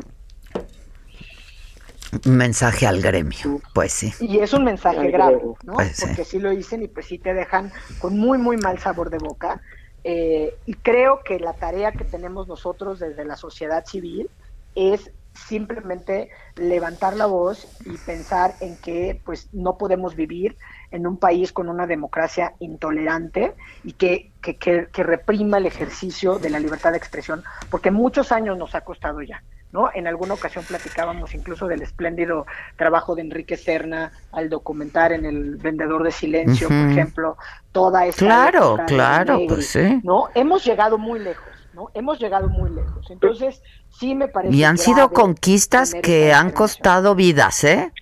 [2.26, 4.14] Un mensaje al gremio, pues sí.
[4.20, 5.74] Y es un mensaje grave, ¿no?
[5.74, 6.40] Pues porque sí.
[6.40, 9.62] lo dicen y pues sí te dejan con muy, muy mal sabor de boca.
[10.04, 14.30] Eh, y creo que la tarea que tenemos nosotros desde la sociedad civil
[14.76, 15.12] es
[15.48, 20.58] simplemente levantar la voz y pensar en que pues no podemos vivir
[20.92, 23.54] en un país con una democracia intolerante
[23.84, 28.58] y que, que, que, reprima el ejercicio de la libertad de expresión, porque muchos años
[28.58, 29.44] nos ha costado ya.
[29.74, 29.90] ¿No?
[29.94, 32.46] En alguna ocasión platicábamos incluso del espléndido
[32.78, 37.38] trabajo de Enrique Serna al documentar en El Vendedor de Silencio, por ejemplo,
[37.74, 38.18] toda esa.
[38.18, 40.00] Claro, claro, pues sí.
[40.06, 40.30] ¿no?
[40.36, 41.92] Hemos llegado muy lejos, ¿no?
[41.94, 43.06] Hemos llegado muy lejos.
[43.12, 44.56] Entonces, sí me parece.
[44.56, 47.94] Y han sido conquistas que han costado vidas, ¿eh?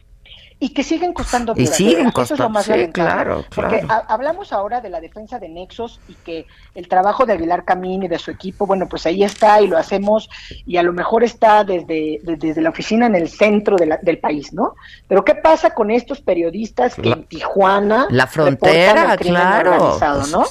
[0.58, 5.02] y que siguen costando y siguen costando sí, claro, claro, porque hablamos ahora de la
[5.02, 8.88] defensa de Nexos y que el trabajo de Aguilar Camín y de su equipo bueno
[8.88, 10.30] pues ahí está y lo hacemos
[10.66, 14.76] y a lo mejor está desde, desde la oficina en el centro del país no
[15.08, 20.00] pero qué pasa con estos periodistas que en Tijuana la frontera claro
[20.32, 20.46] ¿no?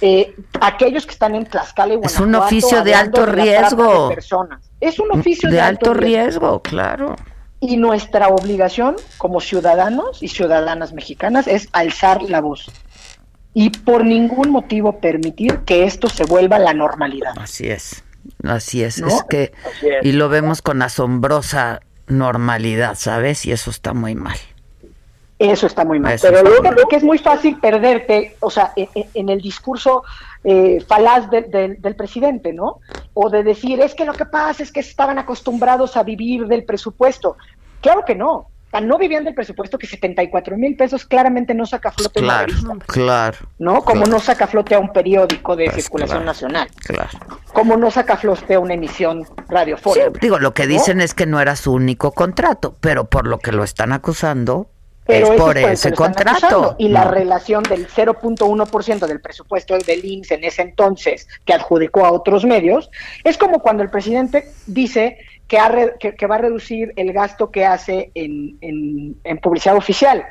[0.00, 4.10] Eh, aquellos que están en Tlaxcala y es un oficio de alto riesgo
[4.80, 7.16] es un oficio de, alto, riesgo, claro.
[7.60, 12.70] Y nuestra obligación como ciudadanos y ciudadanas mexicanas es alzar la voz
[13.54, 17.32] y por ningún motivo permitir que esto se vuelva la normalidad.
[17.36, 18.04] Así es,
[18.44, 19.52] así es, es que
[20.02, 23.44] y lo vemos con asombrosa normalidad, ¿sabes?
[23.46, 24.38] Y eso está muy mal.
[25.38, 26.18] Eso está muy mal.
[26.20, 30.02] Pero lo que es muy fácil perderte, o sea, en, el discurso
[30.42, 32.80] eh, falaz del presidente, ¿no?
[33.14, 36.64] O de decir, es que lo que pasa es que estaban acostumbrados a vivir del
[36.64, 37.36] presupuesto.
[37.80, 38.48] Claro que no.
[38.82, 42.52] No vivían del presupuesto que 74 mil pesos claramente no saca flote claro,
[42.86, 46.68] claro no como no saca flote a un periódico de pues circulación nacional.
[46.84, 47.08] claro.
[47.52, 51.40] Como no saca flote a una emisión radiofónica digo lo que dicen es que no
[51.40, 54.68] era su único contrato pero por lo que lo están acusando
[55.08, 56.76] es por ese contrato.
[56.78, 62.12] Y la relación del 0.1% del presupuesto del INSS en ese entonces, que adjudicó a
[62.12, 62.90] otros medios,
[63.24, 65.18] es como cuando el presidente dice
[65.48, 65.56] que,
[66.26, 70.24] va a reducir el gasto que hace en, en, publicidad oficial.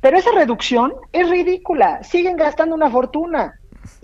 [0.00, 3.56] Pero esa reducción es ridícula, siguen gastando una fortuna.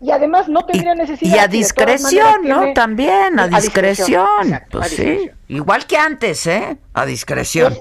[0.02, 1.36] Y además no tendría necesidad.
[1.36, 2.72] Y a discreción, ¿no?
[2.74, 4.60] También, a, discreción.
[4.70, 6.76] pues sí, igual que antes, ¿eh?
[6.92, 7.78] A discreción.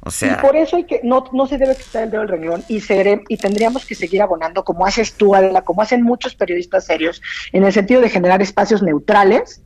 [0.00, 0.32] O sea...
[0.38, 2.82] Y por eso hay que, no, no se debe quitar el dedo del renglón y,
[3.28, 7.20] y tendríamos que seguir abonando, como haces tú, Adela, como hacen muchos periodistas serios,
[7.52, 9.62] en el sentido de generar espacios neutrales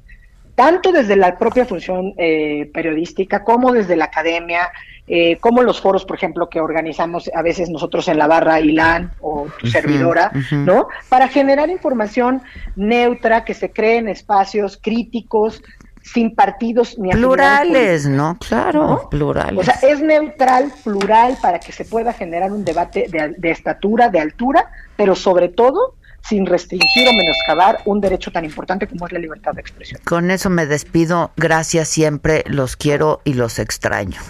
[0.54, 4.70] tanto desde la propia función eh, periodística como desde la academia,
[5.06, 9.12] eh, como los foros, por ejemplo, que organizamos a veces nosotros en la barra ILAN
[9.20, 10.88] o tu servidora, ¿no?
[11.08, 12.42] Para generar información
[12.76, 15.62] neutra, que se creen espacios críticos,
[16.04, 18.38] sin partidos ni plurales, ¿no?
[18.46, 19.58] Claro, plurales.
[19.58, 24.10] O sea, es neutral, plural, para que se pueda generar un debate de, de estatura,
[24.10, 29.12] de altura, pero sobre todo sin restringir o menoscabar un derecho tan importante como es
[29.12, 30.00] la libertad de expresión.
[30.04, 31.32] Con eso me despido.
[31.36, 32.44] Gracias siempre.
[32.46, 34.20] Los quiero y los extraño.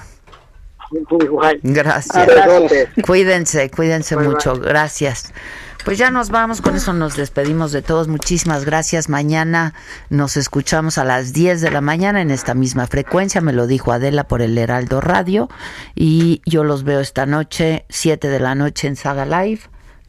[1.63, 2.29] Gracias.
[3.05, 4.55] Cuídense, cuídense mucho.
[4.57, 5.33] Gracias.
[5.85, 8.09] Pues ya nos vamos, con eso nos despedimos de todos.
[8.09, 9.09] Muchísimas gracias.
[9.09, 9.75] Mañana
[10.09, 13.41] nos escuchamos a las 10 de la mañana en esta misma frecuencia.
[13.41, 15.49] Me lo dijo Adela por el Heraldo Radio.
[15.95, 19.61] Y yo los veo esta noche, 7 de la noche en Saga Live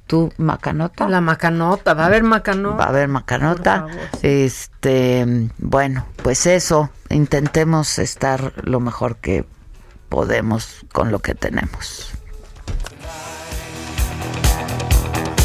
[0.07, 1.09] ¿Tú, Macanota?
[1.09, 2.77] La Macanota, va a haber Macanota.
[2.77, 3.87] Va a haber Macanota.
[4.21, 9.45] Este, bueno, pues eso, intentemos estar lo mejor que
[10.09, 12.14] podemos con lo que tenemos.